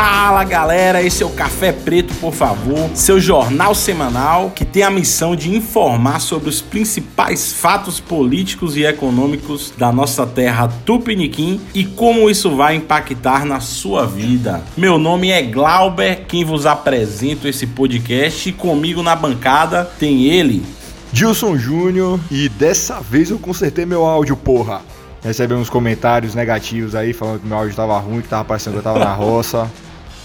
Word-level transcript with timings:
Fala 0.00 0.44
galera, 0.44 1.02
esse 1.02 1.24
é 1.24 1.26
o 1.26 1.30
Café 1.30 1.72
Preto, 1.72 2.14
por 2.20 2.32
favor, 2.32 2.88
seu 2.94 3.18
jornal 3.18 3.74
semanal 3.74 4.52
que 4.54 4.64
tem 4.64 4.84
a 4.84 4.90
missão 4.90 5.34
de 5.34 5.52
informar 5.52 6.20
sobre 6.20 6.48
os 6.48 6.60
principais 6.60 7.52
fatos 7.52 7.98
políticos 7.98 8.76
e 8.76 8.84
econômicos 8.84 9.72
da 9.76 9.90
nossa 9.90 10.24
terra 10.24 10.68
Tupiniquim 10.86 11.60
e 11.74 11.84
como 11.84 12.30
isso 12.30 12.54
vai 12.54 12.76
impactar 12.76 13.44
na 13.44 13.58
sua 13.58 14.06
vida. 14.06 14.62
Meu 14.76 15.00
nome 15.00 15.30
é 15.30 15.42
Glauber, 15.42 16.26
quem 16.28 16.44
vos 16.44 16.64
apresento 16.64 17.48
esse 17.48 17.66
podcast 17.66 18.48
e 18.48 18.52
comigo 18.52 19.02
na 19.02 19.16
bancada 19.16 19.84
tem 19.84 20.26
ele, 20.26 20.64
Dilson 21.12 21.58
Júnior, 21.58 22.20
e 22.30 22.48
dessa 22.48 23.00
vez 23.00 23.32
eu 23.32 23.38
consertei 23.40 23.84
meu 23.84 24.06
áudio, 24.06 24.36
porra. 24.36 24.80
Recebemos 25.24 25.68
comentários 25.68 26.36
negativos 26.36 26.94
aí 26.94 27.12
falando 27.12 27.40
que 27.40 27.48
meu 27.48 27.58
áudio 27.58 27.74
tava 27.74 27.98
ruim, 27.98 28.20
que 28.20 28.28
tava 28.28 28.44
parecendo 28.44 28.74
que 28.74 28.78
eu 28.78 28.84
tava 28.84 29.00
na 29.00 29.12
roça. 29.12 29.68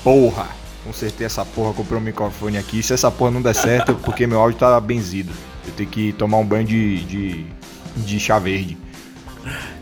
Porra! 0.03 0.47
Consertei 0.83 1.25
essa 1.25 1.45
porra, 1.45 1.73
comprei 1.73 1.97
um 1.97 2.01
microfone 2.01 2.57
aqui. 2.57 2.83
Se 2.83 2.93
essa 2.93 3.09
porra 3.09 3.31
não 3.31 3.41
der 3.41 3.55
certo, 3.55 3.93
é 3.93 3.95
porque 3.95 4.27
meu 4.27 4.39
áudio 4.39 4.59
tá 4.59 4.79
benzido. 4.79 5.31
Eu 5.65 5.71
tenho 5.73 5.89
que 5.89 6.11
tomar 6.13 6.37
um 6.37 6.45
banho 6.45 6.65
de, 6.65 7.05
de, 7.05 7.45
de 7.95 8.19
chá 8.19 8.37
verde. 8.37 8.77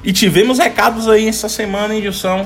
E 0.03 0.13
tivemos 0.13 0.59
recados 0.59 1.07
aí 1.07 1.27
essa 1.27 1.49
semana, 1.49 1.95
hein, 1.95 2.01
Gilson? 2.01 2.45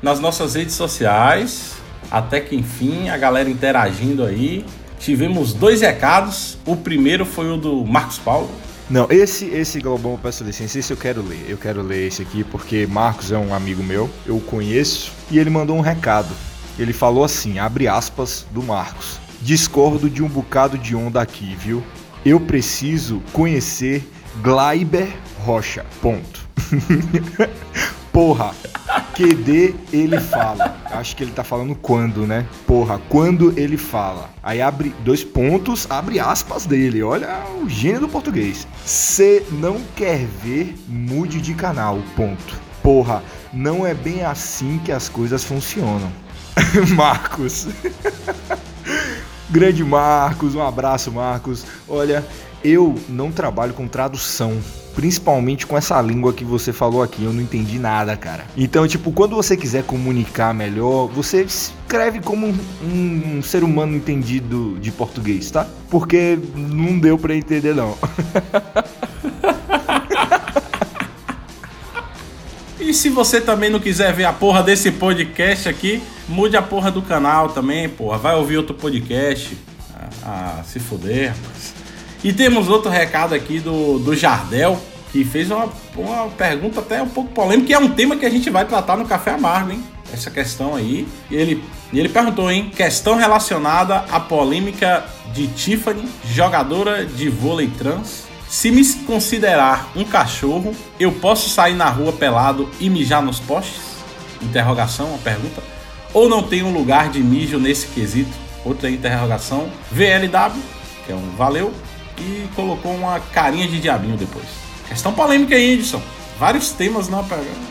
Nas 0.00 0.20
nossas 0.20 0.54
redes 0.54 0.74
sociais. 0.74 1.72
Até 2.08 2.40
que 2.40 2.54
enfim, 2.54 3.08
a 3.08 3.16
galera 3.16 3.50
interagindo 3.50 4.24
aí. 4.24 4.64
Tivemos 5.00 5.52
dois 5.52 5.80
recados. 5.80 6.56
O 6.64 6.76
primeiro 6.76 7.26
foi 7.26 7.50
o 7.50 7.56
do 7.56 7.84
Marcos 7.84 8.18
Paulo. 8.18 8.48
Não, 8.88 9.06
esse, 9.10 9.46
esse 9.46 9.80
Globão, 9.80 10.18
peço 10.22 10.42
licença, 10.44 10.78
esse 10.78 10.92
eu 10.92 10.96
quero 10.96 11.20
ler. 11.20 11.44
Eu 11.48 11.58
quero 11.58 11.82
ler 11.82 12.06
esse 12.06 12.22
aqui 12.22 12.42
porque 12.42 12.86
Marcos 12.86 13.30
é 13.30 13.36
um 13.36 13.52
amigo 13.52 13.82
meu, 13.82 14.08
eu 14.24 14.36
o 14.36 14.40
conheço, 14.40 15.12
e 15.30 15.38
ele 15.38 15.50
mandou 15.50 15.76
um 15.76 15.82
recado. 15.82 16.34
Ele 16.78 16.92
falou 16.92 17.24
assim, 17.24 17.58
abre 17.58 17.88
aspas, 17.88 18.46
do 18.52 18.62
Marcos. 18.62 19.18
Discordo 19.40 20.08
de 20.08 20.22
um 20.22 20.28
bocado 20.28 20.78
de 20.78 20.94
onda 20.94 21.20
aqui, 21.20 21.56
viu? 21.56 21.82
Eu 22.24 22.40
preciso 22.40 23.22
conhecer 23.32 24.08
Glaiber 24.42 25.08
Rocha. 25.44 25.84
Ponto. 26.00 26.48
Porra, 28.12 28.52
QD 29.14 29.74
ele 29.92 30.18
fala. 30.18 30.76
Acho 30.86 31.14
que 31.14 31.22
ele 31.22 31.30
tá 31.30 31.44
falando 31.44 31.74
quando, 31.74 32.26
né? 32.26 32.46
Porra, 32.66 33.00
quando 33.08 33.56
ele 33.58 33.76
fala. 33.76 34.30
Aí 34.42 34.60
abre 34.60 34.94
dois 35.04 35.22
pontos, 35.22 35.86
abre 35.88 36.18
aspas 36.18 36.66
dele. 36.66 37.02
Olha 37.02 37.44
o 37.62 37.68
gênio 37.68 38.00
do 38.00 38.08
português. 38.08 38.66
Se 38.84 39.44
não 39.52 39.80
quer 39.94 40.26
ver, 40.42 40.76
mude 40.88 41.40
de 41.40 41.54
canal. 41.54 42.00
Ponto. 42.16 42.60
Porra, 42.82 43.22
não 43.52 43.86
é 43.86 43.94
bem 43.94 44.24
assim 44.24 44.80
que 44.84 44.90
as 44.90 45.08
coisas 45.08 45.44
funcionam. 45.44 46.10
Marcos. 46.94 47.68
Grande 49.50 49.82
Marcos, 49.82 50.54
um 50.54 50.62
abraço, 50.62 51.10
Marcos. 51.10 51.64
Olha, 51.88 52.24
eu 52.62 52.94
não 53.08 53.32
trabalho 53.32 53.72
com 53.72 53.86
tradução 53.86 54.58
principalmente 54.98 55.64
com 55.64 55.78
essa 55.78 56.02
língua 56.02 56.32
que 56.32 56.44
você 56.44 56.72
falou 56.72 57.04
aqui, 57.04 57.22
eu 57.22 57.32
não 57.32 57.40
entendi 57.40 57.78
nada, 57.78 58.16
cara. 58.16 58.44
Então, 58.56 58.84
tipo, 58.88 59.12
quando 59.12 59.36
você 59.36 59.56
quiser 59.56 59.84
comunicar 59.84 60.52
melhor, 60.52 61.06
você 61.06 61.42
escreve 61.44 62.18
como 62.18 62.48
um, 62.48 63.36
um, 63.36 63.40
ser 63.40 63.62
humano 63.62 63.94
entendido 63.94 64.76
de 64.80 64.90
português, 64.90 65.52
tá? 65.52 65.68
Porque 65.88 66.36
não 66.52 66.98
deu 66.98 67.16
para 67.16 67.32
entender 67.36 67.76
não. 67.76 67.96
E 72.80 72.94
se 72.94 73.10
você 73.10 73.38
também 73.38 73.68
não 73.68 73.78
quiser 73.78 74.14
ver 74.14 74.24
a 74.24 74.32
porra 74.32 74.62
desse 74.62 74.90
podcast 74.90 75.68
aqui, 75.68 76.02
mude 76.28 76.56
a 76.56 76.62
porra 76.62 76.90
do 76.90 77.02
canal 77.02 77.48
também, 77.48 77.88
porra. 77.88 78.18
Vai 78.18 78.36
ouvir 78.36 78.56
outro 78.56 78.74
podcast. 78.74 79.56
Ah, 79.94 80.08
ah 80.22 80.62
se 80.64 80.78
fuder, 80.78 81.30
rapaz. 81.30 81.74
E 82.22 82.32
temos 82.32 82.68
outro 82.68 82.90
recado 82.90 83.34
aqui 83.34 83.60
do, 83.60 83.98
do 83.98 84.14
Jardel, 84.14 84.78
que 85.12 85.24
fez 85.24 85.50
uma, 85.50 85.68
uma 85.96 86.26
pergunta 86.28 86.80
até 86.80 87.00
um 87.00 87.08
pouco 87.08 87.30
polêmica, 87.30 87.68
que 87.68 87.74
é 87.74 87.78
um 87.78 87.90
tema 87.90 88.16
que 88.16 88.26
a 88.26 88.30
gente 88.30 88.50
vai 88.50 88.64
tratar 88.64 88.96
no 88.96 89.06
Café 89.06 89.32
Amargo, 89.32 89.72
hein? 89.72 89.84
Essa 90.12 90.30
questão 90.30 90.74
aí. 90.74 91.06
E 91.30 91.36
ele, 91.36 91.62
ele 91.92 92.08
perguntou, 92.08 92.50
hein? 92.50 92.70
Questão 92.74 93.16
relacionada 93.16 94.04
à 94.10 94.18
polêmica 94.18 95.04
de 95.32 95.46
Tiffany, 95.48 96.08
jogadora 96.24 97.04
de 97.06 97.28
vôlei 97.28 97.68
trans. 97.78 98.24
Se 98.48 98.70
me 98.70 98.84
considerar 99.06 99.90
um 99.94 100.04
cachorro, 100.04 100.74
eu 100.98 101.12
posso 101.12 101.48
sair 101.50 101.74
na 101.74 101.88
rua 101.88 102.12
pelado 102.12 102.68
e 102.80 102.90
mijar 102.90 103.22
nos 103.22 103.38
postes? 103.38 103.98
Interrogação, 104.42 105.10
uma 105.10 105.18
pergunta. 105.18 105.77
Ou 106.12 106.28
não 106.28 106.42
tem 106.42 106.62
um 106.62 106.72
lugar 106.72 107.10
de 107.10 107.20
mijo 107.20 107.58
nesse 107.58 107.86
quesito? 107.88 108.30
Outra 108.64 108.90
interrogação. 108.90 109.68
VLW, 109.90 110.60
que 111.06 111.12
é 111.12 111.14
um 111.14 111.36
valeu 111.36 111.72
e 112.18 112.48
colocou 112.54 112.94
uma 112.94 113.20
carinha 113.20 113.66
de 113.68 113.80
diabinho 113.80 114.16
depois. 114.16 114.46
Questão 114.88 115.12
polêmica 115.12 115.54
aí, 115.54 115.74
Edson. 115.74 116.02
Vários 116.38 116.70
temas 116.70 117.08
não 117.08 117.24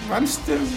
vários 0.07 0.37
temas. 0.37 0.67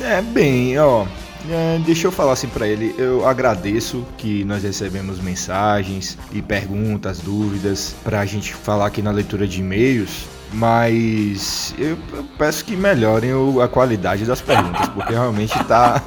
É 0.00 0.22
bem, 0.22 0.78
ó. 0.78 1.04
É, 1.50 1.78
deixa 1.84 2.06
eu 2.06 2.12
falar 2.12 2.32
assim 2.32 2.48
para 2.48 2.66
ele. 2.66 2.94
Eu 2.96 3.26
agradeço 3.26 4.04
que 4.16 4.44
nós 4.44 4.62
recebemos 4.62 5.20
mensagens 5.20 6.16
e 6.32 6.40
perguntas, 6.40 7.18
dúvidas 7.18 7.94
para 8.02 8.20
a 8.20 8.26
gente 8.26 8.54
falar 8.54 8.86
aqui 8.86 9.02
na 9.02 9.10
leitura 9.10 9.46
de 9.46 9.60
e-mails. 9.60 10.26
Mas 10.52 11.74
eu, 11.78 11.98
peço 12.38 12.64
que 12.64 12.76
melhorem 12.76 13.30
a 13.62 13.68
qualidade 13.68 14.24
das 14.24 14.40
perguntas, 14.40 14.88
porque 14.88 15.12
realmente 15.12 15.52
tá 15.64 16.00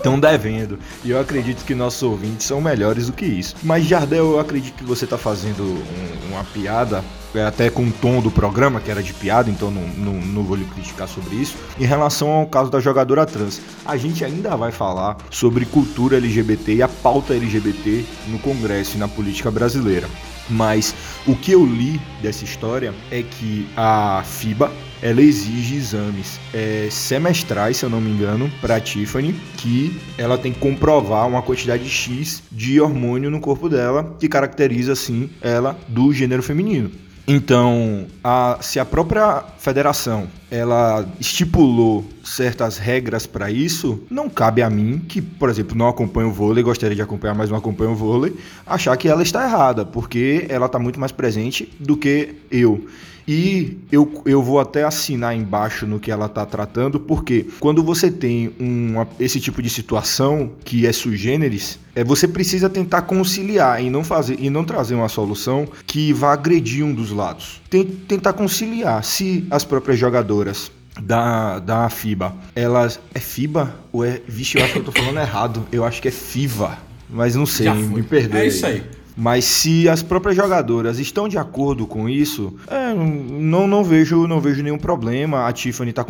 estão 0.00 0.18
devendo. 0.18 0.78
E 1.04 1.10
eu 1.10 1.20
acredito 1.20 1.64
que 1.64 1.74
nossos 1.74 2.02
ouvintes 2.02 2.46
são 2.46 2.60
melhores 2.60 3.06
do 3.06 3.12
que 3.12 3.24
isso. 3.24 3.54
Mas, 3.62 3.84
Jardel, 3.84 4.32
eu 4.32 4.40
acredito 4.40 4.74
que 4.74 4.84
você 4.84 5.04
está 5.04 5.18
fazendo 5.18 5.62
um, 5.62 6.32
uma 6.32 6.42
piada 6.44 7.04
é, 7.34 7.44
até 7.44 7.70
com 7.70 7.84
o 7.84 7.92
tom 7.92 8.20
do 8.20 8.30
programa, 8.30 8.80
que 8.80 8.90
era 8.90 9.02
de 9.02 9.14
piada, 9.14 9.48
então 9.48 9.70
não, 9.70 9.82
não, 9.82 10.12
não, 10.14 10.42
vou 10.42 10.56
lhe 10.56 10.64
criticar 10.64 11.06
sobre 11.06 11.36
isso. 11.36 11.56
Em 11.78 11.84
relação 11.84 12.28
ao 12.28 12.46
caso 12.46 12.70
da 12.70 12.80
jogadora 12.80 13.24
trans, 13.24 13.60
a 13.84 13.96
gente 13.96 14.24
ainda 14.24 14.56
vai 14.56 14.72
falar 14.72 15.16
sobre 15.30 15.64
cultura 15.64 16.16
LGBT 16.16 16.74
e 16.74 16.82
a 16.82 16.88
pauta 16.88 17.34
LGBT 17.34 18.04
no 18.26 18.38
Congresso 18.40 18.96
e 18.96 18.98
na 18.98 19.06
política 19.06 19.50
brasileira. 19.50 20.08
Mas 20.48 20.92
o 21.26 21.36
que 21.36 21.52
eu 21.52 21.64
li 21.64 22.00
dessa 22.20 22.42
história 22.42 22.92
é 23.10 23.22
que 23.22 23.68
a 23.76 24.22
FIBA, 24.24 24.72
ela 25.02 25.22
exige 25.22 25.76
exames 25.76 26.38
é, 26.52 26.88
semestrais, 26.90 27.78
se 27.78 27.84
eu 27.84 27.90
não 27.90 28.00
me 28.00 28.10
engano, 28.10 28.50
para 28.60 28.80
Tiffany, 28.80 29.34
que 29.56 29.98
ela 30.18 30.36
tem 30.36 30.52
que 30.52 30.58
comprovar 30.58 31.26
uma 31.26 31.42
quantidade 31.42 31.88
X 31.88 32.42
de 32.50 32.80
hormônio 32.80 33.30
no 33.30 33.40
corpo 33.40 33.68
dela 33.68 34.16
que 34.18 34.28
caracteriza 34.28 34.92
assim 34.92 35.30
ela 35.40 35.78
do 35.88 36.12
gênero 36.12 36.42
feminino. 36.42 36.90
Então, 37.32 38.06
a, 38.24 38.58
se 38.60 38.80
a 38.80 38.84
própria 38.84 39.44
federação 39.56 40.26
ela 40.50 41.06
estipulou 41.20 42.04
certas 42.24 42.76
regras 42.76 43.24
para 43.24 43.50
isso, 43.52 44.02
não 44.10 44.28
cabe 44.28 44.62
a 44.62 44.68
mim, 44.68 44.98
que, 44.98 45.22
por 45.22 45.48
exemplo, 45.48 45.76
não 45.76 45.86
acompanho 45.86 46.28
o 46.28 46.32
vôlei, 46.32 46.64
gostaria 46.64 46.96
de 46.96 47.02
acompanhar, 47.02 47.34
mas 47.34 47.48
não 47.48 47.56
acompanho 47.56 47.92
o 47.92 47.94
vôlei, 47.94 48.36
achar 48.66 48.96
que 48.96 49.06
ela 49.06 49.22
está 49.22 49.44
errada, 49.44 49.84
porque 49.84 50.46
ela 50.48 50.66
está 50.66 50.78
muito 50.80 50.98
mais 50.98 51.12
presente 51.12 51.72
do 51.78 51.96
que 51.96 52.34
eu. 52.50 52.84
E 53.32 53.78
eu, 53.92 54.22
eu 54.26 54.42
vou 54.42 54.58
até 54.58 54.82
assinar 54.82 55.36
embaixo 55.36 55.86
no 55.86 56.00
que 56.00 56.10
ela 56.10 56.26
está 56.26 56.44
tratando, 56.44 56.98
porque 56.98 57.46
quando 57.60 57.80
você 57.80 58.10
tem 58.10 58.52
uma, 58.58 59.06
esse 59.20 59.38
tipo 59.38 59.62
de 59.62 59.70
situação 59.70 60.50
que 60.64 60.84
é 60.84 60.90
sui 60.90 61.16
generis, 61.16 61.78
é, 61.94 62.02
você 62.02 62.26
precisa 62.26 62.68
tentar 62.68 63.02
conciliar 63.02 63.80
e 63.80 63.88
não 63.88 64.02
fazer 64.02 64.36
e 64.40 64.50
não 64.50 64.64
trazer 64.64 64.96
uma 64.96 65.08
solução 65.08 65.68
que 65.86 66.12
vá 66.12 66.32
agredir 66.32 66.84
um 66.84 66.92
dos 66.92 67.12
lados. 67.12 67.62
Tem, 67.70 67.84
tentar 67.84 68.32
conciliar. 68.32 69.04
Se 69.04 69.46
as 69.48 69.62
próprias 69.62 69.96
jogadoras 69.96 70.72
da, 71.00 71.60
da 71.60 71.88
FIBA, 71.88 72.34
elas. 72.56 72.98
É 73.14 73.20
FIBA? 73.20 73.72
Ou 73.92 74.04
é. 74.04 74.20
Vixe, 74.26 74.58
eu 74.58 74.64
acho 74.64 74.72
que 74.72 74.80
eu 74.80 74.84
tô 74.84 74.90
falando 74.90 75.20
errado. 75.20 75.64
Eu 75.70 75.84
acho 75.84 76.02
que 76.02 76.08
é 76.08 76.10
FIVA. 76.10 76.76
Mas 77.08 77.36
não 77.36 77.46
sei, 77.46 77.70
me 77.72 78.02
perdoe. 78.02 78.40
É 78.40 78.46
isso 78.48 78.66
aí. 78.66 78.82
Mas 79.16 79.44
se 79.44 79.88
as 79.88 80.02
próprias 80.02 80.36
jogadoras 80.36 80.98
estão 80.98 81.28
de 81.28 81.38
acordo 81.38 81.86
com 81.86 82.08
isso, 82.08 82.54
é, 82.66 82.94
não, 82.94 83.66
não, 83.66 83.84
vejo, 83.84 84.26
não 84.26 84.40
vejo 84.40 84.62
nenhum 84.62 84.78
problema. 84.78 85.46
A 85.46 85.52
Tiffany 85.52 85.90
está 85.90 86.04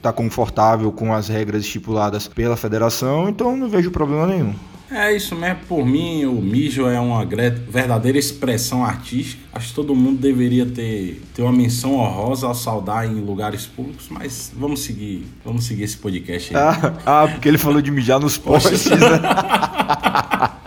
tá 0.00 0.12
confortável 0.12 0.92
com 0.92 1.12
as 1.12 1.28
regras 1.28 1.64
estipuladas 1.64 2.28
pela 2.28 2.56
federação, 2.56 3.28
então 3.28 3.56
não 3.56 3.68
vejo 3.68 3.90
problema 3.90 4.26
nenhum. 4.26 4.54
É 4.94 5.16
isso 5.16 5.34
mesmo, 5.34 5.60
por 5.66 5.86
mim 5.86 6.26
o 6.26 6.34
mijo 6.34 6.86
é 6.86 7.00
uma 7.00 7.24
verdadeira 7.24 8.18
expressão 8.18 8.84
artística. 8.84 9.42
Acho 9.50 9.68
que 9.68 9.74
todo 9.74 9.94
mundo 9.94 10.20
deveria 10.20 10.66
ter, 10.66 11.22
ter 11.32 11.40
uma 11.40 11.52
menção 11.52 11.94
honrosa 11.94 12.46
ao 12.46 12.54
saudar 12.54 13.06
em 13.06 13.14
lugares 13.14 13.64
públicos, 13.64 14.08
mas 14.10 14.52
vamos 14.54 14.80
seguir, 14.80 15.26
vamos 15.42 15.64
seguir 15.64 15.84
esse 15.84 15.96
podcast 15.96 16.54
aí. 16.54 16.62
Ah, 16.62 16.92
ah 17.06 17.28
porque 17.28 17.48
ele 17.48 17.56
falou 17.56 17.80
de 17.80 17.90
mijar 17.90 18.20
nos 18.20 18.36
postes, 18.36 18.84
né? 18.90 18.98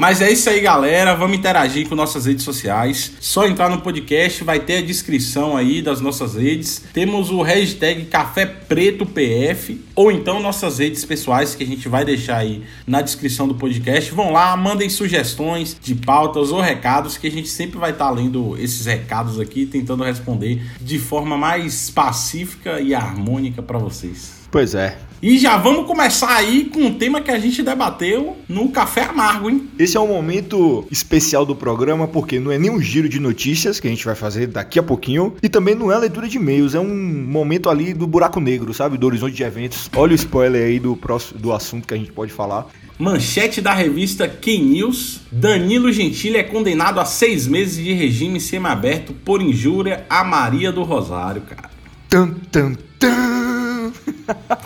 Mas 0.00 0.22
é 0.22 0.32
isso 0.32 0.48
aí, 0.48 0.60
galera. 0.62 1.14
Vamos 1.14 1.36
interagir 1.36 1.86
com 1.86 1.94
nossas 1.94 2.24
redes 2.24 2.42
sociais. 2.42 3.12
Só 3.20 3.46
entrar 3.46 3.68
no 3.68 3.82
podcast, 3.82 4.42
vai 4.42 4.58
ter 4.58 4.78
a 4.78 4.80
descrição 4.80 5.58
aí 5.58 5.82
das 5.82 6.00
nossas 6.00 6.36
redes. 6.36 6.82
Temos 6.90 7.30
o 7.30 7.42
hashtag 7.42 8.06
Café 8.06 8.46
Preto 8.46 9.04
PF, 9.04 9.78
ou 9.94 10.10
então 10.10 10.40
nossas 10.40 10.78
redes 10.78 11.04
pessoais 11.04 11.54
que 11.54 11.64
a 11.64 11.66
gente 11.66 11.86
vai 11.86 12.02
deixar 12.02 12.38
aí 12.38 12.62
na 12.86 13.02
descrição 13.02 13.46
do 13.46 13.54
podcast. 13.54 14.10
Vão 14.12 14.32
lá, 14.32 14.56
mandem 14.56 14.88
sugestões 14.88 15.76
de 15.78 15.94
pautas 15.94 16.50
ou 16.50 16.62
recados 16.62 17.18
que 17.18 17.26
a 17.26 17.30
gente 17.30 17.50
sempre 17.50 17.78
vai 17.78 17.90
estar 17.90 18.08
lendo 18.08 18.56
esses 18.56 18.86
recados 18.86 19.38
aqui, 19.38 19.66
tentando 19.66 20.02
responder 20.02 20.62
de 20.80 20.98
forma 20.98 21.36
mais 21.36 21.90
pacífica 21.90 22.80
e 22.80 22.94
harmônica 22.94 23.60
para 23.60 23.76
vocês. 23.76 24.32
Pois 24.50 24.74
é. 24.74 25.09
E 25.22 25.36
já 25.36 25.58
vamos 25.58 25.86
começar 25.86 26.34
aí 26.34 26.64
com 26.64 26.80
um 26.80 26.94
tema 26.94 27.20
que 27.20 27.30
a 27.30 27.38
gente 27.38 27.62
debateu 27.62 28.38
no 28.48 28.70
Café 28.70 29.02
Amargo, 29.02 29.50
hein? 29.50 29.68
Esse 29.78 29.94
é 29.98 30.00
um 30.00 30.08
momento 30.08 30.86
especial 30.90 31.44
do 31.44 31.54
programa 31.54 32.08
porque 32.08 32.40
não 32.40 32.50
é 32.50 32.58
nem 32.58 32.70
um 32.70 32.80
giro 32.80 33.06
de 33.06 33.20
notícias 33.20 33.78
que 33.78 33.86
a 33.86 33.90
gente 33.90 34.02
vai 34.02 34.14
fazer 34.14 34.46
daqui 34.46 34.78
a 34.78 34.82
pouquinho 34.82 35.36
e 35.42 35.48
também 35.50 35.74
não 35.74 35.92
é 35.92 35.98
leitura 35.98 36.26
de 36.26 36.38
e-mails, 36.38 36.74
é 36.74 36.80
um 36.80 36.88
momento 36.88 37.68
ali 37.68 37.92
do 37.92 38.06
buraco 38.06 38.40
negro, 38.40 38.72
sabe? 38.72 38.96
Do 38.96 39.06
horizonte 39.06 39.34
de 39.34 39.42
eventos. 39.42 39.90
Olha 39.94 40.12
o 40.12 40.14
spoiler 40.14 40.64
aí 40.64 40.80
do, 40.80 40.96
próximo, 40.96 41.38
do 41.38 41.52
assunto 41.52 41.86
que 41.86 41.92
a 41.92 41.98
gente 41.98 42.12
pode 42.12 42.32
falar. 42.32 42.66
Manchete 42.98 43.60
da 43.60 43.74
revista 43.74 44.26
K-News: 44.26 45.20
Danilo 45.30 45.92
Gentili 45.92 46.38
é 46.38 46.42
condenado 46.42 46.98
a 46.98 47.04
seis 47.04 47.46
meses 47.46 47.82
de 47.82 47.92
regime 47.92 48.40
semiaberto 48.40 49.12
por 49.12 49.42
injúria 49.42 50.06
a 50.08 50.24
Maria 50.24 50.72
do 50.72 50.82
Rosário, 50.82 51.42
cara. 51.42 51.69
Tan, 52.10 52.34
tan, 52.50 52.74
tan. 52.98 53.92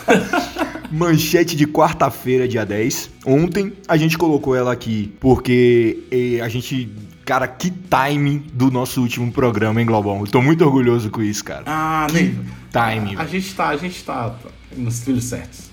Manchete 0.90 1.54
de 1.54 1.66
quarta-feira, 1.66 2.48
dia 2.48 2.64
10. 2.64 3.10
Ontem 3.26 3.74
a 3.86 3.98
gente 3.98 4.16
colocou 4.16 4.56
ela 4.56 4.72
aqui 4.72 5.12
porque 5.20 6.04
a 6.42 6.48
gente. 6.48 6.90
Cara, 7.26 7.46
que 7.46 7.70
timing 7.70 8.46
do 8.54 8.70
nosso 8.70 9.02
último 9.02 9.30
programa, 9.30 9.78
hein, 9.78 9.86
Globão? 9.86 10.20
Eu 10.20 10.26
tô 10.26 10.40
muito 10.40 10.64
orgulhoso 10.64 11.10
com 11.10 11.20
isso, 11.20 11.44
cara. 11.44 11.64
Ah, 11.66 12.06
nem. 12.10 12.34
Timing. 12.72 13.16
A, 13.16 13.22
a 13.22 13.26
gente 13.26 13.54
tá, 13.54 13.68
a 13.68 13.76
gente 13.76 14.02
tá 14.02 14.34
nos 14.74 15.00
trilhos 15.00 15.24
certos. 15.24 15.70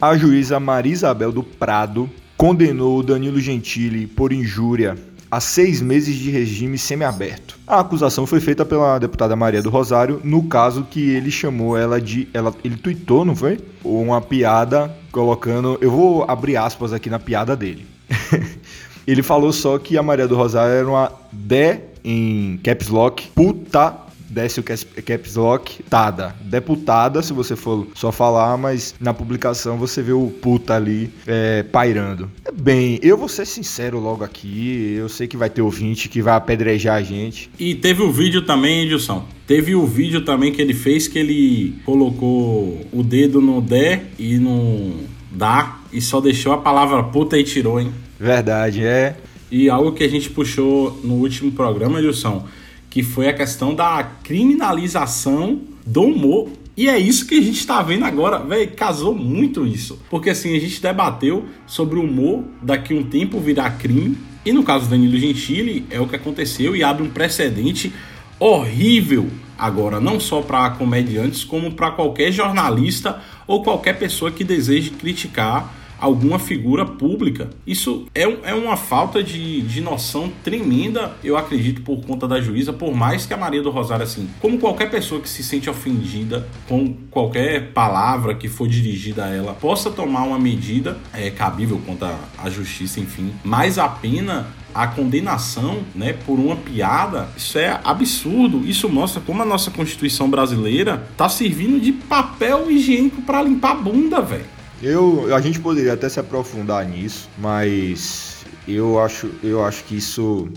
A 0.00 0.16
juíza 0.16 0.58
Maria 0.58 0.92
Isabel 0.92 1.30
do 1.30 1.44
Prado 1.44 2.10
condenou 2.36 3.04
Danilo 3.04 3.38
Gentili 3.38 4.08
por 4.08 4.32
injúria 4.32 4.96
a 5.30 5.40
seis 5.40 5.80
meses 5.80 6.16
de 6.16 6.30
regime 6.30 6.78
semiaberto. 6.78 7.58
A 7.66 7.80
acusação 7.80 8.26
foi 8.26 8.40
feita 8.40 8.64
pela 8.64 8.98
deputada 8.98 9.36
Maria 9.36 9.62
do 9.62 9.70
Rosário, 9.70 10.20
no 10.24 10.44
caso 10.44 10.86
que 10.90 11.10
ele 11.10 11.30
chamou 11.30 11.76
ela 11.76 12.00
de. 12.00 12.28
Ela, 12.32 12.54
ele 12.64 12.76
tuitou, 12.76 13.24
não 13.24 13.36
foi? 13.36 13.58
Uma 13.84 14.20
piada 14.20 14.94
colocando. 15.12 15.78
Eu 15.80 15.90
vou 15.90 16.24
abrir 16.28 16.56
aspas 16.56 16.92
aqui 16.92 17.10
na 17.10 17.18
piada 17.18 17.54
dele. 17.54 17.86
ele 19.06 19.22
falou 19.22 19.52
só 19.52 19.78
que 19.78 19.98
a 19.98 20.02
Maria 20.02 20.26
do 20.26 20.36
Rosário 20.36 20.74
era 20.74 20.88
uma 20.88 21.12
D 21.30 21.80
em 22.02 22.58
caps 22.62 22.88
lock, 22.88 23.28
puta 23.34 24.07
desce 24.28 24.60
o 24.60 24.62
caps 24.62 25.36
lock, 25.36 25.82
tada. 25.84 26.34
Deputada, 26.40 27.22
se 27.22 27.32
você 27.32 27.56
for 27.56 27.86
só 27.94 28.12
falar, 28.12 28.56
mas 28.56 28.94
na 29.00 29.14
publicação 29.14 29.76
você 29.76 30.02
vê 30.02 30.12
o 30.12 30.28
puta 30.28 30.74
ali 30.74 31.10
é, 31.26 31.62
pairando. 31.62 32.30
Bem, 32.52 32.98
eu 33.02 33.16
vou 33.16 33.28
ser 33.28 33.46
sincero 33.46 33.98
logo 33.98 34.24
aqui, 34.24 34.94
eu 34.98 35.08
sei 35.08 35.26
que 35.26 35.36
vai 35.36 35.50
ter 35.50 35.62
ouvinte 35.62 36.08
que 36.08 36.22
vai 36.22 36.34
apedrejar 36.34 36.96
a 36.96 37.02
gente. 37.02 37.50
E 37.58 37.74
teve 37.74 38.02
o 38.02 38.12
vídeo 38.12 38.42
também, 38.42 38.84
Edilson. 38.84 39.26
Teve 39.46 39.74
o 39.74 39.86
vídeo 39.86 40.24
também 40.24 40.52
que 40.52 40.60
ele 40.60 40.74
fez 40.74 41.08
que 41.08 41.18
ele 41.18 41.74
colocou 41.84 42.86
o 42.92 43.02
dedo 43.02 43.40
no 43.40 43.60
D 43.62 44.00
e 44.18 44.38
no 44.38 44.92
dá 45.30 45.78
e 45.92 46.00
só 46.00 46.20
deixou 46.20 46.52
a 46.52 46.58
palavra 46.58 47.02
puta 47.04 47.38
e 47.38 47.44
tirou, 47.44 47.80
hein? 47.80 47.92
Verdade, 48.18 48.84
é. 48.84 49.16
E 49.50 49.70
algo 49.70 49.92
que 49.92 50.04
a 50.04 50.08
gente 50.08 50.28
puxou 50.28 51.00
no 51.02 51.14
último 51.14 51.50
programa, 51.52 51.98
Edilson, 51.98 52.46
que 52.90 53.02
foi 53.02 53.28
a 53.28 53.32
questão 53.32 53.74
da 53.74 54.02
criminalização 54.22 55.60
do 55.84 56.02
humor. 56.02 56.48
E 56.76 56.88
é 56.88 56.98
isso 56.98 57.26
que 57.26 57.38
a 57.38 57.42
gente 57.42 57.58
está 57.58 57.82
vendo 57.82 58.04
agora, 58.04 58.38
velho, 58.38 58.70
casou 58.72 59.14
muito 59.14 59.66
isso. 59.66 60.00
Porque 60.08 60.30
assim, 60.30 60.56
a 60.56 60.60
gente 60.60 60.80
debateu 60.80 61.44
sobre 61.66 61.98
o 61.98 62.02
humor 62.02 62.44
daqui 62.62 62.94
um 62.94 63.02
tempo 63.02 63.40
virar 63.40 63.70
crime. 63.78 64.16
E 64.44 64.52
no 64.52 64.62
caso 64.62 64.86
do 64.86 64.90
Danilo 64.90 65.18
Gentili, 65.18 65.84
é 65.90 66.00
o 66.00 66.06
que 66.06 66.16
aconteceu 66.16 66.76
e 66.76 66.82
abre 66.82 67.02
um 67.02 67.10
precedente 67.10 67.92
horrível 68.38 69.28
agora, 69.58 69.98
não 69.98 70.20
só 70.20 70.40
para 70.40 70.70
comediantes, 70.70 71.42
como 71.42 71.72
para 71.72 71.90
qualquer 71.90 72.30
jornalista 72.30 73.20
ou 73.46 73.62
qualquer 73.64 73.98
pessoa 73.98 74.30
que 74.30 74.44
deseje 74.44 74.90
criticar 74.90 75.74
alguma 75.98 76.38
figura 76.38 76.84
pública. 76.84 77.50
Isso 77.66 78.06
é, 78.14 78.22
é 78.22 78.54
uma 78.54 78.76
falta 78.76 79.22
de, 79.22 79.62
de 79.62 79.80
noção 79.80 80.32
tremenda, 80.42 81.12
eu 81.22 81.36
acredito, 81.36 81.82
por 81.82 82.04
conta 82.04 82.26
da 82.26 82.40
juíza, 82.40 82.72
por 82.72 82.94
mais 82.94 83.26
que 83.26 83.34
a 83.34 83.36
Maria 83.36 83.62
do 83.62 83.70
Rosário, 83.70 84.04
assim, 84.04 84.28
como 84.40 84.58
qualquer 84.58 84.90
pessoa 84.90 85.20
que 85.20 85.28
se 85.28 85.42
sente 85.42 85.68
ofendida 85.68 86.48
com 86.68 86.94
qualquer 87.10 87.72
palavra 87.72 88.34
que 88.34 88.48
for 88.48 88.68
dirigida 88.68 89.24
a 89.24 89.28
ela, 89.28 89.54
possa 89.54 89.90
tomar 89.90 90.22
uma 90.22 90.38
medida 90.38 90.98
é, 91.12 91.30
cabível 91.30 91.80
contra 91.84 92.16
a 92.36 92.48
justiça, 92.48 93.00
enfim, 93.00 93.32
mas 93.42 93.78
a 93.78 93.88
pena 93.88 94.46
a 94.74 94.86
condenação, 94.86 95.80
né, 95.94 96.12
por 96.12 96.38
uma 96.38 96.54
piada, 96.54 97.28
isso 97.36 97.58
é 97.58 97.80
absurdo. 97.82 98.64
Isso 98.64 98.88
mostra 98.88 99.20
como 99.20 99.42
a 99.42 99.44
nossa 99.44 99.70
Constituição 99.70 100.30
brasileira 100.30 101.08
tá 101.16 101.28
servindo 101.28 101.80
de 101.80 101.90
papel 101.90 102.70
higiênico 102.70 103.22
para 103.22 103.42
limpar 103.42 103.72
a 103.72 103.74
bunda, 103.74 104.20
velho. 104.20 104.57
Eu, 104.82 105.34
a 105.34 105.40
gente 105.40 105.58
poderia 105.58 105.94
até 105.94 106.08
se 106.08 106.20
aprofundar 106.20 106.86
nisso, 106.86 107.28
mas 107.36 108.44
eu 108.66 109.00
acho, 109.00 109.30
eu 109.42 109.64
acho 109.64 109.82
que 109.84 109.96
isso 109.96 110.48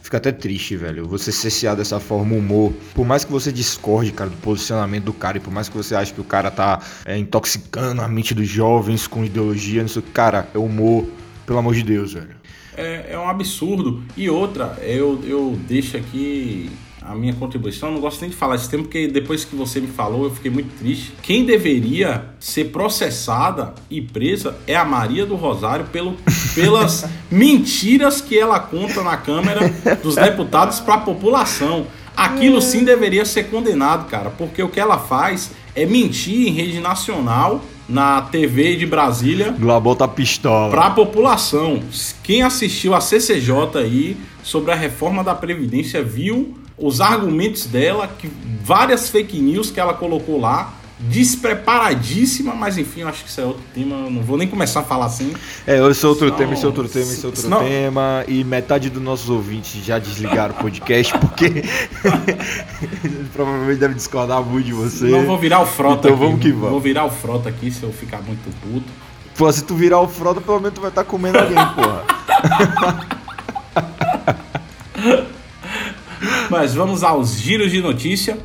fica 0.00 0.18
até 0.18 0.30
triste, 0.30 0.76
velho. 0.76 1.04
Você 1.08 1.32
cessear 1.32 1.74
dessa 1.74 1.98
forma 1.98 2.36
humor. 2.36 2.72
Por 2.94 3.04
mais 3.04 3.24
que 3.24 3.32
você 3.32 3.50
discorde, 3.50 4.12
cara, 4.12 4.30
do 4.30 4.36
posicionamento 4.36 5.04
do 5.04 5.12
cara, 5.12 5.38
e 5.38 5.40
por 5.40 5.52
mais 5.52 5.68
que 5.68 5.76
você 5.76 5.96
ache 5.96 6.14
que 6.14 6.20
o 6.20 6.24
cara 6.24 6.48
tá 6.48 6.80
é, 7.04 7.18
intoxicando 7.18 8.02
a 8.02 8.08
mente 8.08 8.32
dos 8.32 8.48
jovens 8.48 9.08
com 9.08 9.24
ideologia, 9.24 9.82
não 9.82 9.88
sei 9.88 10.02
cara, 10.14 10.48
é 10.54 10.58
humor, 10.58 11.04
pelo 11.44 11.58
amor 11.58 11.74
de 11.74 11.82
Deus, 11.82 12.12
velho. 12.12 12.36
É, 12.76 13.14
é 13.14 13.18
um 13.18 13.28
absurdo. 13.28 14.02
E 14.16 14.30
outra, 14.30 14.78
eu, 14.80 15.20
eu 15.24 15.58
deixo 15.66 15.96
aqui 15.96 16.70
a 17.08 17.14
minha 17.14 17.32
contribuição. 17.34 17.88
Eu 17.88 17.94
não 17.94 18.00
gosto 18.00 18.20
nem 18.20 18.30
de 18.30 18.36
falar 18.36 18.56
esse 18.56 18.68
tempo, 18.68 18.84
porque 18.84 19.06
depois 19.06 19.44
que 19.44 19.54
você 19.54 19.80
me 19.80 19.86
falou, 19.86 20.24
eu 20.24 20.30
fiquei 20.30 20.50
muito 20.50 20.76
triste. 20.78 21.12
Quem 21.22 21.44
deveria 21.44 22.24
ser 22.40 22.66
processada 22.66 23.74
e 23.90 24.00
presa 24.00 24.56
é 24.66 24.74
a 24.74 24.84
Maria 24.84 25.24
do 25.24 25.36
Rosário 25.36 25.86
pelo, 25.86 26.16
pelas 26.54 27.08
mentiras 27.30 28.20
que 28.20 28.38
ela 28.38 28.58
conta 28.58 29.02
na 29.02 29.16
Câmara 29.16 29.72
dos 30.02 30.16
Deputados 30.16 30.80
para 30.80 30.94
a 30.94 30.98
população. 30.98 31.86
Aquilo 32.16 32.62
sim 32.62 32.82
deveria 32.82 33.24
ser 33.24 33.44
condenado, 33.44 34.08
cara, 34.08 34.30
porque 34.30 34.62
o 34.62 34.68
que 34.68 34.80
ela 34.80 34.98
faz 34.98 35.50
é 35.74 35.84
mentir 35.84 36.48
em 36.48 36.50
rede 36.50 36.80
nacional 36.80 37.62
na 37.88 38.22
TV 38.22 38.74
de 38.76 38.86
Brasília. 38.86 39.52
Global 39.52 39.94
tá 39.94 40.08
pistola. 40.08 40.70
Para 40.70 40.86
a 40.86 40.90
população. 40.90 41.82
Quem 42.22 42.42
assistiu 42.42 42.94
a 42.94 43.00
CCJ 43.00 43.52
aí 43.76 44.16
sobre 44.42 44.72
a 44.72 44.74
reforma 44.74 45.22
da 45.22 45.34
Previdência 45.34 46.02
viu 46.02 46.56
os 46.78 47.00
argumentos 47.00 47.66
dela, 47.66 48.06
que 48.06 48.30
várias 48.62 49.08
fake 49.08 49.38
news 49.38 49.70
que 49.70 49.80
ela 49.80 49.94
colocou 49.94 50.38
lá, 50.38 50.74
despreparadíssima, 50.98 52.54
mas 52.54 52.78
enfim, 52.78 53.00
eu 53.00 53.08
acho 53.08 53.22
que 53.22 53.28
isso 53.28 53.40
é 53.40 53.44
outro 53.44 53.62
tema, 53.74 53.96
eu 53.96 54.10
não 54.10 54.22
vou 54.22 54.38
nem 54.38 54.48
começar 54.48 54.80
a 54.80 54.82
falar 54.82 55.06
assim. 55.06 55.34
É, 55.66 55.78
esse 55.88 56.04
é 56.04 56.08
outro 56.08 56.30
tema, 56.30 56.54
esse 56.54 56.64
é 56.64 56.66
outro 56.66 56.88
tema, 56.88 57.04
esse 57.04 57.22
é 57.22 57.26
outro 57.26 57.42
senão... 57.42 57.60
tema, 57.60 58.24
e 58.26 58.42
metade 58.42 58.88
dos 58.88 59.02
nossos 59.02 59.28
ouvintes 59.28 59.84
já 59.84 59.98
desligaram 59.98 60.54
o 60.54 60.58
podcast, 60.58 61.12
porque 61.18 61.62
provavelmente 63.32 63.78
deve 63.78 63.94
discordar 63.94 64.42
muito 64.42 64.66
de 64.66 64.72
você. 64.72 65.04
Não 65.06 65.26
vou 65.26 65.38
virar 65.38 65.60
o 65.60 65.66
frota 65.66 66.08
então 66.08 66.14
aqui, 66.14 66.26
vamos 66.26 66.40
que 66.40 66.50
vamos. 66.52 66.70
Vou 66.70 66.80
virar 66.80 67.04
o 67.04 67.10
frota 67.10 67.50
aqui 67.50 67.70
se 67.70 67.82
eu 67.82 67.92
ficar 67.92 68.22
muito 68.22 68.50
puto. 68.60 68.90
Pô, 69.36 69.52
se 69.52 69.64
tu 69.64 69.74
virar 69.74 70.00
o 70.00 70.08
frota, 70.08 70.40
pelo 70.40 70.60
menos 70.60 70.74
tu 70.74 70.80
vai 70.80 70.88
estar 70.88 71.04
tá 71.04 71.10
comendo 71.10 71.38
alguém, 71.38 71.56
porra. 71.56 72.04
Mas 76.50 76.74
vamos 76.74 77.02
aos 77.02 77.38
giros 77.38 77.70
de 77.70 77.80
notícia. 77.80 78.38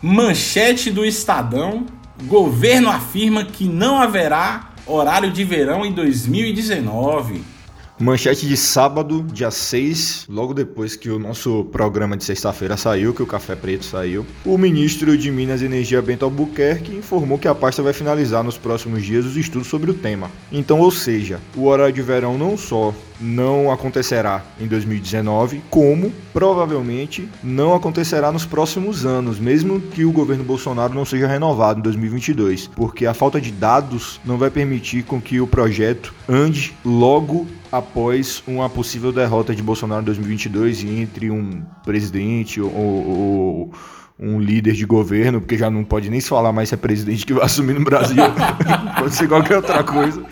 Manchete 0.00 0.90
do 0.90 1.04
Estadão: 1.04 1.86
governo 2.24 2.88
afirma 2.88 3.44
que 3.44 3.64
não 3.64 4.00
haverá 4.00 4.70
horário 4.86 5.30
de 5.30 5.44
verão 5.44 5.84
em 5.84 5.92
2019. 5.92 7.52
Manchete 8.00 8.48
de 8.48 8.56
sábado, 8.56 9.24
dia 9.32 9.50
6, 9.50 10.26
logo 10.28 10.52
depois 10.52 10.96
que 10.96 11.08
o 11.08 11.20
nosso 11.20 11.64
programa 11.66 12.16
de 12.16 12.24
sexta-feira 12.24 12.76
saiu, 12.76 13.14
que 13.14 13.22
o 13.22 13.26
Café 13.26 13.54
Preto 13.54 13.84
saiu, 13.84 14.26
o 14.44 14.58
ministro 14.58 15.16
de 15.16 15.30
Minas 15.30 15.62
e 15.62 15.66
Energia 15.66 16.02
Bento 16.02 16.24
Albuquerque 16.24 16.96
informou 16.96 17.38
que 17.38 17.46
a 17.46 17.54
pasta 17.54 17.80
vai 17.80 17.92
finalizar 17.92 18.42
nos 18.42 18.58
próximos 18.58 19.04
dias 19.04 19.24
os 19.24 19.36
estudos 19.36 19.68
sobre 19.68 19.90
o 19.90 19.94
tema. 19.94 20.32
Então, 20.50 20.80
ou 20.80 20.90
seja, 20.90 21.38
o 21.54 21.66
horário 21.66 21.94
de 21.94 22.02
verão 22.02 22.36
não 22.36 22.56
só 22.56 22.92
não 23.22 23.70
acontecerá 23.70 24.42
em 24.60 24.66
2019, 24.66 25.62
como 25.70 26.12
provavelmente 26.32 27.28
não 27.42 27.74
acontecerá 27.74 28.32
nos 28.32 28.44
próximos 28.44 29.06
anos, 29.06 29.38
mesmo 29.38 29.80
que 29.80 30.04
o 30.04 30.12
governo 30.12 30.44
Bolsonaro 30.44 30.92
não 30.92 31.04
seja 31.04 31.26
renovado 31.26 31.78
em 31.78 31.82
2022, 31.82 32.66
porque 32.66 33.06
a 33.06 33.14
falta 33.14 33.40
de 33.40 33.52
dados 33.52 34.20
não 34.24 34.36
vai 34.36 34.50
permitir 34.50 35.04
com 35.04 35.20
que 35.20 35.40
o 35.40 35.46
projeto 35.46 36.12
ande 36.28 36.74
logo 36.84 37.46
após 37.70 38.42
uma 38.46 38.68
possível 38.68 39.12
derrota 39.12 39.54
de 39.54 39.62
Bolsonaro 39.62 40.02
em 40.02 40.06
2022 40.06 40.82
e 40.82 41.00
entre 41.00 41.30
um 41.30 41.62
presidente 41.84 42.60
ou, 42.60 42.70
ou 42.74 43.72
um 44.18 44.38
líder 44.38 44.74
de 44.74 44.84
governo, 44.84 45.40
porque 45.40 45.56
já 45.56 45.70
não 45.70 45.82
pode 45.82 46.10
nem 46.10 46.20
se 46.20 46.28
falar 46.28 46.52
mais 46.52 46.68
se 46.68 46.74
é 46.74 46.78
presidente 46.78 47.24
que 47.24 47.32
vai 47.32 47.44
assumir 47.44 47.74
no 47.74 47.84
Brasil, 47.84 48.22
pode 48.98 49.14
ser 49.14 49.26
qualquer 49.26 49.56
outra 49.56 49.82
coisa, 49.82 50.22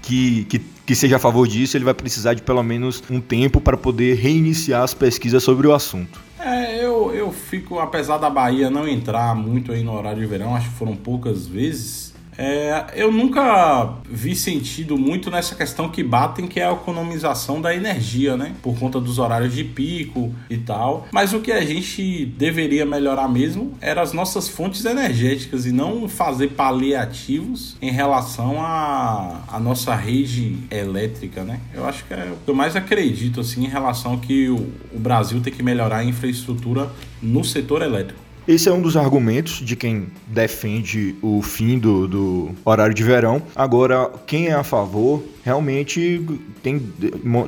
que, 0.00 0.44
que, 0.44 0.62
que 0.88 0.94
seja 0.94 1.16
a 1.16 1.18
favor 1.18 1.46
disso, 1.46 1.76
ele 1.76 1.84
vai 1.84 1.92
precisar 1.92 2.32
de 2.32 2.40
pelo 2.40 2.62
menos 2.62 3.04
um 3.10 3.20
tempo 3.20 3.60
para 3.60 3.76
poder 3.76 4.14
reiniciar 4.14 4.82
as 4.82 4.94
pesquisas 4.94 5.42
sobre 5.42 5.66
o 5.66 5.74
assunto. 5.74 6.18
É, 6.40 6.82
eu, 6.82 7.14
eu 7.14 7.30
fico, 7.30 7.78
apesar 7.78 8.16
da 8.16 8.30
Bahia 8.30 8.70
não 8.70 8.88
entrar 8.88 9.34
muito 9.34 9.70
aí 9.70 9.82
no 9.82 9.92
horário 9.92 10.22
de 10.22 10.26
verão, 10.26 10.56
acho 10.56 10.70
que 10.70 10.76
foram 10.76 10.96
poucas 10.96 11.46
vezes, 11.46 12.07
é, 12.38 12.86
eu 12.94 13.10
nunca 13.10 13.94
vi 14.08 14.36
sentido 14.36 14.96
muito 14.96 15.28
nessa 15.28 15.56
questão 15.56 15.88
que 15.88 16.04
batem, 16.04 16.46
que 16.46 16.60
é 16.60 16.66
a 16.66 16.72
economização 16.72 17.60
da 17.60 17.74
energia, 17.74 18.36
né? 18.36 18.54
Por 18.62 18.78
conta 18.78 19.00
dos 19.00 19.18
horários 19.18 19.52
de 19.52 19.64
pico 19.64 20.32
e 20.48 20.56
tal. 20.56 21.08
Mas 21.10 21.32
o 21.32 21.40
que 21.40 21.50
a 21.50 21.64
gente 21.64 22.24
deveria 22.24 22.86
melhorar 22.86 23.26
mesmo 23.26 23.76
eram 23.80 24.02
as 24.02 24.12
nossas 24.12 24.48
fontes 24.48 24.84
energéticas 24.84 25.66
e 25.66 25.72
não 25.72 26.08
fazer 26.08 26.50
paliativos 26.50 27.76
em 27.82 27.90
relação 27.90 28.62
à, 28.62 29.42
à 29.48 29.58
nossa 29.58 29.96
rede 29.96 30.58
elétrica, 30.70 31.42
né? 31.42 31.58
Eu 31.74 31.84
acho 31.86 32.04
que 32.04 32.14
é 32.14 32.32
o 32.32 32.44
que 32.44 32.50
eu 32.50 32.54
mais 32.54 32.76
acredito, 32.76 33.40
assim, 33.40 33.64
em 33.64 33.68
relação 33.68 34.16
que 34.16 34.48
o, 34.48 34.72
o 34.92 34.98
Brasil 34.98 35.40
tem 35.40 35.52
que 35.52 35.62
melhorar 35.62 35.98
a 35.98 36.04
infraestrutura 36.04 36.88
no 37.20 37.42
setor 37.42 37.82
elétrico. 37.82 38.27
Esse 38.48 38.66
é 38.70 38.72
um 38.72 38.80
dos 38.80 38.96
argumentos 38.96 39.60
de 39.60 39.76
quem 39.76 40.06
defende 40.26 41.14
o 41.20 41.42
fim 41.42 41.78
do, 41.78 42.08
do 42.08 42.50
horário 42.64 42.94
de 42.94 43.04
verão. 43.04 43.42
Agora, 43.54 44.10
quem 44.26 44.46
é 44.46 44.54
a 44.54 44.64
favor 44.64 45.22
realmente 45.48 46.20
tem, 46.62 46.78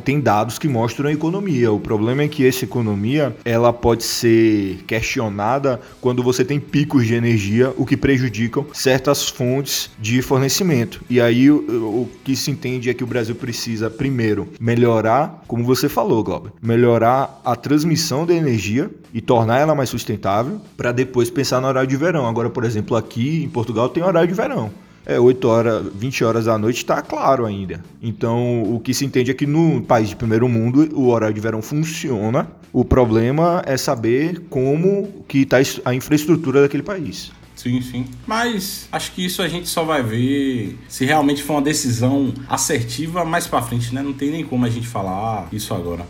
tem 0.02 0.18
dados 0.18 0.58
que 0.58 0.66
mostram 0.66 1.10
a 1.10 1.12
economia. 1.12 1.70
O 1.70 1.78
problema 1.78 2.22
é 2.22 2.28
que 2.28 2.46
essa 2.46 2.64
economia 2.64 3.36
ela 3.44 3.74
pode 3.74 4.04
ser 4.04 4.82
questionada 4.86 5.78
quando 6.00 6.22
você 6.22 6.42
tem 6.42 6.58
picos 6.58 7.06
de 7.06 7.12
energia, 7.12 7.74
o 7.76 7.84
que 7.84 7.98
prejudicam 7.98 8.64
certas 8.72 9.28
fontes 9.28 9.90
de 9.98 10.22
fornecimento. 10.22 11.02
E 11.10 11.20
aí 11.20 11.50
o, 11.50 11.58
o 11.58 12.08
que 12.24 12.34
se 12.34 12.50
entende 12.50 12.88
é 12.88 12.94
que 12.94 13.04
o 13.04 13.06
Brasil 13.06 13.34
precisa 13.34 13.90
primeiro 13.90 14.48
melhorar, 14.58 15.44
como 15.46 15.62
você 15.62 15.86
falou, 15.86 16.24
Glauber, 16.24 16.52
melhorar 16.62 17.38
a 17.44 17.54
transmissão 17.54 18.24
da 18.24 18.32
energia 18.32 18.90
e 19.12 19.20
tornar 19.20 19.58
ela 19.58 19.74
mais 19.74 19.90
sustentável 19.90 20.58
para 20.74 20.90
depois 20.90 21.28
pensar 21.28 21.60
no 21.60 21.68
horário 21.68 21.88
de 21.88 21.96
verão. 21.96 22.26
Agora, 22.26 22.48
por 22.48 22.64
exemplo, 22.64 22.96
aqui 22.96 23.44
em 23.44 23.48
Portugal 23.50 23.90
tem 23.90 24.02
horário 24.02 24.28
de 24.28 24.34
verão 24.34 24.70
é 25.06 25.18
8 25.18 25.48
horas, 25.48 25.86
20 25.94 26.24
horas 26.24 26.44
da 26.44 26.58
noite 26.58 26.78
está 26.78 27.00
claro 27.02 27.46
ainda. 27.46 27.82
Então, 28.02 28.62
o 28.62 28.80
que 28.80 28.92
se 28.92 29.04
entende 29.04 29.30
é 29.30 29.34
que 29.34 29.46
no 29.46 29.82
país 29.82 30.08
de 30.08 30.16
primeiro 30.16 30.48
mundo 30.48 30.88
o 30.94 31.08
horário 31.08 31.34
de 31.34 31.40
verão 31.40 31.62
funciona. 31.62 32.48
O 32.72 32.84
problema 32.84 33.62
é 33.66 33.76
saber 33.76 34.42
como 34.48 35.24
que 35.26 35.38
está 35.38 35.58
a 35.84 35.94
infraestrutura 35.94 36.62
daquele 36.62 36.82
país. 36.82 37.32
Sim, 37.56 37.82
sim. 37.82 38.06
Mas 38.26 38.88
acho 38.90 39.12
que 39.12 39.24
isso 39.24 39.42
a 39.42 39.48
gente 39.48 39.68
só 39.68 39.84
vai 39.84 40.02
ver 40.02 40.78
se 40.88 41.04
realmente 41.04 41.42
for 41.42 41.54
uma 41.54 41.62
decisão 41.62 42.32
assertiva 42.48 43.22
mais 43.24 43.46
para 43.46 43.60
frente, 43.60 43.94
né? 43.94 44.02
Não 44.02 44.14
tem 44.14 44.30
nem 44.30 44.44
como 44.44 44.64
a 44.64 44.70
gente 44.70 44.86
falar 44.86 45.46
isso 45.52 45.74
agora. 45.74 46.06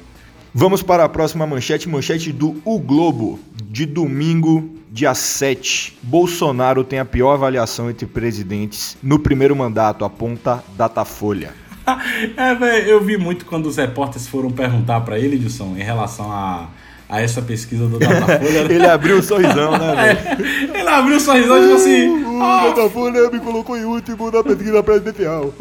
Vamos 0.55 0.83
para 0.83 1.05
a 1.05 1.09
próxima 1.09 1.47
manchete, 1.47 1.89
manchete 1.89 2.33
do 2.33 2.61
O 2.65 2.79
Globo, 2.79 3.39
de 3.65 3.87
domingo, 3.87 4.80
dia 4.91 5.15
7. 5.15 5.99
Bolsonaro 6.03 6.83
tem 6.83 6.99
a 6.99 7.05
pior 7.05 7.33
avaliação 7.33 7.89
entre 7.89 8.07
presidentes 8.07 8.97
no 9.03 9.19
primeiro 9.19 9.55
mandato, 9.55 10.05
aponta 10.05 10.63
Datafolha. 10.77 11.55
é, 12.37 12.55
velho, 12.55 12.89
eu 12.89 13.01
vi 13.01 13.17
muito 13.17 13.47
quando 13.47 13.67
os 13.67 13.77
repórteres 13.77 14.27
foram 14.27 14.51
perguntar 14.51 15.01
para 15.03 15.19
ele, 15.19 15.37
Edson, 15.37 15.77
em 15.77 15.83
relação 15.83 16.31
a, 16.31 16.69
a 17.09 17.21
essa 17.21 17.41
pesquisa 17.41 17.87
do 17.87 17.99
Datafolha. 17.99 18.67
ele 18.73 18.87
abriu 18.87 19.19
um 19.19 19.23
sorrisão, 19.23 19.79
né, 19.79 19.95
velho? 20.37 20.75
É, 20.75 20.81
ele 20.81 20.89
abriu 20.89 21.17
um 21.17 21.21
sorrisão, 21.21 21.61
tipo 21.61 21.75
assim. 21.75 22.09
O, 22.09 22.29
o 22.29 22.43
oh. 22.43 22.69
Datafolha 22.69 23.31
me 23.31 23.39
colocou 23.39 23.77
em 23.77 23.85
último 23.85 24.31
na 24.31 24.43
pesquisa 24.43 24.83
presidencial. 24.83 25.55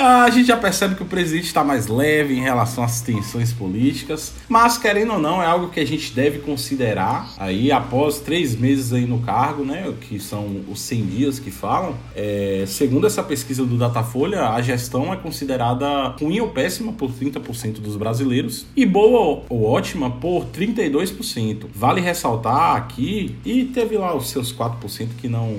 Ah, 0.00 0.22
a 0.22 0.30
gente 0.30 0.46
já 0.46 0.56
percebe 0.56 0.94
que 0.94 1.02
o 1.02 1.06
presidente 1.06 1.46
está 1.46 1.64
mais 1.64 1.88
leve 1.88 2.32
em 2.32 2.40
relação 2.40 2.84
às 2.84 3.00
tensões 3.00 3.52
políticas, 3.52 4.32
mas 4.48 4.78
querendo 4.78 5.14
ou 5.14 5.18
não, 5.18 5.42
é 5.42 5.46
algo 5.46 5.70
que 5.70 5.80
a 5.80 5.84
gente 5.84 6.12
deve 6.12 6.38
considerar 6.38 7.28
aí 7.36 7.72
após 7.72 8.20
três 8.20 8.54
meses 8.54 8.92
aí 8.92 9.06
no 9.06 9.18
cargo, 9.18 9.64
né? 9.64 9.92
Que 10.00 10.20
são 10.20 10.62
os 10.68 10.80
100 10.82 11.06
dias 11.06 11.38
que 11.40 11.50
falam. 11.50 11.96
É, 12.14 12.62
segundo 12.68 13.08
essa 13.08 13.24
pesquisa 13.24 13.64
do 13.64 13.76
Datafolha, 13.76 14.50
a 14.50 14.62
gestão 14.62 15.12
é 15.12 15.16
considerada 15.16 16.14
ruim 16.20 16.38
ou 16.38 16.50
péssima 16.50 16.92
por 16.92 17.10
30% 17.10 17.80
dos 17.80 17.96
brasileiros 17.96 18.66
e 18.76 18.86
boa 18.86 19.42
ou 19.48 19.64
ótima 19.64 20.08
por 20.08 20.46
32%. 20.46 21.66
Vale 21.74 22.00
ressaltar 22.00 22.76
aqui, 22.76 23.34
e 23.44 23.64
teve 23.64 23.98
lá 23.98 24.14
os 24.14 24.30
seus 24.30 24.52
4% 24.52 25.08
que 25.20 25.28
não 25.28 25.56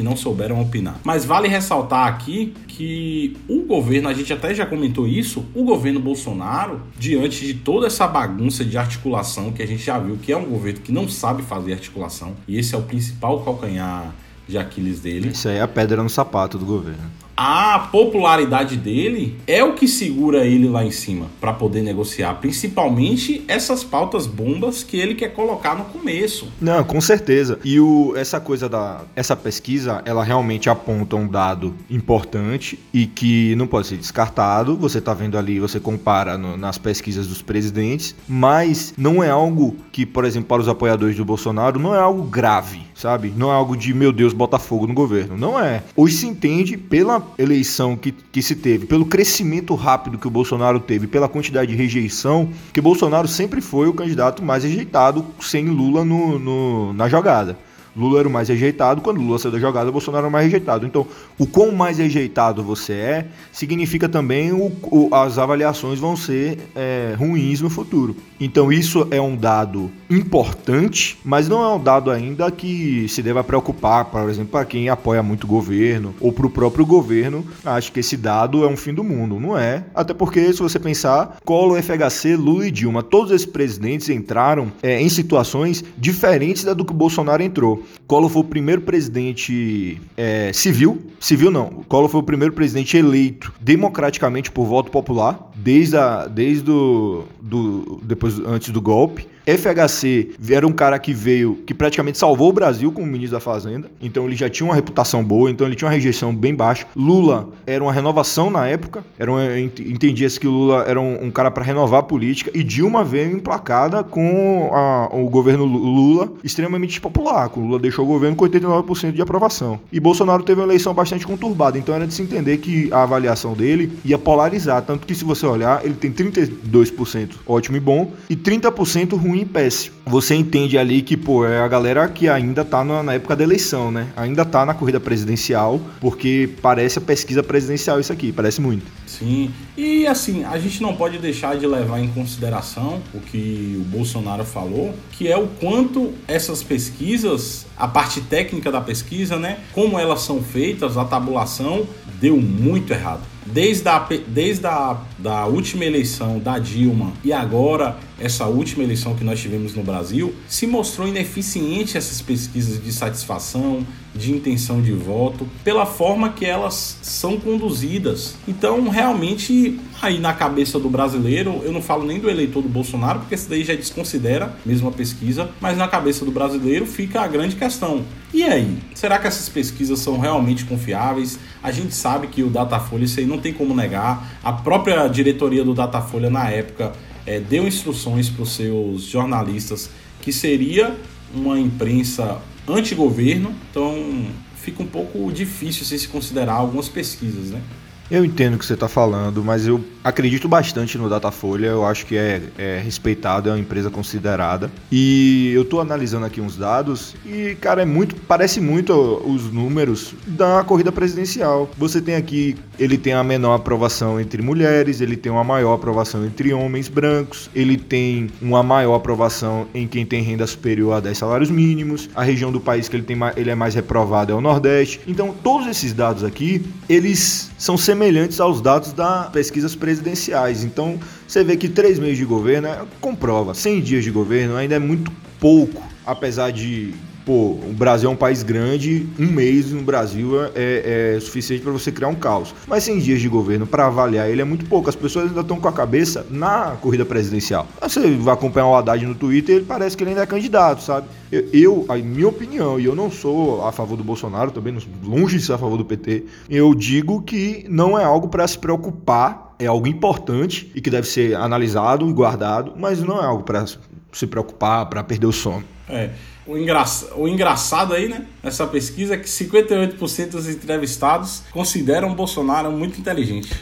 que 0.00 0.02
não 0.02 0.16
souberam 0.16 0.58
opinar. 0.62 0.98
Mas 1.04 1.26
vale 1.26 1.46
ressaltar 1.46 2.08
aqui 2.08 2.54
que 2.66 3.36
o 3.46 3.66
governo, 3.66 4.08
a 4.08 4.14
gente 4.14 4.32
até 4.32 4.54
já 4.54 4.64
comentou 4.64 5.06
isso, 5.06 5.44
o 5.54 5.62
governo 5.62 6.00
Bolsonaro, 6.00 6.80
diante 6.98 7.46
de 7.46 7.52
toda 7.52 7.86
essa 7.86 8.06
bagunça 8.08 8.64
de 8.64 8.78
articulação 8.78 9.52
que 9.52 9.62
a 9.62 9.66
gente 9.66 9.82
já 9.82 9.98
viu 9.98 10.16
que 10.16 10.32
é 10.32 10.36
um 10.36 10.46
governo 10.46 10.80
que 10.80 10.90
não 10.90 11.06
sabe 11.06 11.42
fazer 11.42 11.74
articulação, 11.74 12.34
e 12.48 12.58
esse 12.58 12.74
é 12.74 12.78
o 12.78 12.82
principal 12.82 13.40
calcanhar 13.40 14.14
de 14.48 14.56
Aquiles 14.56 15.00
dele. 15.00 15.28
Isso 15.28 15.48
aí 15.48 15.58
é 15.58 15.60
a 15.60 15.68
pedra 15.68 16.02
no 16.02 16.08
sapato 16.08 16.56
do 16.56 16.64
governo 16.64 17.20
a 17.42 17.88
popularidade 17.90 18.76
dele 18.76 19.34
é 19.46 19.64
o 19.64 19.72
que 19.72 19.88
segura 19.88 20.44
ele 20.44 20.68
lá 20.68 20.84
em 20.84 20.90
cima 20.90 21.28
para 21.40 21.54
poder 21.54 21.80
negociar, 21.80 22.34
principalmente 22.34 23.42
essas 23.48 23.82
pautas 23.82 24.26
bombas 24.26 24.82
que 24.82 24.98
ele 24.98 25.14
quer 25.14 25.32
colocar 25.32 25.74
no 25.74 25.86
começo. 25.86 26.52
Não, 26.60 26.84
com 26.84 27.00
certeza. 27.00 27.58
E 27.64 27.80
o, 27.80 28.12
essa 28.14 28.38
coisa 28.40 28.68
da 28.68 29.00
essa 29.16 29.34
pesquisa, 29.34 30.02
ela 30.04 30.22
realmente 30.22 30.68
aponta 30.68 31.16
um 31.16 31.26
dado 31.26 31.74
importante 31.88 32.78
e 32.92 33.06
que 33.06 33.54
não 33.56 33.66
pode 33.66 33.86
ser 33.86 33.96
descartado. 33.96 34.76
Você 34.76 34.98
está 34.98 35.14
vendo 35.14 35.38
ali, 35.38 35.58
você 35.58 35.80
compara 35.80 36.36
no, 36.36 36.58
nas 36.58 36.76
pesquisas 36.76 37.26
dos 37.26 37.40
presidentes, 37.40 38.14
mas 38.28 38.92
não 38.98 39.24
é 39.24 39.30
algo 39.30 39.76
que, 39.90 40.04
por 40.04 40.26
exemplo, 40.26 40.48
para 40.48 40.60
os 40.60 40.68
apoiadores 40.68 41.16
do 41.16 41.24
Bolsonaro, 41.24 41.78
não 41.78 41.94
é 41.94 41.98
algo 41.98 42.22
grave, 42.22 42.82
sabe? 42.94 43.32
Não 43.34 43.50
é 43.50 43.54
algo 43.54 43.78
de 43.78 43.94
meu 43.94 44.12
Deus, 44.12 44.34
bota 44.34 44.58
fogo 44.58 44.86
no 44.86 44.92
governo. 44.92 45.38
Não 45.38 45.58
é. 45.58 45.82
Hoje 45.96 46.16
se 46.16 46.26
entende 46.26 46.76
pela 46.76 47.29
eleição 47.38 47.96
que, 47.96 48.12
que 48.12 48.42
se 48.42 48.56
teve, 48.56 48.86
pelo 48.86 49.06
crescimento 49.06 49.74
rápido 49.74 50.18
que 50.18 50.26
o 50.26 50.30
Bolsonaro 50.30 50.80
teve, 50.80 51.06
pela 51.06 51.28
quantidade 51.28 51.70
de 51.70 51.76
rejeição, 51.76 52.50
que 52.72 52.80
Bolsonaro 52.80 53.28
sempre 53.28 53.60
foi 53.60 53.88
o 53.88 53.92
candidato 53.92 54.42
mais 54.42 54.64
rejeitado 54.64 55.24
sem 55.40 55.66
Lula 55.68 56.04
no, 56.04 56.38
no 56.38 56.92
na 56.92 57.08
jogada. 57.08 57.56
Lula 57.96 58.20
era 58.20 58.28
o 58.28 58.30
mais 58.30 58.48
rejeitado, 58.48 59.00
quando 59.00 59.20
Lula 59.20 59.38
saiu 59.38 59.52
da 59.52 59.58
jogada, 59.58 59.90
Bolsonaro 59.90 60.22
era 60.22 60.28
o 60.28 60.32
mais 60.32 60.44
rejeitado. 60.44 60.86
Então, 60.86 61.06
o 61.38 61.46
quão 61.46 61.72
mais 61.72 61.98
rejeitado 61.98 62.62
você 62.62 62.92
é, 62.92 63.26
significa 63.52 64.08
também 64.08 64.52
o, 64.52 64.72
o 64.82 65.08
as 65.12 65.38
avaliações 65.38 65.98
vão 65.98 66.16
ser 66.16 66.58
é, 66.74 67.14
ruins 67.18 67.60
no 67.60 67.70
futuro. 67.70 68.16
Então, 68.40 68.72
isso 68.72 69.06
é 69.10 69.20
um 69.20 69.36
dado 69.36 69.90
importante, 70.08 71.18
mas 71.24 71.48
não 71.48 71.62
é 71.62 71.74
um 71.74 71.82
dado 71.82 72.10
ainda 72.10 72.50
que 72.50 73.06
se 73.08 73.22
deva 73.22 73.44
preocupar, 73.44 74.06
por 74.06 74.28
exemplo, 74.28 74.50
para 74.50 74.64
quem 74.64 74.88
apoia 74.88 75.22
muito 75.22 75.44
o 75.44 75.46
governo 75.46 76.14
ou 76.20 76.32
para 76.32 76.46
o 76.46 76.50
próprio 76.50 76.86
governo. 76.86 77.44
Acho 77.64 77.92
que 77.92 78.00
esse 78.00 78.16
dado 78.16 78.64
é 78.64 78.66
um 78.66 78.76
fim 78.76 78.94
do 78.94 79.04
mundo. 79.04 79.38
Não 79.38 79.58
é. 79.58 79.84
Até 79.94 80.14
porque, 80.14 80.52
se 80.52 80.60
você 80.60 80.78
pensar, 80.78 81.36
Collor, 81.44 81.80
FHC, 81.82 82.34
Lula 82.36 82.66
e 82.66 82.70
Dilma, 82.70 83.02
todos 83.02 83.30
esses 83.30 83.46
presidentes 83.46 84.08
entraram 84.08 84.72
é, 84.82 85.00
em 85.00 85.08
situações 85.08 85.84
diferentes 85.98 86.64
da 86.64 86.72
do 86.72 86.84
que 86.84 86.92
o 86.92 86.96
Bolsonaro 86.96 87.42
entrou. 87.42 87.82
Collor 88.06 88.28
foi 88.28 88.42
o 88.42 88.44
primeiro 88.44 88.80
presidente 88.80 90.00
é, 90.16 90.52
civil, 90.52 91.00
civil 91.20 91.50
não, 91.50 91.84
Collor 91.88 92.08
foi 92.08 92.20
o 92.20 92.24
primeiro 92.24 92.52
presidente 92.52 92.96
eleito 92.96 93.52
democraticamente 93.60 94.50
por 94.50 94.66
voto 94.66 94.90
popular 94.90 95.50
desde, 95.54 95.96
a, 95.96 96.26
desde 96.26 96.62
do, 96.62 97.24
do, 97.40 98.00
depois, 98.02 98.38
antes 98.40 98.70
do 98.70 98.80
golpe. 98.80 99.28
FHC 99.56 100.30
era 100.50 100.66
um 100.66 100.72
cara 100.72 100.98
que 100.98 101.12
veio, 101.12 101.56
que 101.66 101.74
praticamente 101.74 102.18
salvou 102.18 102.50
o 102.50 102.52
Brasil 102.52 102.92
como 102.92 103.06
ministro 103.06 103.36
da 103.36 103.40
Fazenda, 103.40 103.90
então 104.00 104.26
ele 104.26 104.36
já 104.36 104.48
tinha 104.48 104.66
uma 104.66 104.74
reputação 104.74 105.24
boa, 105.24 105.50
então 105.50 105.66
ele 105.66 105.76
tinha 105.76 105.88
uma 105.88 105.94
rejeição 105.94 106.34
bem 106.34 106.54
baixa. 106.54 106.86
Lula 106.94 107.48
era 107.66 107.82
uma 107.82 107.92
renovação 107.92 108.50
na 108.50 108.66
época, 108.66 109.04
era 109.18 109.30
um, 109.30 109.40
entendia-se 109.58 110.38
que 110.38 110.46
Lula 110.46 110.84
era 110.86 111.00
um, 111.00 111.24
um 111.24 111.30
cara 111.30 111.50
para 111.50 111.64
renovar 111.64 112.00
a 112.00 112.02
política, 112.02 112.50
e 112.54 112.62
Dilma 112.62 113.02
veio 113.02 113.36
emplacada 113.36 114.02
com 114.04 114.70
a, 114.72 115.08
o 115.12 115.28
governo 115.28 115.64
Lula 115.64 116.32
extremamente 116.44 117.00
popular, 117.00 117.48
com 117.48 117.60
Lula 117.60 117.78
deixou 117.78 118.04
o 118.04 118.08
governo 118.08 118.36
com 118.36 118.44
89% 118.44 119.12
de 119.12 119.22
aprovação. 119.22 119.80
E 119.92 119.98
Bolsonaro 119.98 120.42
teve 120.42 120.60
uma 120.60 120.66
eleição 120.66 120.94
bastante 120.94 121.26
conturbada, 121.26 121.78
então 121.78 121.94
era 121.94 122.06
de 122.06 122.14
se 122.14 122.22
entender 122.22 122.58
que 122.58 122.92
a 122.92 123.02
avaliação 123.02 123.54
dele 123.54 123.92
ia 124.04 124.18
polarizar, 124.18 124.82
tanto 124.82 125.06
que 125.06 125.14
se 125.14 125.24
você 125.24 125.46
olhar, 125.46 125.84
ele 125.84 125.94
tem 125.94 126.12
32% 126.12 127.30
ótimo 127.46 127.76
e 127.76 127.80
bom, 127.80 128.12
e 128.28 128.36
30% 128.36 129.16
ruim 129.16 129.39
péssimo. 129.44 129.96
Você 130.06 130.34
entende 130.34 130.76
ali 130.76 131.02
que, 131.02 131.16
pô, 131.16 131.46
é 131.46 131.60
a 131.60 131.68
galera 131.68 132.08
que 132.08 132.28
ainda 132.28 132.64
tá 132.64 132.84
na, 132.84 133.02
na 133.02 133.14
época 133.14 133.36
da 133.36 133.44
eleição, 133.44 133.90
né? 133.90 134.08
Ainda 134.16 134.44
tá 134.44 134.66
na 134.66 134.74
corrida 134.74 134.98
presidencial, 134.98 135.80
porque 136.00 136.50
parece 136.60 136.98
a 136.98 137.02
pesquisa 137.02 137.42
presidencial 137.42 138.00
isso 138.00 138.12
aqui, 138.12 138.32
parece 138.32 138.60
muito. 138.60 138.86
Sim, 139.06 139.50
e 139.76 140.06
assim, 140.06 140.44
a 140.44 140.58
gente 140.58 140.80
não 140.82 140.96
pode 140.96 141.18
deixar 141.18 141.56
de 141.56 141.66
levar 141.66 142.00
em 142.00 142.08
consideração 142.08 143.00
o 143.12 143.20
que 143.20 143.76
o 143.80 143.84
Bolsonaro 143.84 144.44
falou, 144.44 144.94
que 145.12 145.28
é 145.28 145.36
o 145.36 145.46
quanto 145.46 146.12
essas 146.26 146.62
pesquisas, 146.62 147.66
a 147.76 147.86
parte 147.86 148.20
técnica 148.20 148.70
da 148.70 148.80
pesquisa, 148.80 149.36
né? 149.36 149.58
Como 149.72 149.98
elas 149.98 150.22
são 150.22 150.42
feitas, 150.42 150.96
a 150.96 151.04
tabulação 151.04 151.86
deu 152.20 152.36
muito 152.36 152.92
errado. 152.92 153.22
Desde 153.46 153.88
a, 153.88 154.06
desde 154.28 154.66
a 154.66 154.96
da 155.18 155.46
última 155.46 155.84
eleição 155.84 156.38
da 156.38 156.58
Dilma 156.58 157.12
e 157.24 157.32
agora 157.32 157.96
essa 158.20 158.46
última 158.46 158.84
eleição 158.84 159.14
que 159.14 159.24
nós 159.24 159.40
tivemos 159.40 159.74
no 159.74 159.82
Brasil, 159.82 160.34
se 160.46 160.66
mostrou 160.66 161.08
ineficiente 161.08 161.96
essas 161.96 162.20
pesquisas 162.20 162.82
de 162.82 162.92
satisfação, 162.92 163.86
de 164.14 164.32
intenção 164.32 164.82
de 164.82 164.92
voto, 164.92 165.46
pela 165.64 165.86
forma 165.86 166.30
que 166.30 166.44
elas 166.44 166.98
são 167.00 167.38
conduzidas. 167.38 168.34
Então, 168.46 168.88
realmente, 168.88 169.78
aí 170.02 170.18
na 170.18 170.32
cabeça 170.32 170.78
do 170.78 170.90
brasileiro, 170.90 171.60
eu 171.64 171.72
não 171.72 171.80
falo 171.80 172.04
nem 172.04 172.18
do 172.18 172.28
eleitor 172.28 172.62
do 172.62 172.68
Bolsonaro, 172.68 173.20
porque 173.20 173.34
isso 173.34 173.48
daí 173.48 173.64
já 173.64 173.74
desconsidera 173.74 174.54
mesmo 174.66 174.88
a 174.88 174.92
pesquisa, 174.92 175.50
mas 175.60 175.78
na 175.78 175.88
cabeça 175.88 176.24
do 176.24 176.30
brasileiro 176.30 176.86
fica 176.86 177.20
a 177.20 177.28
grande 177.28 177.56
questão. 177.56 178.04
E 178.34 178.42
aí, 178.42 178.78
será 178.94 179.18
que 179.18 179.26
essas 179.26 179.48
pesquisas 179.48 179.98
são 180.00 180.18
realmente 180.18 180.64
confiáveis? 180.64 181.38
A 181.62 181.70
gente 181.70 181.94
sabe 181.94 182.26
que 182.26 182.42
o 182.42 182.50
Datafolha, 182.50 183.04
isso 183.04 183.18
aí 183.18 183.26
não 183.26 183.38
tem 183.38 183.52
como 183.52 183.74
negar. 183.74 184.38
A 184.42 184.52
própria 184.52 185.06
diretoria 185.08 185.64
do 185.64 185.74
Datafolha, 185.74 186.30
na 186.30 186.48
época, 186.48 186.92
é, 187.30 187.38
deu 187.38 187.64
instruções 187.68 188.28
para 188.28 188.42
os 188.42 188.56
seus 188.56 189.02
jornalistas 189.02 189.88
que 190.20 190.32
seria 190.32 190.96
uma 191.32 191.60
imprensa 191.60 192.42
anti-governo, 192.66 193.54
então 193.70 194.26
fica 194.56 194.82
um 194.82 194.86
pouco 194.86 195.30
difícil 195.30 195.84
se 195.84 196.08
considerar 196.08 196.54
algumas 196.54 196.88
pesquisas, 196.88 197.52
né? 197.52 197.62
Eu 198.10 198.24
entendo 198.24 198.54
o 198.54 198.58
que 198.58 198.66
você 198.66 198.74
está 198.74 198.88
falando, 198.88 199.44
mas 199.44 199.68
eu 199.68 199.80
acredito 200.02 200.48
bastante 200.48 200.98
no 200.98 201.08
Datafolha. 201.08 201.68
Eu 201.68 201.86
acho 201.86 202.04
que 202.06 202.16
é, 202.16 202.42
é 202.58 202.80
respeitado, 202.82 203.48
é 203.48 203.52
uma 203.52 203.58
empresa 203.58 203.88
considerada. 203.88 204.68
E 204.90 205.52
eu 205.54 205.62
estou 205.62 205.80
analisando 205.80 206.26
aqui 206.26 206.40
uns 206.40 206.56
dados 206.56 207.14
e, 207.24 207.54
cara, 207.60 207.82
é 207.82 207.84
muito, 207.84 208.16
parece 208.16 208.60
muito 208.60 208.92
os 209.24 209.52
números 209.52 210.12
da 210.26 210.64
corrida 210.64 210.90
presidencial. 210.90 211.70
Você 211.78 212.00
tem 212.00 212.16
aqui, 212.16 212.56
ele 212.80 212.98
tem 212.98 213.12
a 213.12 213.22
menor 213.22 213.54
aprovação 213.54 214.20
entre 214.20 214.42
mulheres, 214.42 215.00
ele 215.00 215.16
tem 215.16 215.30
uma 215.30 215.44
maior 215.44 215.74
aprovação 215.74 216.24
entre 216.24 216.52
homens 216.52 216.88
brancos, 216.88 217.48
ele 217.54 217.76
tem 217.76 218.28
uma 218.42 218.62
maior 218.64 218.96
aprovação 218.96 219.68
em 219.72 219.86
quem 219.86 220.04
tem 220.04 220.20
renda 220.20 220.46
superior 220.48 220.94
a 220.94 221.00
10 221.00 221.16
salários 221.16 221.50
mínimos. 221.50 222.10
A 222.12 222.24
região 222.24 222.50
do 222.50 222.60
país 222.60 222.88
que 222.88 222.96
ele 222.96 223.04
tem 223.04 223.16
ele 223.36 223.50
é 223.50 223.54
mais 223.54 223.76
reprovado 223.76 224.32
é 224.32 224.34
o 224.34 224.40
Nordeste. 224.40 225.00
Então, 225.06 225.32
todos 225.44 225.68
esses 225.68 225.92
dados 225.92 226.24
aqui, 226.24 226.66
eles 226.88 227.49
são 227.60 227.76
semelhantes 227.76 228.40
aos 228.40 228.62
dados 228.62 228.90
das 228.94 229.28
pesquisas 229.28 229.76
presidenciais. 229.76 230.64
Então, 230.64 230.98
você 231.28 231.44
vê 231.44 231.58
que 231.58 231.68
três 231.68 231.98
meses 231.98 232.16
de 232.16 232.24
governo 232.24 232.66
é, 232.66 232.86
comprova. 233.02 233.52
100 233.52 233.82
dias 233.82 234.02
de 234.02 234.10
governo 234.10 234.56
ainda 234.56 234.76
é 234.76 234.78
muito 234.78 235.12
pouco, 235.38 235.82
apesar 236.06 236.52
de 236.52 236.94
pô, 237.24 237.52
o 237.52 237.74
Brasil 237.76 238.08
é 238.08 238.12
um 238.12 238.16
país 238.16 238.42
grande, 238.42 239.08
um 239.18 239.26
mês 239.26 239.70
no 239.72 239.82
Brasil 239.82 240.42
é, 240.42 240.50
é, 240.54 241.14
é 241.16 241.20
suficiente 241.20 241.62
para 241.62 241.72
você 241.72 241.92
criar 241.92 242.08
um 242.08 242.14
caos. 242.14 242.54
Mas 242.66 242.84
100 242.84 242.98
dias 242.98 243.20
de 243.20 243.28
governo 243.28 243.66
para 243.66 243.86
avaliar 243.86 244.28
ele 244.28 244.40
é 244.40 244.44
muito 244.44 244.64
pouco. 244.66 244.88
As 244.88 244.96
pessoas 244.96 245.28
ainda 245.28 245.40
estão 245.40 245.60
com 245.60 245.68
a 245.68 245.72
cabeça 245.72 246.26
na 246.30 246.76
corrida 246.80 247.04
presidencial. 247.04 247.66
Você 247.80 248.10
vai 248.16 248.34
acompanhar 248.34 248.66
o 248.66 248.74
Haddad 248.74 249.04
no 249.04 249.14
Twitter, 249.14 249.56
ele 249.56 249.64
parece 249.64 249.96
que 249.96 250.02
ele 250.02 250.10
ainda 250.10 250.22
é 250.22 250.26
candidato, 250.26 250.82
sabe? 250.82 251.06
Eu, 251.30 251.48
eu 251.52 251.84
a 251.88 251.96
minha 251.96 252.28
opinião, 252.28 252.78
e 252.80 252.84
eu 252.84 252.94
não 252.94 253.10
sou 253.10 253.64
a 253.66 253.72
favor 253.72 253.96
do 253.96 254.04
Bolsonaro, 254.04 254.50
também 254.50 254.76
longe 255.04 255.38
de 255.38 255.44
ser 255.44 255.52
a 255.52 255.58
favor 255.58 255.76
do 255.76 255.84
PT, 255.84 256.24
eu 256.48 256.74
digo 256.74 257.22
que 257.22 257.64
não 257.68 257.98
é 257.98 258.04
algo 258.04 258.28
para 258.28 258.46
se 258.46 258.58
preocupar, 258.58 259.54
é 259.58 259.66
algo 259.66 259.86
importante 259.86 260.70
e 260.74 260.80
que 260.80 260.90
deve 260.90 261.06
ser 261.06 261.36
analisado 261.36 262.08
e 262.08 262.12
guardado, 262.12 262.72
mas 262.76 263.00
não 263.02 263.20
é 263.20 263.24
algo 263.24 263.42
para 263.42 263.64
se 264.12 264.26
preocupar, 264.26 264.86
para 264.86 265.04
perder 265.04 265.26
o 265.26 265.32
sono. 265.32 265.64
É 265.88 266.10
o, 266.50 267.22
o 267.22 267.28
engraçado 267.28 267.94
aí, 267.94 268.08
né? 268.08 268.24
Nessa 268.42 268.66
pesquisa 268.66 269.14
é 269.14 269.16
que 269.16 269.28
58% 269.28 270.30
dos 270.30 270.48
entrevistados 270.48 271.44
consideram 271.52 272.12
Bolsonaro 272.14 272.72
muito 272.72 272.98
inteligente. 272.98 273.52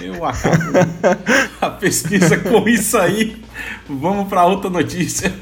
Eu 0.00 0.24
acabo 0.24 0.56
a 1.60 1.70
pesquisa 1.70 2.38
com 2.38 2.66
isso 2.66 2.96
aí. 2.96 3.36
Vamos 3.88 4.28
para 4.28 4.46
outra 4.46 4.70
notícia. 4.70 5.34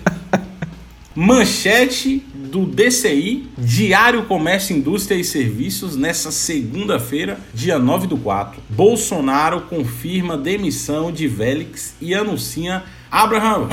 Manchete 1.14 2.18
do 2.34 2.66
DCI, 2.66 3.48
Diário 3.56 4.24
Comércio, 4.24 4.76
Indústria 4.76 5.16
e 5.16 5.24
Serviços, 5.24 5.96
nessa 5.96 6.30
segunda-feira, 6.30 7.38
dia 7.54 7.78
9 7.78 8.06
do 8.06 8.16
4. 8.18 8.60
Bolsonaro 8.68 9.62
confirma 9.62 10.36
demissão 10.36 11.10
de 11.10 11.26
Vélix 11.26 11.94
e 12.00 12.14
anuncia 12.14 12.82
Abraham 13.10 13.68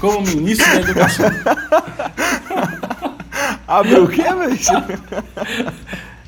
como 0.00 0.22
ministro 0.22 0.66
da 0.72 0.80
Educação. 0.80 1.26
Abriu 3.66 4.04
o 4.04 4.08
quê, 4.08 4.22
velho? 4.22 4.58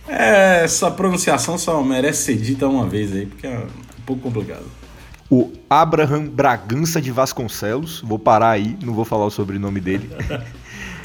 É, 0.08 0.64
essa 0.64 0.90
pronunciação 0.90 1.58
só 1.58 1.82
merece 1.82 2.24
ser 2.24 2.36
dita 2.36 2.68
uma 2.68 2.86
vez 2.86 3.12
aí, 3.12 3.26
porque 3.26 3.46
é 3.46 3.58
um 3.58 4.02
pouco 4.04 4.22
complicado. 4.22 4.64
O 5.30 5.50
Abraham 5.68 6.26
Bragança 6.26 7.00
de 7.00 7.10
Vasconcelos, 7.10 8.02
vou 8.02 8.18
parar 8.18 8.50
aí, 8.50 8.76
não 8.82 8.92
vou 8.92 9.04
falar 9.04 9.24
o 9.24 9.30
sobrenome 9.30 9.80
dele. 9.80 10.10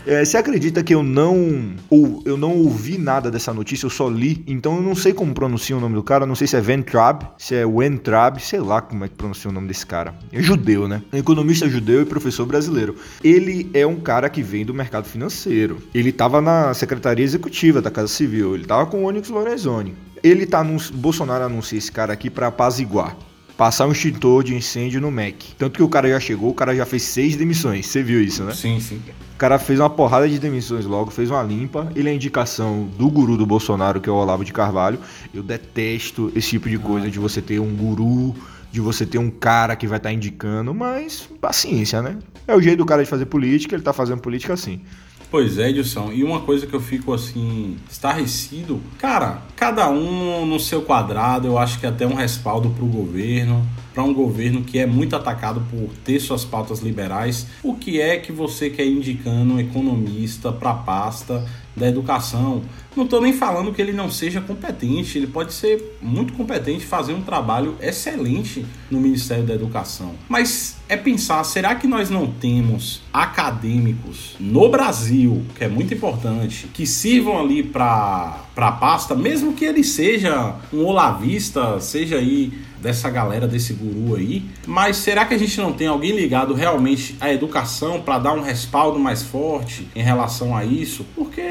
É, 0.08 0.24
você 0.24 0.38
acredita 0.38 0.82
que 0.82 0.96
eu 0.96 1.04
não 1.04 1.76
ou 1.89 2.24
eu 2.26 2.38
não 2.38 2.56
ouvi 2.56 2.98
nada 2.98 3.30
dessa 3.30 3.54
notícia, 3.54 3.86
eu 3.86 3.89
só 3.89 4.08
li, 4.08 4.41
então 4.48 4.78
eu 4.78 4.82
não 4.82 4.96
sei 4.96 5.12
como 5.12 5.34
pronuncia 5.34 5.76
o 5.76 5.82
nome 5.82 5.96
do 5.96 6.02
cara, 6.02 6.26
não 6.26 6.34
sei 6.34 6.48
se 6.48 6.56
é 6.56 6.62
Ventrab, 6.62 7.28
se 7.38 7.54
é 7.56 7.65
Wentrab, 7.65 8.39
sei 8.39 8.62
lá 8.62 8.80
como 8.80 9.04
é 9.04 9.10
que 9.10 9.15
pronuncia 9.15 9.50
o 9.50 9.54
nome 9.54 9.67
desse 9.67 9.86
cara. 9.86 10.15
É 10.32 10.41
judeu, 10.41 10.88
né? 10.88 11.02
economista 11.12 11.67
judeu 11.67 12.02
e 12.02 12.06
professor 12.06 12.46
brasileiro. 12.46 12.96
Ele 13.22 13.70
é 13.74 13.86
um 13.86 14.00
cara 14.00 14.30
que 14.30 14.41
vem 14.41 14.65
do 14.65 14.74
mercado 14.74 15.04
financeiro. 15.10 15.80
Ele 15.93 16.10
estava 16.10 16.39
na 16.39 16.74
Secretaria 16.74 17.26
Executiva 17.26 17.82
da 17.82 17.91
Casa 17.91 18.08
Civil, 18.08 18.54
ele 18.54 18.63
estava 18.63 18.86
com 18.86 19.04
o 19.04 19.08
Onyx 19.08 19.28
Lorenzoni. 19.28 19.93
Ele 20.24 20.46
tá 20.46 20.63
no 20.63 20.78
Bolsonaro 20.93 21.43
anuncia 21.43 21.78
esse 21.78 21.91
cara 21.91 22.13
aqui 22.13 22.30
para 22.30 22.48
apaziguar 22.48 23.13
passar 23.58 23.88
um 23.88 23.91
extintor 23.91 24.43
de 24.43 24.56
incêndio 24.56 25.02
no 25.02 25.10
MEC. 25.10 25.56
Tanto 25.58 25.78
que 25.78 25.84
o 25.84 25.89
cara 25.89 26.08
já 26.08 26.20
chegou, 26.20 26.52
o 26.52 26.54
cara 26.54 26.76
já 26.76 26.86
fez 26.86 27.02
seis 27.04 27.36
demissões. 27.36 27.88
Você 27.88 28.04
viu 28.04 28.22
isso, 28.22 28.43
né? 28.43 28.54
Sim, 28.54 28.80
sim. 28.80 29.02
O 29.34 29.38
cara 29.38 29.58
fez 29.58 29.80
uma 29.80 29.89
porrada 29.89 30.30
de 30.30 30.38
demissões 30.38 30.86
logo, 30.86 31.10
fez 31.10 31.32
uma 31.32 31.41
limpa. 31.41 31.91
Ele 31.96 32.08
é 32.08 32.13
indicação 32.13 32.88
do 32.98 33.10
guru 33.10 33.36
do 33.36 33.46
Bolsonaro, 33.46 34.00
que 34.00 34.08
é 34.08 34.12
o 34.12 34.15
Olavo 34.15 34.46
de 34.46 34.54
Carvalho. 34.54 35.00
Eu 35.34 35.41
detesto 35.41 36.32
esse 36.36 36.50
tipo 36.50 36.70
de 36.70 36.78
coisa, 36.78 37.10
de 37.10 37.17
você 37.17 37.41
ter 37.41 37.60
um 37.60 37.76
guru, 37.76 38.36
de 38.72 38.80
você 38.80 39.06
ter 39.06 39.17
um 39.17 39.30
cara 39.30 39.76
que 39.76 39.88
vai 39.88 39.98
estar 39.98 40.10
tá 40.10 40.13
indicando, 40.13 40.74
mas 40.74 41.28
paciência, 41.41 42.02
né? 42.02 42.17
É 42.48 42.56
o 42.56 42.62
jeito 42.62 42.78
do 42.78 42.86
cara 42.86 43.04
de 43.04 43.10
fazer 43.10 43.26
política, 43.26 43.76
ele 43.76 43.84
tá 43.84 43.91
fazendo 43.91 44.22
política 44.22 44.54
assim. 44.54 44.82
Pois 45.29 45.57
é, 45.57 45.69
Edilson. 45.69 46.11
E 46.13 46.23
uma 46.23 46.41
coisa 46.41 46.65
que 46.65 46.73
eu 46.73 46.79
fico 46.79 47.13
assim, 47.13 47.75
estarrecido, 47.89 48.81
cara, 48.97 49.41
cada 49.55 49.89
um 49.89 50.45
no 50.45 50.59
seu 50.59 50.81
quadrado, 50.81 51.47
eu 51.47 51.57
acho 51.57 51.79
que 51.79 51.85
é 51.85 51.89
até 51.89 52.07
um 52.07 52.13
respaldo 52.13 52.69
pro 52.69 52.85
governo 52.85 53.67
para 53.97 54.03
um 54.03 54.13
governo 54.13 54.61
que 54.61 54.77
é 54.77 54.85
muito 54.85 55.15
atacado 55.15 55.59
por 55.71 55.89
ter 56.05 56.19
suas 56.19 56.45
pautas 56.45 56.81
liberais, 56.81 57.47
o 57.63 57.73
que 57.73 57.99
é 57.99 58.15
que 58.17 58.31
você 58.31 58.69
quer 58.69 58.85
indicando 58.85 59.55
um 59.55 59.59
economista 59.59 60.51
para 60.51 60.69
a 60.69 60.75
pasta 60.75 61.43
da 61.75 61.87
educação? 61.87 62.61
Não 62.97 63.03
estou 63.03 63.21
nem 63.21 63.31
falando 63.31 63.71
que 63.71 63.79
ele 63.79 63.93
não 63.93 64.10
seja 64.10 64.41
competente, 64.41 65.19
ele 65.19 65.27
pode 65.27 65.53
ser 65.53 65.97
muito 66.01 66.33
competente, 66.33 66.83
fazer 66.83 67.13
um 67.13 67.21
trabalho 67.21 67.75
excelente 67.79 68.65
no 68.89 68.99
Ministério 68.99 69.43
da 69.43 69.53
Educação. 69.53 70.15
Mas 70.27 70.77
é 70.89 70.97
pensar, 70.97 71.43
será 71.43 71.75
que 71.75 71.86
nós 71.86 72.10
não 72.10 72.25
temos 72.25 73.03
acadêmicos 73.13 74.36
no 74.39 74.67
Brasil, 74.69 75.43
que 75.55 75.63
é 75.63 75.67
muito 75.67 75.93
importante, 75.93 76.67
que 76.73 76.88
sirvam 76.88 77.39
ali 77.39 77.62
para 77.62 78.41
a 78.55 78.71
pasta, 78.71 79.13
mesmo 79.13 79.53
que 79.53 79.63
ele 79.63 79.83
seja 79.83 80.55
um 80.73 80.83
olavista, 80.83 81.79
seja 81.79 82.15
aí 82.15 82.51
dessa 82.81 83.10
galera, 83.10 83.47
desse 83.47 83.73
guru 83.73 84.15
aí. 84.15 84.43
Mas 84.65 84.97
será 84.97 85.25
que 85.25 85.33
a 85.33 85.38
gente 85.38 85.60
não 85.60 85.73
tem 85.73 85.88
alguém 85.88 86.15
ligado 86.15 86.53
realmente 86.53 87.15
à 87.19 87.31
educação 87.31 88.01
para 88.01 88.19
dar 88.19 88.33
um 88.33 88.41
respaldo 88.41 88.99
mais 88.99 89.23
forte 89.23 89.88
em 89.95 90.01
relação 90.01 90.55
a 90.55 90.63
isso? 90.63 91.05
Porque 91.15 91.41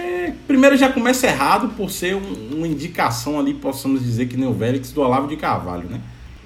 primeiro 0.47 0.77
já 0.77 0.93
começa 0.93 1.27
errado 1.27 1.71
por 1.77 1.91
ser 1.91 2.15
um, 2.15 2.57
uma 2.57 2.67
indicação 2.67 3.39
ali, 3.39 3.55
possamos 3.55 4.03
dizer 4.03 4.27
que 4.27 4.37
nem 4.37 4.49
o 4.49 4.53
Vélix 4.53 4.93
do 4.93 5.01
Olavo 5.01 5.29
de 5.29 5.37
Carvalho, 5.37 5.89
né? 5.89 6.01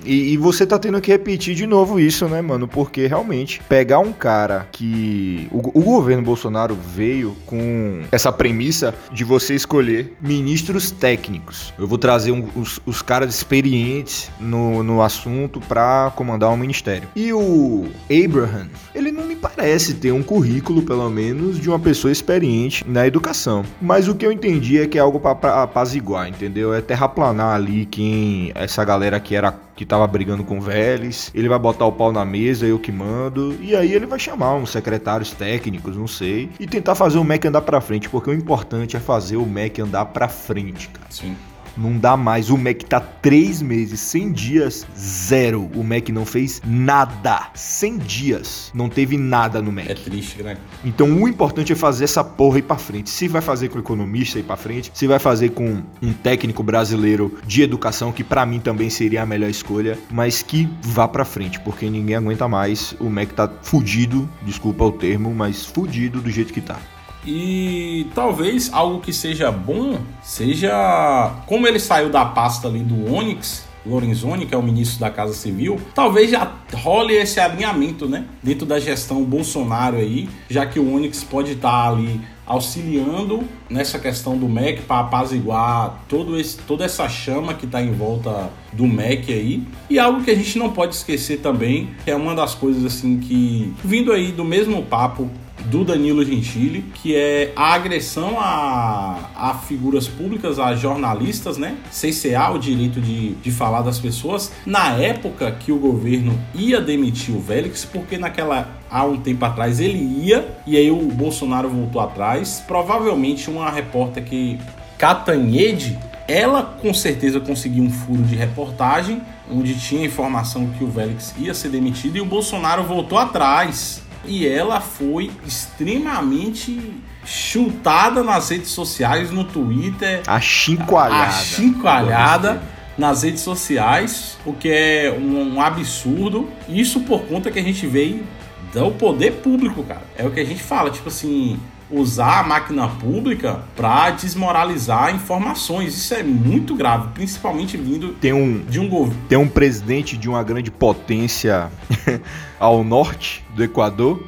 E, 0.05 0.33
e, 0.33 0.37
você 0.37 0.67
tá 0.67 0.79
tendo 0.79 1.01
que 1.01 1.11
repetir 1.11 1.55
de 1.55 1.67
novo 1.67 1.99
isso, 2.01 2.27
né, 2.29 2.41
mano? 2.41 2.67
Porque 2.67 3.07
realmente 3.07 3.61
pegar 3.69 3.99
um 3.99 4.13
cara 4.13 4.67
que. 4.73 5.49
O, 5.51 5.81
o, 5.81 5.83
governo 5.83 6.23
Bolsonaro 6.23 6.75
veio 6.75 7.37
com 7.47 8.03
essa 8.11 8.33
premissa 8.33 8.95
de 9.13 9.25
você 9.25 9.55
escolher 9.55 10.15
ministros 10.21 10.91
técnicos. 10.91 11.73
Eu 11.79 11.87
vou 11.87 11.99
trazer 11.99 12.33
um, 12.33 12.49
os, 12.55 12.81
os, 12.87 13.03
caras 13.03 13.35
experientes 13.35 14.31
no, 14.39 14.83
no 14.83 15.03
assunto 15.03 15.61
para 15.61 16.13
comandar 16.17 16.51
um 16.51 16.57
ministério. 16.57 17.09
E 17.15 17.33
o 17.33 17.89
Abraham, 18.11 18.69
ele 18.95 19.11
não 19.11 19.27
me 19.27 19.37
parece 19.37 19.95
ter 19.95 20.13
um 20.13 20.23
currículo, 20.23 20.83
pelo 20.83 21.09
menos, 21.11 21.59
de 21.59 21.69
uma 21.69 21.79
pessoa 21.79 22.13
experiente 22.13 22.85
na 22.89 23.07
educação. 23.07 23.65
Mas 23.81 24.09
o 24.09 24.15
que 24.15 24.25
eu 24.25 24.33
entendi 24.33 24.79
é 24.79 24.87
que 24.87 24.99
é 24.99 25.01
algo 25.01 25.21
para 25.21 25.63
apaziguar, 25.63 26.29
entendeu? 26.29 26.73
É 26.73 26.81
terraplanar 26.81 27.55
ali 27.55 27.87
quem. 27.87 28.53
Essa 28.55 28.85
galera 28.85 29.19
que 29.19 29.35
era 29.35 29.53
que 29.81 29.87
tava 29.87 30.07
brigando 30.07 30.45
com 30.45 30.59
o 30.59 30.61
Vélez, 30.61 31.31
ele 31.35 31.49
vai 31.49 31.59
botar 31.59 31.87
o 31.87 31.93
pau 31.93 32.13
na 32.13 32.23
mesa, 32.23 32.67
eu 32.67 32.79
que 32.79 32.93
mando, 32.93 33.57
e 33.63 33.75
aí 33.75 33.95
ele 33.95 34.05
vai 34.05 34.19
chamar 34.19 34.55
uns 34.57 34.69
secretários 34.69 35.33
técnicos, 35.33 35.97
não 35.97 36.07
sei, 36.07 36.51
e 36.61 36.67
tentar 36.67 36.95
fazer 36.95 37.17
o 37.17 37.25
Mac 37.25 37.47
andar 37.47 37.63
pra 37.63 37.81
frente, 37.81 38.07
porque 38.07 38.29
o 38.29 38.35
importante 38.35 38.95
é 38.95 39.01
fazer 39.01 39.39
o 39.39 39.47
Mac 39.47 39.79
andar 39.79 40.05
pra 40.05 40.29
frente, 40.29 40.91
cara. 40.91 41.07
Sim. 41.09 41.35
Não 41.81 41.97
dá 41.97 42.15
mais. 42.15 42.51
O 42.51 42.59
Mac 42.59 42.83
tá 42.83 43.01
três 43.01 43.63
meses, 43.63 44.01
100 44.01 44.33
dias, 44.33 44.87
zero. 44.95 45.71
O 45.75 45.83
Mac 45.83 46.11
não 46.11 46.27
fez 46.27 46.61
nada. 46.67 47.49
100 47.55 47.99
dias. 47.99 48.71
Não 48.75 48.91
teve 48.91 49.17
nada 49.17 49.63
no 49.63 49.73
Mac. 49.73 49.89
É 49.89 49.95
triste, 49.95 50.43
né? 50.43 50.59
Então 50.85 51.11
o 51.11 51.27
importante 51.27 51.73
é 51.73 51.77
fazer 51.77 52.05
essa 52.05 52.23
porra 52.23 52.59
ir 52.59 52.63
pra 52.63 52.77
frente. 52.77 53.09
Se 53.09 53.27
vai 53.29 53.41
fazer 53.41 53.71
com 53.71 53.79
o 53.79 53.81
economista 53.81 54.39
ir 54.39 54.43
pra 54.43 54.59
frente, 54.59 54.91
se 54.93 55.07
vai 55.07 55.19
fazer 55.19 55.51
com 55.51 55.83
um 56.03 56.13
técnico 56.13 56.63
brasileiro 56.63 57.39
de 57.47 57.63
educação, 57.63 58.13
que 58.13 58.23
para 58.23 58.45
mim 58.45 58.61
também 58.61 58.91
seria 58.91 59.23
a 59.23 59.27
melhor 59.27 59.49
escolha, 59.49 59.99
mas 60.11 60.43
que 60.43 60.69
vá 60.83 61.09
pra 61.09 61.25
frente, 61.25 61.59
porque 61.61 61.89
ninguém 61.89 62.17
aguenta 62.17 62.47
mais. 62.47 62.95
O 63.01 63.09
Mac 63.09 63.31
tá 63.31 63.51
fudido, 63.63 64.29
desculpa 64.43 64.85
o 64.85 64.93
termo, 64.93 65.35
mas 65.35 65.65
fudido 65.65 66.21
do 66.21 66.31
jeito 66.31 66.53
que 66.53 66.61
tá. 66.61 66.79
E 67.27 68.07
talvez 68.15 68.73
algo 68.73 69.01
que 69.01 69.13
seja 69.13 69.51
bom 69.51 69.99
seja 70.23 71.43
como 71.47 71.67
ele 71.67 71.79
saiu 71.79 72.09
da 72.11 72.25
pasta 72.25 72.69
ali 72.69 72.81
do 72.81 73.13
Onyx, 73.13 73.69
Lorenzoni, 73.85 74.47
que 74.47 74.55
é 74.55 74.59
o 74.59 74.63
ministro 74.63 75.01
da 75.01 75.11
Casa 75.11 75.33
Civil, 75.33 75.81
talvez 75.95 76.31
já 76.31 76.53
role 76.75 77.15
esse 77.15 77.41
alinhamento, 77.41 78.07
né? 78.07 78.27
Dentro 78.43 78.67
da 78.67 78.79
gestão 78.79 79.23
Bolsonaro 79.25 79.97
aí, 79.97 80.29
já 80.49 80.67
que 80.67 80.79
o 80.79 80.95
Onyx 80.95 81.25
pode 81.25 81.53
estar 81.53 81.89
ali 81.89 82.21
auxiliando 82.47 83.45
nessa 83.69 83.97
questão 83.97 84.37
do 84.37 84.49
MEC 84.49 84.83
para 84.83 85.03
apaziguar 85.03 86.03
todo 86.09 86.39
esse, 86.39 86.59
toda 86.59 86.85
essa 86.85 87.09
chama 87.09 87.55
que 87.55 87.65
está 87.65 87.81
em 87.81 87.93
volta 87.93 88.51
do 88.73 88.89
MEC 88.89 89.33
aí. 89.33 89.63
E 89.89 90.01
algo 90.01 90.25
que 90.25 90.33
a 90.33 90.35
gente 90.35 90.59
não 90.59 90.71
pode 90.71 90.97
esquecer 90.97 91.39
também, 91.39 91.91
que 92.05 92.11
é 92.11 92.17
uma 92.17 92.35
das 92.35 92.55
coisas 92.55 92.85
assim 92.85 93.19
que, 93.19 93.73
vindo 93.85 94.13
aí 94.13 94.33
do 94.33 94.45
mesmo 94.45 94.83
papo 94.83 95.31
do 95.67 95.85
Danilo 95.85 96.25
Gentili, 96.25 96.83
que 96.95 97.15
é 97.15 97.53
a 97.55 97.75
agressão 97.75 98.39
a, 98.39 99.31
a 99.35 99.55
figuras 99.55 100.09
públicas, 100.09 100.59
a 100.59 100.75
jornalistas, 100.75 101.59
né? 101.59 101.77
CCA, 101.91 102.51
o 102.51 102.59
direito 102.59 103.01
de, 103.01 103.35
de 103.35 103.51
falar 103.51 103.83
das 103.83 103.99
pessoas, 103.99 104.53
na 104.65 104.93
época 104.95 105.51
que 105.53 105.73
o 105.73 105.79
governo 105.79 106.39
ia 106.55 106.81
demitir 106.81 107.35
o 107.35 107.41
Vélix, 107.41 107.85
porque 107.85 108.19
naquela 108.19 108.69
há 108.91 109.05
um 109.05 109.17
tempo 109.17 109.45
atrás 109.45 109.81
ele 109.81 109.99
ia, 109.99 110.49
e 110.67 110.77
aí 110.77 110.91
o 110.91 110.97
Bolsonaro 110.97 111.69
voltou 111.69 112.01
atrás. 112.01 112.63
Provavelmente 112.67 113.49
uma 113.49 113.71
repórter 113.71 114.25
que 114.25 114.59
Catanhede, 114.99 115.99
ela 116.29 116.63
com 116.63 116.93
certeza 116.93 117.41
conseguiu 117.41 117.85
um 117.85 117.91
furo 117.91 118.23
de 118.23 118.35
reportagem, 118.37 119.23
onde 119.51 119.75
tinha 119.79 120.05
informação 120.05 120.69
que 120.79 120.85
o 120.85 120.89
Vélix 120.89 121.35
ia 121.39 121.55
ser 121.55 121.71
demitido 121.71 122.17
e 122.17 122.21
o 122.21 122.27
Bolsonaro 122.27 122.85
voltou 122.85 123.19
atrás 123.19 124.03
e 124.25 124.47
ela 124.47 124.81
foi 124.81 125.31
extremamente 125.47 127.01
chutada 127.25 128.23
nas 128.23 128.51
redes 128.51 128.71
sociais, 128.71 129.31
no 129.31 129.45
Twitter. 129.45 130.23
Achincalhada. 130.27 131.27
Achincalhada 131.29 132.63
nas 132.99 133.23
redes 133.23 133.41
sociais, 133.41 134.39
o 134.45 134.53
que 134.53 134.71
é 134.71 135.17
um, 135.19 135.55
um, 135.55 135.61
absurdo. 135.61 136.49
Isso 136.69 137.01
por 137.01 137.23
conta 137.23 137.51
que 137.51 137.59
a 137.59 137.63
gente 137.63 137.87
veio 137.87 138.27
do 138.73 138.91
poder 138.93 139.33
público, 139.35 139.83
cara. 139.83 140.03
É 140.17 140.25
o 140.27 140.31
que 140.31 140.41
a 140.41 140.45
gente 140.45 140.63
fala, 140.63 140.91
tipo 140.91 141.09
assim, 141.09 141.59
usar 141.91 142.41
a 142.41 142.43
máquina 142.43 142.89
pública 142.89 143.61
para 143.77 144.11
desmoralizar 144.11 145.15
informações. 145.15 145.97
Isso 145.97 146.15
é 146.15 146.23
muito 146.23 146.75
grave, 146.75 147.09
principalmente 147.15 147.77
vindo 147.77 148.13
tem 148.15 148.33
um, 148.33 148.65
de 148.65 148.79
um 148.79 148.89
governo. 148.89 149.21
Tem 149.29 149.39
um 149.39 149.49
presidente 149.49 150.17
de 150.17 150.29
uma 150.29 150.43
grande 150.43 150.71
potência 150.71 151.71
ao 152.59 152.85
norte 152.85 153.45
do 153.55 153.65
Equador 153.65 154.23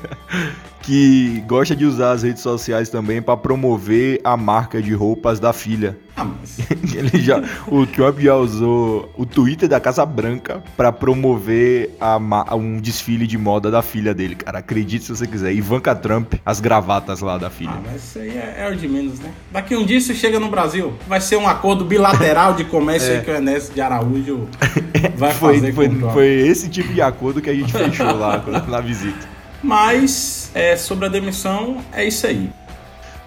que 0.82 1.42
gosta 1.46 1.76
de 1.76 1.84
usar 1.84 2.12
as 2.12 2.22
redes 2.22 2.42
sociais 2.42 2.88
também 2.88 3.20
para 3.20 3.36
promover 3.36 4.20
a 4.24 4.36
marca 4.36 4.80
de 4.80 4.92
roupas 4.94 5.38
da 5.38 5.52
filha. 5.52 5.96
Ah, 6.16 6.24
mas... 6.24 6.58
Ele 6.94 7.22
já, 7.22 7.42
o 7.66 7.86
Trump 7.86 8.18
já 8.18 8.34
usou 8.36 9.10
o 9.16 9.24
Twitter 9.24 9.68
da 9.68 9.80
Casa 9.80 10.04
Branca 10.04 10.62
para 10.76 10.92
promover 10.92 11.96
a, 12.00 12.18
um 12.54 12.78
desfile 12.80 13.26
de 13.26 13.38
moda 13.38 13.70
da 13.70 13.82
filha 13.82 14.14
dele, 14.14 14.34
cara. 14.34 14.58
Acredite 14.58 15.04
se 15.04 15.10
você 15.10 15.26
quiser. 15.26 15.52
Ivanka 15.52 15.94
Trump, 15.94 16.34
as 16.44 16.60
gravatas 16.60 17.20
lá 17.20 17.38
da 17.38 17.50
filha. 17.50 17.72
Ah, 17.72 17.80
mas 17.84 18.04
isso 18.04 18.18
aí 18.18 18.30
é, 18.30 18.56
é 18.58 18.70
o 18.70 18.76
de 18.76 18.88
menos, 18.88 19.18
né? 19.20 19.30
Daqui 19.50 19.76
um 19.76 19.84
dia 19.84 19.98
isso 19.98 20.14
chega 20.14 20.38
no 20.38 20.48
Brasil. 20.48 20.92
Vai 21.06 21.20
ser 21.20 21.36
um 21.36 21.48
acordo 21.48 21.84
bilateral 21.84 22.54
de 22.54 22.64
comércio 22.64 23.12
é. 23.12 23.16
aí 23.18 23.24
que 23.24 23.30
o 23.30 23.36
Enes 23.36 23.70
de 23.72 23.80
Araújo 23.80 24.48
vai 25.16 25.32
foi, 25.32 25.54
fazer 25.54 25.72
foi, 25.72 25.88
foi 26.12 26.26
esse 26.26 26.68
tipo 26.68 26.92
de 26.92 27.00
acordo 27.00 27.40
que 27.40 27.50
a 27.50 27.54
gente 27.54 27.72
fechou 27.72 28.16
lá 28.16 28.42
na 28.68 28.80
visita. 28.80 29.39
Mas 29.62 30.50
é, 30.54 30.76
sobre 30.76 31.06
a 31.06 31.08
demissão, 31.08 31.78
é 31.92 32.06
isso 32.06 32.26
aí. 32.26 32.50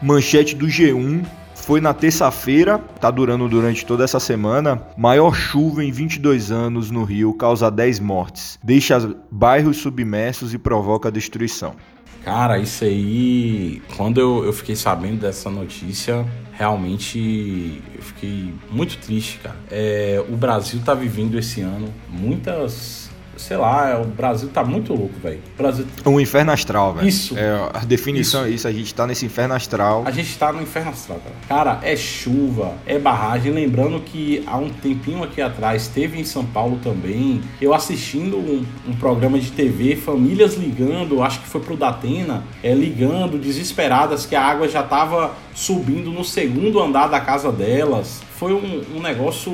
Manchete 0.02 0.56
do 0.56 0.67
G1 0.67 1.24
foi 1.56 1.80
na 1.80 1.93
terça-feira, 1.93 2.78
tá 2.78 3.10
durando 3.10 3.48
durante 3.48 3.86
toda 3.86 4.04
essa 4.04 4.19
semana. 4.19 4.82
Maior 4.98 5.34
chuva 5.34 5.84
em 5.84 5.91
22 5.91 6.52
anos 6.52 6.91
no 6.91 7.04
Rio 7.06 7.34
causa 7.34 7.72
10 7.72 8.00
mortes, 8.00 8.60
deixa 8.62 9.15
bairros 9.32 9.78
submersos 9.78 10.54
e 10.54 10.58
provoca 10.58 11.12
destruição. 11.12 11.74
Cara, 12.24 12.58
isso 12.58 12.84
aí. 12.86 13.82
Quando 13.98 14.19
eu, 14.19 14.46
eu 14.46 14.54
fiquei 14.54 14.76
sabendo 14.76 15.19
dessa 15.22 15.50
notícia, 15.50 16.26
realmente 16.54 17.82
eu 17.96 18.02
fiquei 18.02 18.54
muito 18.72 18.98
triste, 18.98 19.39
cara. 19.39 19.58
É, 19.69 20.24
o 20.30 20.36
Brasil 20.36 20.82
tá 20.84 20.93
vivendo 20.93 21.38
esse 21.38 21.62
ano 21.62 21.93
muitas 22.10 23.02
sei 23.43 23.58
lá, 23.58 24.01
o 24.01 24.06
Brasil 24.06 24.49
tá 24.49 24.63
muito 24.63 24.93
louco, 24.93 25.19
velho. 25.21 25.41
Brasil... 25.58 25.86
Um 26.06 26.19
inferno 26.19 26.51
astral, 26.51 26.93
velho. 26.93 27.08
Isso. 27.08 27.38
É, 27.38 27.69
a 27.73 27.79
definição 27.79 28.41
isso. 28.41 28.49
é 28.49 28.56
isso, 28.56 28.67
a 28.67 28.71
gente 28.71 28.95
tá 28.95 29.06
nesse 29.06 29.25
inferno 29.25 29.53
astral. 29.53 30.03
A 30.06 30.12
gente 30.12 30.38
tá 30.38 30.53
no 30.53 30.62
inferno 30.62 30.91
astral, 30.91 31.19
cara. 31.19 31.36
Cara, 31.47 31.79
é 31.84 31.95
chuva, 31.95 32.73
é 32.86 32.97
barragem. 32.97 33.51
Lembrando 33.51 33.99
que 33.99 34.43
há 34.47 34.58
um 34.58 34.69
tempinho 34.69 35.23
aqui 35.23 35.41
atrás, 35.41 35.88
teve 35.88 36.19
em 36.19 36.23
São 36.23 36.45
Paulo 36.45 36.79
também, 36.82 37.41
eu 37.62 37.73
assistindo 37.73 38.38
um, 38.38 38.65
um 38.88 38.93
programa 38.93 39.38
de 39.38 39.51
TV, 39.51 39.95
famílias 39.95 40.56
ligando, 40.56 41.21
acho 41.21 41.41
que 41.41 41.47
foi 41.47 41.60
pro 41.60 41.75
Datena, 41.75 42.43
é, 42.63 42.73
ligando, 42.73 43.38
desesperadas, 43.38 44.25
que 44.25 44.36
a 44.36 44.41
água 44.41 44.69
já 44.69 44.84
tava 44.84 45.34
subindo 45.53 46.11
no 46.11 46.23
segundo 46.23 46.81
andar 46.81 47.07
da 47.07 47.19
casa 47.19 47.51
delas 47.51 48.21
foi 48.43 48.53
um, 48.53 48.97
um, 48.97 49.01
negócio 49.01 49.53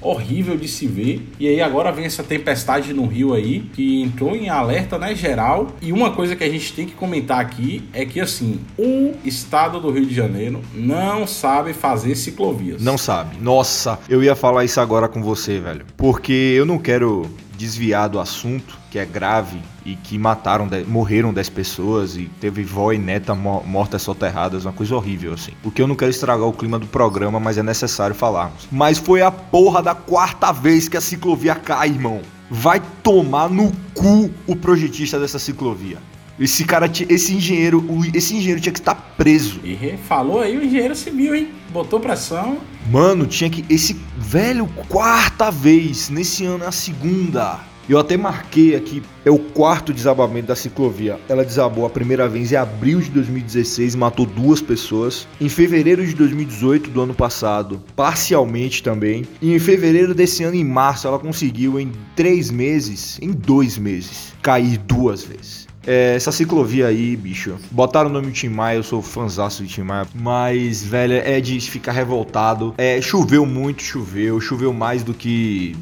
horrível 0.00 0.56
de 0.56 0.66
se 0.66 0.86
ver. 0.86 1.28
E 1.38 1.46
aí 1.46 1.60
agora 1.60 1.92
vem 1.92 2.06
essa 2.06 2.22
tempestade 2.22 2.94
no 2.94 3.06
Rio 3.06 3.34
aí, 3.34 3.60
que 3.74 4.00
entrou 4.00 4.34
em 4.34 4.48
alerta, 4.48 4.98
né, 4.98 5.14
geral. 5.14 5.68
E 5.82 5.92
uma 5.92 6.10
coisa 6.10 6.34
que 6.34 6.42
a 6.42 6.48
gente 6.48 6.72
tem 6.72 6.86
que 6.86 6.94
comentar 6.94 7.38
aqui 7.38 7.86
é 7.92 8.06
que, 8.06 8.20
assim, 8.20 8.60
o 8.78 9.12
estado 9.26 9.78
do 9.78 9.90
Rio 9.90 10.06
de 10.06 10.14
Janeiro 10.14 10.62
não 10.74 11.26
sabe 11.26 11.74
fazer 11.74 12.14
ciclovias. 12.14 12.80
Não 12.80 12.96
sabe. 12.96 13.36
Nossa, 13.38 13.98
eu 14.08 14.22
ia 14.22 14.34
falar 14.34 14.64
isso 14.64 14.80
agora 14.80 15.06
com 15.06 15.22
você, 15.22 15.58
velho. 15.58 15.84
Porque 15.94 16.32
eu 16.32 16.64
não 16.64 16.78
quero 16.78 17.28
desviar 17.58 18.08
do 18.08 18.18
assunto, 18.18 18.78
que 18.94 18.98
é 19.00 19.04
grave 19.04 19.60
e 19.84 19.96
que 19.96 20.16
mataram, 20.16 20.68
morreram 20.86 21.34
10 21.34 21.48
pessoas 21.48 22.16
e 22.16 22.30
teve 22.40 22.62
vó 22.62 22.92
e 22.92 22.98
neta 22.98 23.34
mortas 23.34 24.02
soterradas, 24.02 24.64
uma 24.64 24.72
coisa 24.72 24.94
horrível 24.94 25.32
assim. 25.32 25.50
Porque 25.64 25.82
eu 25.82 25.88
não 25.88 25.96
quero 25.96 26.12
estragar 26.12 26.46
o 26.46 26.52
clima 26.52 26.78
do 26.78 26.86
programa, 26.86 27.40
mas 27.40 27.58
é 27.58 27.62
necessário 27.64 28.14
falarmos. 28.14 28.68
Mas 28.70 28.96
foi 28.96 29.20
a 29.20 29.32
porra 29.32 29.82
da 29.82 29.96
quarta 29.96 30.52
vez 30.52 30.88
que 30.88 30.96
a 30.96 31.00
ciclovia 31.00 31.56
cai, 31.56 31.88
irmão. 31.88 32.20
Vai 32.48 32.80
tomar 33.02 33.50
no 33.50 33.72
cu 33.94 34.30
o 34.46 34.54
projetista 34.54 35.18
dessa 35.18 35.40
ciclovia. 35.40 35.98
Esse 36.38 36.64
cara, 36.64 36.88
esse 37.08 37.34
engenheiro, 37.34 37.84
esse 38.14 38.36
engenheiro 38.36 38.60
tinha 38.60 38.72
que 38.72 38.78
estar 38.78 38.94
preso. 39.16 39.58
E 39.64 39.96
falou 40.06 40.40
aí 40.40 40.56
o 40.56 40.62
engenheiro 40.62 40.94
civil, 40.94 41.34
hein? 41.34 41.48
Botou 41.72 41.98
pressão. 41.98 42.58
Mano, 42.88 43.26
tinha 43.26 43.50
que. 43.50 43.64
Esse 43.68 44.00
velho, 44.16 44.68
quarta 44.88 45.50
vez. 45.50 46.10
Nesse 46.10 46.44
ano 46.44 46.62
é 46.62 46.68
a 46.68 46.72
segunda. 46.72 47.73
Eu 47.86 47.98
até 47.98 48.16
marquei 48.16 48.74
aqui, 48.74 49.02
é 49.26 49.30
o 49.30 49.38
quarto 49.38 49.92
desabamento 49.92 50.48
da 50.48 50.56
ciclovia. 50.56 51.20
Ela 51.28 51.44
desabou 51.44 51.84
a 51.84 51.90
primeira 51.90 52.26
vez 52.26 52.50
em 52.50 52.56
abril 52.56 52.98
de 52.98 53.10
2016 53.10 53.92
e 53.92 53.96
matou 53.98 54.24
duas 54.24 54.62
pessoas. 54.62 55.28
Em 55.38 55.50
fevereiro 55.50 56.06
de 56.06 56.14
2018 56.14 56.88
do 56.88 57.02
ano 57.02 57.12
passado, 57.12 57.82
parcialmente 57.94 58.82
também. 58.82 59.26
E 59.42 59.54
em 59.54 59.58
fevereiro 59.58 60.14
desse 60.14 60.42
ano, 60.44 60.56
em 60.56 60.64
março, 60.64 61.06
ela 61.06 61.18
conseguiu 61.18 61.78
em 61.78 61.92
três 62.16 62.50
meses, 62.50 63.18
em 63.20 63.32
dois 63.32 63.76
meses, 63.76 64.32
cair 64.40 64.78
duas 64.78 65.22
vezes. 65.22 65.66
É, 65.86 66.14
essa 66.14 66.32
ciclovia 66.32 66.86
aí, 66.86 67.14
bicho. 67.14 67.56
Botaram 67.70 68.08
o 68.08 68.12
nome 68.12 68.28
de 68.28 68.40
Tim 68.40 68.48
Maia, 68.48 68.76
eu 68.76 68.82
sou 68.82 69.02
fãzaço 69.02 69.62
de 69.62 69.68
Tim 69.68 69.82
Maia. 69.82 70.06
Mas, 70.14 70.82
velho, 70.82 71.14
é 71.14 71.38
de 71.38 71.60
ficar 71.60 71.92
revoltado. 71.92 72.74
É, 72.78 72.98
choveu 73.02 73.44
muito, 73.44 73.82
choveu. 73.82 74.40
Choveu 74.40 74.72
mais 74.72 75.02
do 75.02 75.12
que 75.12 75.76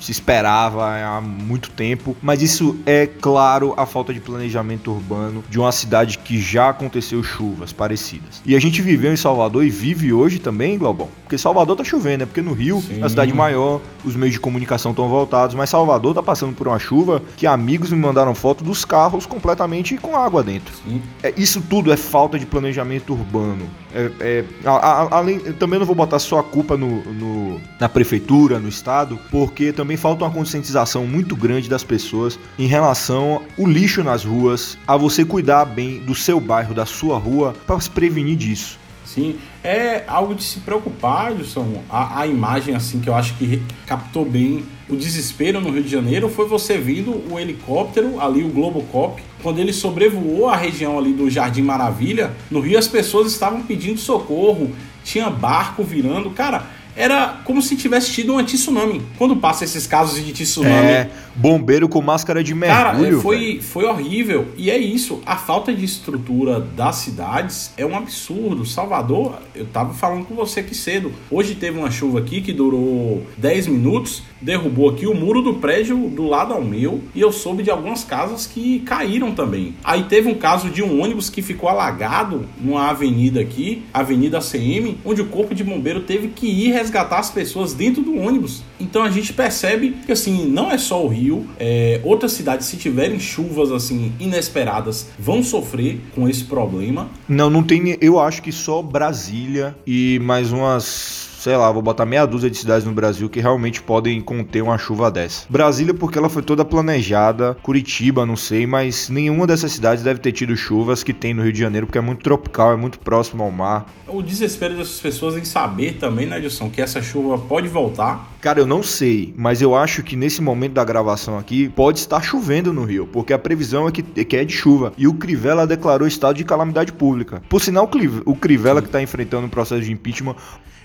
se 0.00 0.10
esperava 0.12 0.86
há 0.86 1.20
muito 1.20 1.70
tempo, 1.70 2.16
mas 2.22 2.42
isso 2.42 2.78
é 2.86 3.06
claro 3.06 3.74
a 3.76 3.86
falta 3.86 4.12
de 4.12 4.20
planejamento 4.20 4.90
urbano 4.90 5.44
de 5.48 5.58
uma 5.58 5.72
cidade 5.72 6.18
que 6.18 6.40
já 6.40 6.70
aconteceu 6.70 7.22
chuvas 7.22 7.72
parecidas. 7.72 8.42
E 8.44 8.56
a 8.56 8.60
gente 8.60 8.82
viveu 8.82 9.12
em 9.12 9.16
Salvador 9.16 9.64
e 9.64 9.70
vive 9.70 10.12
hoje 10.12 10.38
também, 10.38 10.78
Globão. 10.78 11.08
Porque 11.22 11.38
Salvador 11.38 11.76
tá 11.76 11.84
chovendo, 11.84 12.20
né? 12.20 12.26
Porque 12.26 12.42
no 12.42 12.52
Rio, 12.52 12.80
Sim. 12.80 13.02
a 13.02 13.08
cidade 13.08 13.32
maior, 13.32 13.80
os 14.04 14.16
meios 14.16 14.34
de 14.34 14.40
comunicação 14.40 14.90
estão 14.90 15.08
voltados, 15.08 15.54
mas 15.54 15.70
Salvador 15.70 16.14
tá 16.14 16.22
passando 16.22 16.54
por 16.54 16.66
uma 16.66 16.78
chuva 16.78 17.22
que 17.36 17.46
amigos 17.46 17.90
me 17.90 17.98
mandaram 17.98 18.34
foto 18.34 18.64
dos 18.64 18.84
carros 18.84 19.26
completamente 19.26 19.96
com 19.96 20.16
água 20.16 20.42
dentro. 20.42 20.74
É, 21.22 21.32
isso 21.36 21.62
tudo 21.62 21.92
é 21.92 21.96
falta 21.96 22.38
de 22.38 22.46
planejamento 22.46 23.12
urbano. 23.12 23.68
É, 23.94 24.10
é, 24.20 24.44
a, 24.64 24.70
a, 24.70 25.18
além, 25.18 25.38
também 25.38 25.78
não 25.78 25.86
vou 25.86 25.94
botar 25.94 26.18
só 26.18 26.38
a 26.38 26.42
culpa 26.42 26.76
no, 26.76 27.02
no, 27.12 27.60
na 27.78 27.88
prefeitura, 27.88 28.58
no 28.58 28.68
estado, 28.68 29.18
porque 29.30 29.72
também 29.72 29.89
falta 29.96 30.24
uma 30.24 30.30
conscientização 30.30 31.06
muito 31.06 31.34
grande 31.36 31.68
das 31.68 31.84
pessoas 31.84 32.38
em 32.58 32.66
relação 32.66 33.42
ao 33.58 33.66
lixo 33.66 34.02
nas 34.02 34.24
ruas, 34.24 34.78
a 34.86 34.96
você 34.96 35.24
cuidar 35.24 35.64
bem 35.64 35.98
do 36.00 36.14
seu 36.14 36.40
bairro, 36.40 36.74
da 36.74 36.86
sua 36.86 37.18
rua, 37.18 37.54
para 37.66 37.78
se 37.80 37.90
prevenir 37.90 38.36
disso. 38.36 38.78
Sim, 39.04 39.36
é 39.64 40.04
algo 40.06 40.36
de 40.36 40.44
se 40.44 40.60
preocupar, 40.60 41.32
Wilson. 41.32 41.82
A, 41.90 42.20
a 42.20 42.26
imagem 42.28 42.76
assim 42.76 43.00
que 43.00 43.08
eu 43.08 43.14
acho 43.14 43.34
que 43.34 43.60
captou 43.84 44.24
bem 44.24 44.64
o 44.88 44.96
desespero 44.96 45.60
no 45.60 45.70
Rio 45.70 45.82
de 45.82 45.90
Janeiro 45.90 46.28
foi 46.28 46.46
você 46.46 46.76
vendo 46.76 47.22
o 47.32 47.38
helicóptero, 47.38 48.20
ali 48.20 48.42
o 48.42 48.48
Globocop, 48.48 49.22
quando 49.42 49.58
ele 49.58 49.72
sobrevoou 49.72 50.48
a 50.48 50.56
região 50.56 50.98
ali 50.98 51.12
do 51.12 51.30
Jardim 51.30 51.62
Maravilha, 51.62 52.32
no 52.50 52.60
Rio 52.60 52.78
as 52.78 52.88
pessoas 52.88 53.32
estavam 53.32 53.62
pedindo 53.62 53.98
socorro, 53.98 54.70
tinha 55.04 55.30
barco 55.30 55.82
virando. 55.82 56.30
Cara, 56.30 56.66
era 56.96 57.40
como 57.44 57.62
se 57.62 57.76
tivesse 57.76 58.12
tido 58.12 58.34
um 58.34 58.44
tsunami. 58.44 59.02
Quando 59.16 59.36
passa 59.36 59.64
esses 59.64 59.86
casos 59.86 60.24
de 60.24 60.32
tsunami. 60.32 60.86
É, 60.86 61.10
bombeiro 61.34 61.88
com 61.88 62.00
máscara 62.02 62.42
de 62.42 62.54
mergulho. 62.54 63.10
Cara, 63.10 63.20
foi, 63.20 63.60
foi 63.60 63.84
horrível. 63.84 64.48
E 64.56 64.70
é 64.70 64.78
isso. 64.78 65.20
A 65.24 65.36
falta 65.36 65.72
de 65.72 65.84
estrutura 65.84 66.60
das 66.60 66.96
cidades 66.96 67.72
é 67.76 67.84
um 67.84 67.96
absurdo. 67.96 68.64
Salvador, 68.64 69.38
eu 69.54 69.66
tava 69.66 69.94
falando 69.94 70.24
com 70.24 70.34
você 70.34 70.60
aqui 70.60 70.74
cedo. 70.74 71.12
Hoje 71.30 71.54
teve 71.54 71.78
uma 71.78 71.90
chuva 71.90 72.18
aqui 72.18 72.40
que 72.40 72.52
durou 72.52 73.26
10 73.36 73.68
minutos 73.68 74.22
derrubou 74.40 74.90
aqui 74.90 75.06
o 75.06 75.14
muro 75.14 75.42
do 75.42 75.54
prédio 75.54 76.08
do 76.08 76.26
lado 76.26 76.52
ao 76.52 76.62
meu 76.62 77.00
e 77.14 77.20
eu 77.20 77.32
soube 77.32 77.62
de 77.62 77.70
algumas 77.70 78.04
casas 78.04 78.46
que 78.46 78.80
caíram 78.80 79.32
também. 79.32 79.74
Aí 79.84 80.04
teve 80.04 80.28
um 80.28 80.34
caso 80.34 80.70
de 80.70 80.82
um 80.82 81.02
ônibus 81.02 81.28
que 81.28 81.42
ficou 81.42 81.68
alagado 81.68 82.46
numa 82.60 82.88
avenida 82.88 83.40
aqui, 83.40 83.82
Avenida 83.92 84.38
ACM, 84.38 84.96
onde 85.04 85.20
o 85.20 85.26
corpo 85.26 85.54
de 85.54 85.64
bombeiro 85.64 86.00
teve 86.00 86.28
que 86.28 86.46
ir 86.46 86.72
resgatar 86.72 87.18
as 87.18 87.30
pessoas 87.30 87.74
dentro 87.74 88.02
do 88.02 88.16
ônibus. 88.16 88.62
Então 88.78 89.02
a 89.02 89.10
gente 89.10 89.32
percebe 89.32 89.96
que 90.06 90.12
assim, 90.12 90.46
não 90.46 90.70
é 90.70 90.78
só 90.78 91.04
o 91.04 91.08
Rio, 91.08 91.46
é, 91.58 92.00
outras 92.04 92.32
cidades 92.32 92.66
se 92.66 92.76
tiverem 92.76 93.18
chuvas 93.20 93.70
assim 93.70 94.12
inesperadas 94.18 95.08
vão 95.18 95.42
sofrer 95.42 96.00
com 96.14 96.28
esse 96.28 96.44
problema. 96.44 97.08
Não, 97.28 97.50
não 97.50 97.62
tem, 97.62 97.96
eu 98.00 98.18
acho 98.18 98.42
que 98.42 98.52
só 98.52 98.82
Brasília 98.82 99.76
e 99.86 100.18
mais 100.20 100.52
umas 100.52 101.29
sei 101.40 101.56
lá, 101.56 101.72
vou 101.72 101.80
botar 101.80 102.04
meia 102.04 102.26
dúzia 102.26 102.50
de 102.50 102.56
cidades 102.58 102.84
no 102.84 102.92
Brasil 102.92 103.28
que 103.30 103.40
realmente 103.40 103.80
podem 103.82 104.20
conter 104.20 104.62
uma 104.62 104.76
chuva 104.76 105.10
dessa. 105.10 105.46
Brasília, 105.48 105.94
porque 105.94 106.18
ela 106.18 106.28
foi 106.28 106.42
toda 106.42 106.66
planejada, 106.66 107.56
Curitiba, 107.62 108.26
não 108.26 108.36
sei, 108.36 108.66
mas 108.66 109.08
nenhuma 109.08 109.46
dessas 109.46 109.72
cidades 109.72 110.04
deve 110.04 110.20
ter 110.20 110.32
tido 110.32 110.54
chuvas 110.54 111.02
que 111.02 111.14
tem 111.14 111.32
no 111.32 111.42
Rio 111.42 111.52
de 111.52 111.58
Janeiro, 111.58 111.86
porque 111.86 111.96
é 111.96 112.02
muito 112.02 112.22
tropical, 112.22 112.74
é 112.74 112.76
muito 112.76 112.98
próximo 112.98 113.42
ao 113.42 113.50
mar. 113.50 113.86
O 114.06 114.22
desespero 114.22 114.76
dessas 114.76 115.00
pessoas 115.00 115.34
em 115.34 115.44
saber 115.44 115.94
também, 115.94 116.26
né, 116.26 116.36
Edson, 116.36 116.68
que 116.68 116.82
essa 116.82 117.00
chuva 117.00 117.38
pode 117.38 117.68
voltar. 117.68 118.29
Cara, 118.40 118.58
eu 118.58 118.66
não 118.66 118.82
sei, 118.82 119.34
mas 119.36 119.60
eu 119.60 119.74
acho 119.74 120.02
que 120.02 120.16
nesse 120.16 120.40
momento 120.40 120.72
da 120.72 120.84
gravação 120.84 121.36
aqui 121.36 121.68
pode 121.68 121.98
estar 121.98 122.22
chovendo 122.22 122.72
no 122.72 122.84
Rio, 122.84 123.06
porque 123.06 123.34
a 123.34 123.38
previsão 123.38 123.86
é 123.86 123.92
que, 123.92 124.02
que 124.02 124.36
é 124.36 124.44
de 124.44 124.54
chuva. 124.54 124.94
E 124.96 125.06
o 125.06 125.12
Crivella 125.12 125.66
declarou 125.66 126.08
estado 126.08 126.36
de 126.36 126.44
calamidade 126.44 126.90
pública. 126.90 127.42
Por 127.50 127.60
sinal, 127.60 127.88
o 128.24 128.34
Crivella 128.34 128.80
que 128.80 128.88
está 128.88 129.02
enfrentando 129.02 129.46
um 129.46 129.50
processo 129.50 129.82
de 129.82 129.92
impeachment 129.92 130.36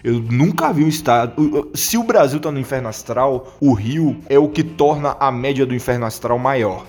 eu 0.04 0.20
nunca 0.20 0.72
vi 0.72 0.84
um 0.84 0.88
estado. 0.88 1.72
Se 1.74 1.98
o 1.98 2.04
Brasil 2.04 2.40
tá 2.40 2.52
no 2.52 2.60
inferno 2.60 2.88
astral, 2.88 3.56
o 3.60 3.74
Rio 3.74 4.18
é 4.30 4.38
o 4.38 4.48
que 4.48 4.64
torna 4.64 5.18
a 5.20 5.32
média 5.32 5.66
do 5.66 5.74
inferno 5.74 6.06
astral 6.06 6.38
maior. 6.38 6.86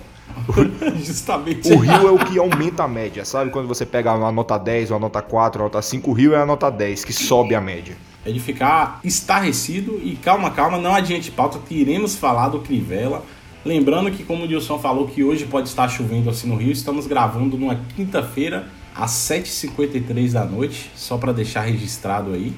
Justamente. 1.03 1.73
O 1.73 1.77
Rio 1.77 2.07
é 2.07 2.11
o 2.11 2.19
que 2.19 2.37
aumenta 2.37 2.83
a 2.83 2.87
média, 2.87 3.25
sabe? 3.25 3.49
Quando 3.49 3.67
você 3.67 3.87
pega 3.87 4.13
uma 4.13 4.31
nota 4.31 4.55
10, 4.59 4.91
uma 4.91 4.99
nota 4.99 5.21
4, 5.23 5.59
uma 5.59 5.65
nota 5.65 5.81
5, 5.81 6.11
o 6.11 6.13
Rio 6.13 6.35
é 6.35 6.41
a 6.41 6.45
nota 6.45 6.69
10, 6.69 7.05
que 7.05 7.13
sobe 7.13 7.55
a 7.55 7.61
média. 7.61 7.97
É 8.27 8.31
de 8.31 8.41
ficar 8.41 8.99
estarrecido 9.05 10.01
e 10.03 10.17
calma, 10.17 10.51
calma, 10.51 10.77
não 10.77 10.93
adiante 10.93 11.31
pauta, 11.31 11.57
que 11.59 11.73
iremos 11.73 12.17
falar 12.17 12.49
do 12.49 12.59
Crivella. 12.59 13.23
Lembrando 13.63 14.11
que, 14.11 14.21
como 14.21 14.43
o 14.43 14.47
Dilson 14.49 14.77
falou, 14.79 15.07
que 15.07 15.23
hoje 15.23 15.45
pode 15.45 15.69
estar 15.69 15.87
chovendo 15.87 16.29
assim 16.29 16.49
no 16.49 16.57
Rio, 16.57 16.73
estamos 16.73 17.07
gravando 17.07 17.57
numa 17.57 17.79
quinta-feira, 17.95 18.67
às 18.93 19.11
7h53 19.11 20.33
da 20.33 20.43
noite, 20.43 20.91
só 20.93 21.17
para 21.17 21.31
deixar 21.31 21.61
registrado 21.61 22.33
aí. 22.33 22.51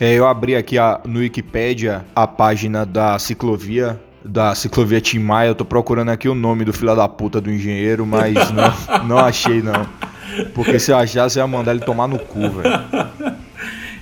É, 0.00 0.14
eu 0.14 0.26
abri 0.26 0.56
aqui 0.56 0.78
a, 0.78 1.02
no 1.04 1.18
Wikipedia 1.18 2.02
a 2.16 2.26
página 2.26 2.86
da 2.86 3.18
ciclovia 3.18 4.00
da 4.24 4.54
ciclovia 4.54 5.02
Tim 5.02 5.18
Maia. 5.18 5.48
Eu 5.48 5.54
tô 5.54 5.66
procurando 5.66 6.10
aqui 6.10 6.30
o 6.30 6.34
nome 6.34 6.64
do 6.64 6.72
filho 6.72 6.96
da 6.96 7.08
puta 7.08 7.42
do 7.42 7.50
engenheiro, 7.50 8.06
mas 8.06 8.34
não, 8.50 9.04
não 9.06 9.18
achei 9.18 9.60
não. 9.60 9.86
Porque 10.54 10.78
se 10.78 10.90
eu 10.90 10.96
achasse, 10.96 11.38
eu 11.38 11.42
ia 11.42 11.46
mandar 11.46 11.72
ele 11.72 11.84
tomar 11.84 12.06
no 12.06 12.18
cu, 12.18 12.40
velho. 12.50 13.39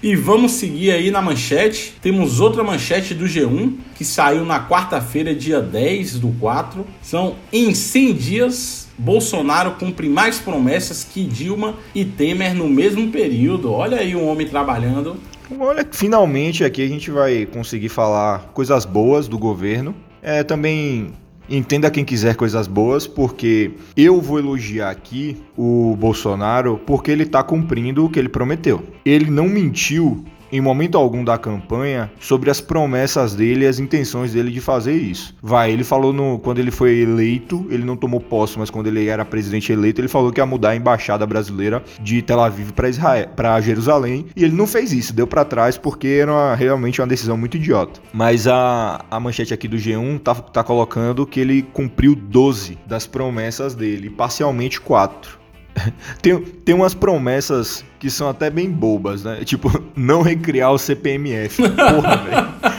E 0.02 0.14
vamos 0.14 0.52
seguir 0.52 0.92
aí 0.92 1.11
na 1.11 1.20
manchete. 1.20 1.94
Temos 2.00 2.40
outra 2.40 2.62
manchete 2.62 3.14
do 3.14 3.24
G1 3.24 3.74
que 3.96 4.04
saiu 4.04 4.44
na 4.44 4.64
quarta-feira, 4.66 5.34
dia 5.34 5.61
10 5.61 6.20
do 6.20 6.28
4. 6.38 6.87
São 7.02 7.37
em 7.52 7.74
100 7.74 8.14
dias. 8.14 8.88
Bolsonaro 8.96 9.72
cumpre 9.72 10.08
mais 10.08 10.38
promessas 10.38 11.04
que 11.04 11.24
Dilma 11.24 11.74
e 11.94 12.04
Temer 12.04 12.54
no 12.54 12.68
mesmo 12.68 13.11
período. 13.11 13.72
Olha 13.72 13.98
aí 13.98 14.16
um 14.16 14.28
homem 14.28 14.46
trabalhando 14.46 15.16
Olha, 15.58 15.87
finalmente 15.90 16.62
aqui 16.62 16.82
a 16.82 16.88
gente 16.88 17.11
vai 17.11 17.46
conseguir 17.46 17.88
falar 17.88 18.50
coisas 18.52 18.84
boas 18.84 19.26
do 19.28 19.38
governo. 19.38 19.94
É, 20.20 20.42
também 20.42 21.12
entenda 21.48 21.90
quem 21.90 22.04
quiser 22.04 22.37
coisas 22.37 22.66
boas, 22.66 23.06
porque 23.06 23.72
eu 23.96 24.20
vou 24.20 24.38
elogiar 24.38 24.90
aqui 24.90 25.37
o 25.56 25.96
Bolsonaro 25.98 26.80
porque 26.87 27.11
ele 27.11 27.22
está 27.22 27.42
cumprindo 27.42 28.04
o 28.04 28.11
que 28.11 28.18
ele 28.18 28.28
prometeu. 28.28 28.82
Ele 29.04 29.30
não 29.30 29.48
mentiu 29.48 30.24
em 30.50 30.61
momento 30.61 30.96
algum 30.96 31.24
da 31.24 31.38
campanha 31.38 32.11
sobre 32.20 32.50
as 32.50 32.61
promessas 32.61 33.34
dele 33.34 33.64
e 33.64 33.68
as 33.68 33.78
intenções 33.78 34.32
dele 34.32 34.50
de 34.50 34.61
fazer 34.61 34.94
isso. 34.94 35.34
Vai, 35.42 35.72
ele 35.72 35.84
falou 35.84 36.12
no, 36.12 36.38
quando 36.38 36.58
ele 36.58 36.70
foi 36.70 36.98
eleito, 37.00 37.66
ele 37.70 37.84
não 37.84 37.96
tomou 37.96 38.20
posse, 38.20 38.58
mas 38.58 38.70
quando 38.70 38.87
ele 38.87 39.06
era 39.06 39.24
presidente 39.24 39.72
eleito, 39.72 40.00
ele 40.00 40.08
falou 40.08 40.32
que 40.32 40.40
ia 40.40 40.46
mudar 40.46 40.70
a 40.70 40.76
embaixada 40.76 41.26
brasileira 41.26 41.82
de 42.00 42.22
Tel 42.22 42.40
Aviv 42.40 42.72
para 42.72 42.88
Israel, 42.88 43.28
para 43.34 43.61
Jerusalém, 43.61 44.26
e 44.37 44.44
ele 44.44 44.54
não 44.54 44.66
fez 44.66 44.92
isso, 44.92 45.12
deu 45.12 45.26
para 45.26 45.44
trás 45.44 45.76
porque 45.76 46.08
era 46.08 46.32
uma, 46.32 46.54
realmente 46.54 47.00
uma 47.00 47.06
decisão 47.06 47.37
muito 47.37 47.56
idiota. 47.56 48.00
Mas 48.12 48.46
a, 48.46 49.04
a 49.11 49.20
manchete 49.20 49.54
aqui 49.54 49.68
do 49.68 49.76
G1 49.76 50.20
tá, 50.20 50.34
tá 50.34 50.64
colocando 50.64 51.26
que 51.26 51.40
ele 51.40 51.62
cumpriu 51.62 52.14
12 52.14 52.78
das 52.87 53.06
promessas 53.06 53.74
dele, 53.74 54.11
parcialmente 54.11 54.80
4. 54.80 55.38
tem, 56.22 56.40
tem 56.40 56.74
umas 56.74 56.94
promessas 56.94 57.84
que 57.98 58.10
são 58.10 58.28
até 58.28 58.50
bem 58.50 58.70
bobas, 58.70 59.24
né? 59.24 59.44
Tipo, 59.44 59.70
não 59.96 60.22
recriar 60.22 60.72
o 60.72 60.78
CPMF. 60.78 61.62
Porra, 61.62 62.16
velho. 62.16 62.78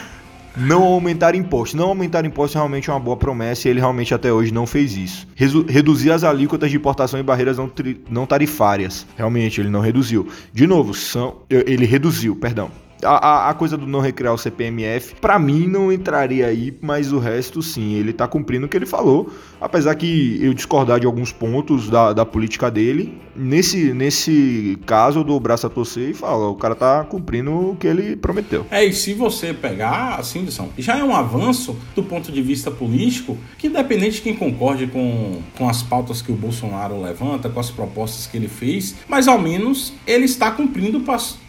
Não 0.58 0.84
aumentar 0.84 1.36
impostos. 1.36 1.80
Não 1.80 1.88
aumentar 1.88 2.26
impostos 2.26 2.56
é 2.56 2.60
realmente 2.60 2.90
uma 2.90 3.00
boa 3.00 3.16
promessa 3.16 3.68
e 3.68 3.72
ele 3.72 3.80
realmente 3.80 4.14
até 4.14 4.32
hoje 4.32 4.54
não 4.54 4.68
fez 4.68 4.98
isso. 4.98 5.28
Resu 5.36 5.66
reduzir 5.66 6.12
as 6.12 6.24
alíquotas 6.24 6.70
de 6.70 6.78
importação 6.78 7.20
e 7.20 7.24
barreiras 7.24 7.58
não, 7.58 7.72
não 8.10 8.26
tarifárias. 8.26 9.08
Realmente, 9.16 9.62
ele 9.62 9.70
não 9.70 9.80
reduziu. 9.80 10.28
De 10.54 10.68
novo, 10.68 10.94
são, 10.94 11.38
ele 11.50 11.86
reduziu, 11.86 12.36
perdão 12.36 12.70
A, 13.04 13.28
a, 13.28 13.50
a 13.50 13.54
coisa 13.54 13.78
do 13.78 13.88
não 13.88 14.00
recriar 14.00 14.34
o 14.34 14.38
CPMF, 14.38 15.16
para 15.16 15.40
mim 15.40 15.68
não 15.68 15.92
entraria 15.92 16.48
aí, 16.48 16.78
mas 16.82 17.14
o 17.14 17.20
resto 17.20 17.62
sim, 17.62 17.94
ele 17.94 18.12
tá 18.12 18.28
cumprindo 18.28 18.66
o 18.66 18.70
que 18.70 18.76
ele 18.76 18.86
falou. 18.86 19.32
Apesar 19.60 19.96
que 19.96 20.38
eu 20.42 20.54
discordar 20.54 21.00
de 21.00 21.06
alguns 21.06 21.32
pontos 21.32 21.90
da, 21.90 22.14
da 22.14 22.26
política 22.26 22.70
dele, 22.70 23.20
nesse, 23.40 23.94
nesse 23.94 24.78
caso 24.86 25.20
eu 25.20 25.24
dou 25.24 25.38
o 25.38 25.40
braço 25.40 25.66
a 25.66 25.70
torcer 25.70 26.10
e 26.10 26.14
falo, 26.14 26.52
o 26.52 26.56
cara 26.56 26.76
tá 26.76 27.04
cumprindo 27.06 27.72
o 27.72 27.76
que 27.76 27.88
ele 27.88 28.16
prometeu. 28.16 28.66
É, 28.70 28.84
e 28.84 28.94
se 28.94 29.14
você 29.14 29.54
pegar, 29.54 30.16
assim, 30.16 30.46
já 30.78 30.98
é 30.98 31.04
um 31.04 31.16
avanço 31.16 31.78
do 31.96 32.04
ponto 32.04 32.32
de 32.32 32.42
vista 32.42 32.70
político, 32.70 33.38
que 33.58 33.68
independente 33.68 34.18
de 34.18 34.22
quem 34.22 34.36
concorde 34.36 34.88
com, 34.88 35.42
com 35.58 35.70
as 35.70 35.82
pautas 35.82 36.22
que 36.22 36.32
o 36.32 36.36
Bolsonaro 36.36 37.02
levanta, 37.02 37.50
com 37.50 37.60
as 37.60 37.70
propostas 37.70 38.28
que 38.28 38.36
ele 38.36 38.50
fez, 38.50 38.96
mas 39.08 39.28
ao 39.28 39.40
menos 39.40 39.94
ele 40.06 40.26
está 40.26 40.52
cumprindo 40.52 41.00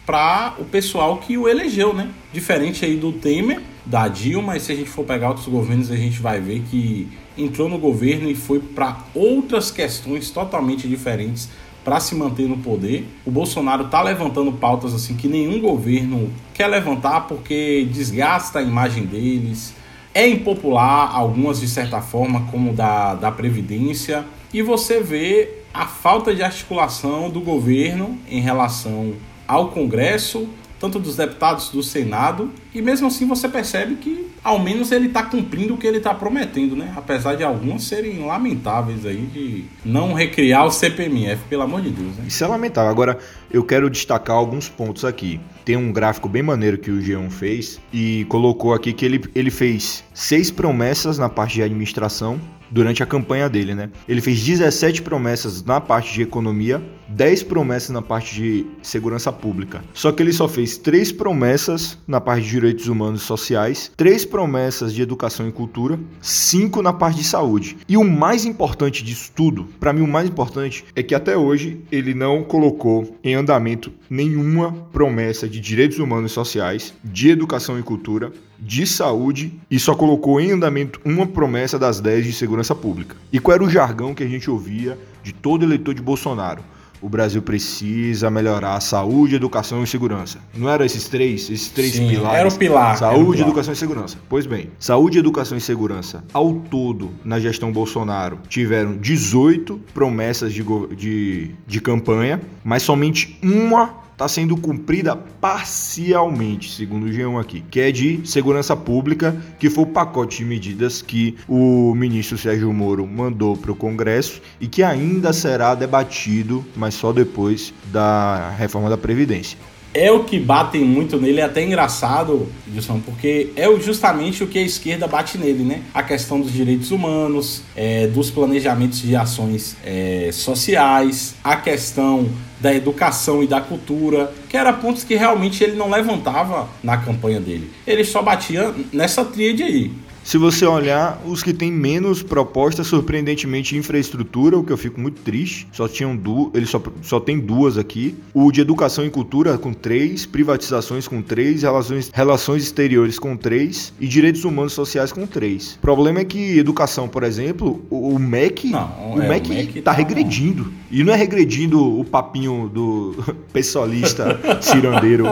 para 0.05 0.55
o 0.57 0.63
pessoal 0.63 1.17
que 1.17 1.37
o 1.37 1.47
elegeu, 1.47 1.93
né? 1.93 2.09
Diferente 2.31 2.85
aí 2.85 2.95
do 2.95 3.11
Temer, 3.11 3.61
da 3.85 4.07
Dilma, 4.07 4.55
e 4.55 4.59
se 4.59 4.71
a 4.71 4.75
gente 4.75 4.89
for 4.89 5.03
pegar 5.03 5.29
outros 5.29 5.47
governos, 5.47 5.91
a 5.91 5.95
gente 5.95 6.19
vai 6.19 6.39
ver 6.39 6.61
que 6.69 7.07
entrou 7.37 7.67
no 7.67 7.77
governo 7.77 8.29
e 8.29 8.35
foi 8.35 8.59
para 8.59 9.05
outras 9.15 9.71
questões 9.71 10.29
totalmente 10.29 10.87
diferentes 10.87 11.49
para 11.83 11.99
se 11.99 12.15
manter 12.15 12.47
no 12.47 12.57
poder. 12.57 13.07
O 13.25 13.31
Bolsonaro 13.31 13.85
está 13.85 14.01
levantando 14.01 14.51
pautas 14.51 14.93
assim 14.93 15.15
que 15.15 15.27
nenhum 15.27 15.59
governo 15.59 16.29
quer 16.53 16.67
levantar 16.67 17.21
porque 17.27 17.87
desgasta 17.91 18.59
a 18.59 18.61
imagem 18.61 19.05
deles. 19.05 19.73
É 20.13 20.27
impopular, 20.27 21.15
algumas 21.15 21.59
de 21.59 21.67
certa 21.67 22.01
forma, 22.01 22.47
como 22.51 22.73
da, 22.73 23.15
da 23.15 23.31
Previdência, 23.31 24.25
e 24.53 24.61
você 24.61 24.99
vê 24.99 25.49
a 25.73 25.85
falta 25.85 26.35
de 26.35 26.43
articulação 26.43 27.29
do 27.29 27.39
governo 27.39 28.17
em 28.29 28.41
relação 28.41 29.13
ao 29.47 29.69
Congresso, 29.69 30.49
tanto 30.81 30.99
dos 30.99 31.15
deputados 31.15 31.69
do 31.69 31.83
Senado, 31.83 32.49
e 32.73 32.81
mesmo 32.81 33.07
assim 33.07 33.27
você 33.27 33.47
percebe 33.47 33.95
que 33.95 34.31
ao 34.43 34.57
menos 34.57 34.91
ele 34.91 35.05
está 35.05 35.21
cumprindo 35.21 35.75
o 35.75 35.77
que 35.77 35.85
ele 35.85 35.97
está 35.97 36.11
prometendo, 36.11 36.75
né? 36.75 36.91
Apesar 36.97 37.35
de 37.35 37.43
alguns 37.43 37.87
serem 37.87 38.25
lamentáveis 38.25 39.05
aí 39.05 39.21
de 39.31 39.65
não 39.85 40.13
recriar 40.13 40.65
o 40.65 40.71
CPMF, 40.71 41.43
pelo 41.47 41.61
amor 41.61 41.81
de 41.81 41.91
Deus. 41.91 42.17
Né? 42.17 42.25
Isso 42.27 42.43
é 42.43 42.47
lamentável. 42.47 42.89
Agora, 42.89 43.19
eu 43.51 43.63
quero 43.63 43.89
destacar 43.91 44.35
alguns 44.35 44.67
pontos 44.67 45.05
aqui. 45.05 45.39
Tem 45.63 45.77
um 45.77 45.91
gráfico 45.93 46.27
bem 46.27 46.41
maneiro 46.41 46.79
que 46.79 46.89
o 46.89 46.99
G1 46.99 47.29
fez 47.29 47.79
e 47.93 48.25
colocou 48.27 48.73
aqui 48.73 48.91
que 48.91 49.05
ele, 49.05 49.21
ele 49.35 49.51
fez 49.51 50.03
seis 50.15 50.49
promessas 50.49 51.19
na 51.19 51.29
parte 51.29 51.53
de 51.53 51.63
administração, 51.63 52.41
durante 52.71 53.03
a 53.03 53.05
campanha 53.05 53.49
dele, 53.49 53.75
né? 53.75 53.89
Ele 54.07 54.21
fez 54.21 54.41
17 54.41 55.01
promessas 55.01 55.61
na 55.63 55.81
parte 55.81 56.13
de 56.13 56.21
economia, 56.21 56.81
10 57.11 57.43
promessas 57.43 57.89
na 57.89 58.01
parte 58.01 58.35
de 58.35 58.65
segurança 58.81 59.31
pública. 59.31 59.83
Só 59.93 60.11
que 60.11 60.23
ele 60.23 60.33
só 60.33 60.47
fez 60.47 60.77
3 60.77 61.11
promessas 61.11 61.97
na 62.07 62.21
parte 62.21 62.43
de 62.43 62.51
direitos 62.51 62.87
humanos 62.87 63.21
e 63.21 63.25
sociais, 63.25 63.91
3 63.97 64.25
promessas 64.25 64.93
de 64.93 65.01
educação 65.01 65.47
e 65.47 65.51
cultura, 65.51 65.99
5 66.21 66.81
na 66.81 66.93
parte 66.93 67.17
de 67.17 67.23
saúde. 67.23 67.77
E 67.87 67.97
o 67.97 68.03
mais 68.03 68.45
importante 68.45 69.03
disso 69.03 69.31
tudo, 69.35 69.67
para 69.79 69.93
mim 69.93 70.01
o 70.01 70.07
mais 70.07 70.29
importante 70.29 70.85
é 70.95 71.03
que 71.03 71.13
até 71.15 71.37
hoje 71.37 71.81
ele 71.91 72.13
não 72.13 72.43
colocou 72.43 73.17
em 73.23 73.35
andamento 73.35 73.91
nenhuma 74.09 74.71
promessa 74.91 75.47
de 75.47 75.59
direitos 75.59 75.99
humanos 75.99 76.31
e 76.31 76.33
sociais, 76.33 76.93
de 77.03 77.29
educação 77.29 77.79
e 77.79 77.83
cultura, 77.83 78.31
de 78.59 78.85
saúde 78.85 79.59
e 79.69 79.79
só 79.79 79.95
colocou 79.95 80.39
em 80.39 80.51
andamento 80.51 81.01
uma 81.03 81.25
promessa 81.25 81.79
das 81.79 81.99
10 81.99 82.25
de 82.25 82.33
segurança 82.33 82.75
pública. 82.75 83.15
E 83.33 83.39
qual 83.39 83.55
era 83.55 83.63
o 83.63 83.69
jargão 83.69 84.13
que 84.13 84.23
a 84.23 84.27
gente 84.27 84.49
ouvia 84.49 84.97
de 85.23 85.33
todo 85.33 85.65
eleitor 85.65 85.95
de 85.95 86.01
Bolsonaro? 86.01 86.63
O 87.01 87.09
Brasil 87.09 87.41
precisa 87.41 88.29
melhorar 88.29 88.75
a 88.75 88.79
saúde, 88.79 89.35
educação 89.35 89.83
e 89.83 89.87
segurança. 89.87 90.39
Não 90.55 90.69
eram 90.69 90.85
esses 90.85 91.07
três, 91.07 91.49
esses 91.49 91.69
três 91.69 91.93
Sim, 91.93 92.09
pilares? 92.09 92.39
Era 92.39 92.49
o 92.49 92.55
pilar. 92.55 92.97
Saúde, 92.97 93.21
o 93.21 93.31
pilar. 93.31 93.47
educação 93.47 93.73
e 93.73 93.77
segurança. 93.77 94.17
Pois 94.29 94.45
bem, 94.45 94.69
saúde, 94.77 95.17
educação 95.17 95.57
e 95.57 95.61
segurança, 95.61 96.23
ao 96.33 96.53
todo, 96.53 97.11
na 97.25 97.39
gestão 97.39 97.71
Bolsonaro, 97.71 98.39
tiveram 98.47 98.97
18 98.97 99.79
promessas 99.93 100.53
de, 100.53 100.63
de, 100.95 101.51
de 101.65 101.81
campanha, 101.81 102.39
mas 102.63 102.83
somente 102.83 103.39
uma 103.41 104.00
está 104.21 104.27
sendo 104.27 104.55
cumprida 104.55 105.15
parcialmente, 105.15 106.71
segundo 106.71 107.07
o 107.07 107.09
G1 107.09 107.41
aqui, 107.41 107.63
que 107.71 107.79
é 107.79 107.91
de 107.91 108.21
segurança 108.23 108.75
pública, 108.75 109.35
que 109.57 109.67
foi 109.67 109.83
o 109.83 109.87
pacote 109.87 110.37
de 110.37 110.45
medidas 110.45 111.01
que 111.01 111.35
o 111.47 111.95
ministro 111.95 112.37
Sérgio 112.37 112.71
Moro 112.71 113.07
mandou 113.07 113.57
para 113.57 113.71
o 113.71 113.75
Congresso 113.75 114.39
e 114.59 114.67
que 114.67 114.83
ainda 114.83 115.33
será 115.33 115.73
debatido, 115.73 116.63
mas 116.75 116.93
só 116.93 117.11
depois 117.11 117.73
da 117.91 118.51
reforma 118.51 118.91
da 118.91 118.97
Previdência 118.97 119.57
é 119.93 120.11
o 120.11 120.23
que 120.23 120.39
batem 120.39 120.83
muito 120.83 121.19
nele, 121.19 121.41
é 121.41 121.43
até 121.43 121.63
engraçado, 121.63 122.47
Wilson, 122.73 123.01
porque 123.01 123.51
é 123.55 123.67
justamente 123.79 124.43
o 124.43 124.47
que 124.47 124.57
a 124.57 124.61
esquerda 124.61 125.07
bate 125.07 125.37
nele, 125.37 125.63
né? 125.63 125.81
A 125.93 126.01
questão 126.01 126.39
dos 126.39 126.51
direitos 126.51 126.91
humanos, 126.91 127.61
é, 127.75 128.07
dos 128.07 128.29
planejamentos 128.29 129.01
de 129.01 129.15
ações 129.15 129.75
é, 129.83 130.29
sociais, 130.31 131.35
a 131.43 131.57
questão 131.57 132.29
da 132.59 132.73
educação 132.73 133.43
e 133.43 133.47
da 133.47 133.59
cultura, 133.59 134.31
que 134.47 134.55
era 134.55 134.71
pontos 134.71 135.03
que 135.03 135.15
realmente 135.15 135.63
ele 135.63 135.75
não 135.75 135.89
levantava 135.89 136.69
na 136.83 136.97
campanha 136.97 137.39
dele. 137.39 137.71
Ele 137.85 138.03
só 138.03 138.21
batia 138.21 138.73
nessa 138.93 139.25
tríade 139.25 139.63
aí. 139.63 139.91
Se 140.23 140.37
você 140.37 140.65
olhar, 140.65 141.19
os 141.25 141.41
que 141.41 141.53
têm 141.53 141.71
menos 141.71 142.21
propostas, 142.21 142.87
surpreendentemente, 142.87 143.75
infraestrutura, 143.75 144.57
o 144.57 144.63
que 144.63 144.71
eu 144.71 144.77
fico 144.77 144.99
muito 144.99 145.21
triste. 145.21 145.67
Só 145.71 145.87
tinham 145.87 146.15
duas, 146.15 146.53
ele 146.53 146.65
só, 146.65 146.81
só 147.01 147.19
tem 147.19 147.39
duas 147.39 147.77
aqui. 147.77 148.15
O 148.33 148.51
de 148.51 148.61
educação 148.61 149.05
e 149.05 149.09
cultura 149.09 149.57
com 149.57 149.73
três, 149.73 150.25
privatizações 150.25 151.07
com 151.07 151.21
três, 151.21 151.63
relações, 151.63 152.11
relações 152.13 152.63
exteriores 152.63 153.17
com 153.17 153.35
três 153.35 153.93
e 153.99 154.07
direitos 154.07 154.45
humanos 154.45 154.73
sociais 154.73 155.11
com 155.11 155.25
três. 155.25 155.73
O 155.75 155.79
problema 155.79 156.19
é 156.19 156.25
que 156.25 156.57
educação, 156.57 157.07
por 157.07 157.23
exemplo, 157.23 157.83
o, 157.89 158.15
o 158.15 158.19
MEC, 158.19 158.69
não, 158.69 159.15
o, 159.15 159.21
é, 159.21 159.27
MEC 159.27 159.49
o 159.49 159.53
MEC 159.53 159.81
tá, 159.81 159.91
tá 159.91 159.97
regredindo. 159.97 160.71
E 160.91 161.03
não 161.03 161.13
é 161.13 161.15
regredindo 161.15 161.99
o 161.99 162.03
papinho 162.03 162.69
do 162.69 163.15
pessoalista 163.53 164.37
cirandeiro 164.59 165.25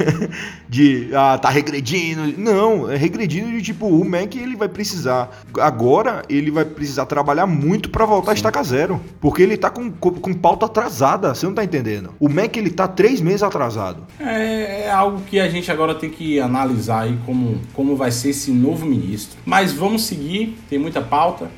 de 0.68 1.08
ah, 1.14 1.38
tá 1.38 1.48
regredindo. 1.48 2.34
Não, 2.36 2.90
é 2.90 2.96
regredindo 2.96 3.50
de 3.50 3.62
tipo, 3.62 3.86
o 3.86 4.04
MEC 4.04 4.38
ele 4.38 4.56
vai 4.56 4.68
precisar. 4.68 5.42
Agora 5.58 6.22
ele 6.28 6.50
vai 6.50 6.64
precisar 6.64 7.06
trabalhar 7.06 7.46
muito 7.46 7.88
para 7.88 8.04
voltar 8.04 8.32
Sim. 8.32 8.32
a 8.32 8.34
estaca 8.34 8.62
zero. 8.62 9.00
Porque 9.20 9.42
ele 9.42 9.56
tá 9.56 9.70
com, 9.70 9.90
com, 9.90 10.10
com, 10.12 10.34
pauta 10.34 10.66
atrasada, 10.66 11.34
você 11.34 11.46
não 11.46 11.54
tá 11.54 11.64
entendendo. 11.64 12.12
O 12.20 12.28
MEC 12.28 12.58
ele 12.58 12.70
tá 12.70 12.86
três 12.86 13.20
meses 13.20 13.42
atrasado. 13.42 14.02
É, 14.18 14.82
é 14.82 14.90
algo 14.90 15.22
que 15.22 15.40
a 15.40 15.48
gente 15.48 15.72
agora 15.72 15.94
tem 15.94 16.10
que 16.10 16.38
analisar 16.38 17.04
aí 17.04 17.18
como, 17.24 17.58
como 17.72 17.96
vai 17.96 18.10
ser 18.10 18.30
esse 18.30 18.50
novo 18.50 18.84
ministro. 18.84 19.38
Mas 19.46 19.72
vamos 19.72 20.04
seguir, 20.04 20.58
tem 20.68 20.78
muita 20.78 21.00
pauta. 21.00 21.50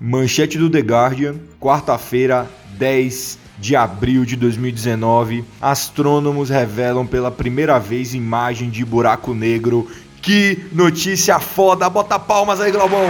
Manchete 0.00 0.56
do 0.56 0.70
The 0.70 0.78
Guardian, 0.78 1.34
quarta-feira, 1.58 2.48
10 2.78 3.36
de 3.58 3.74
abril 3.74 4.24
de 4.24 4.36
2019, 4.36 5.44
astrônomos 5.60 6.48
revelam 6.48 7.04
pela 7.04 7.32
primeira 7.32 7.80
vez 7.80 8.14
imagem 8.14 8.70
de 8.70 8.84
buraco 8.84 9.34
negro. 9.34 9.90
Que 10.22 10.66
notícia 10.72 11.40
foda! 11.40 11.90
Bota 11.90 12.16
palmas 12.16 12.60
aí, 12.60 12.70
Globão! 12.70 13.08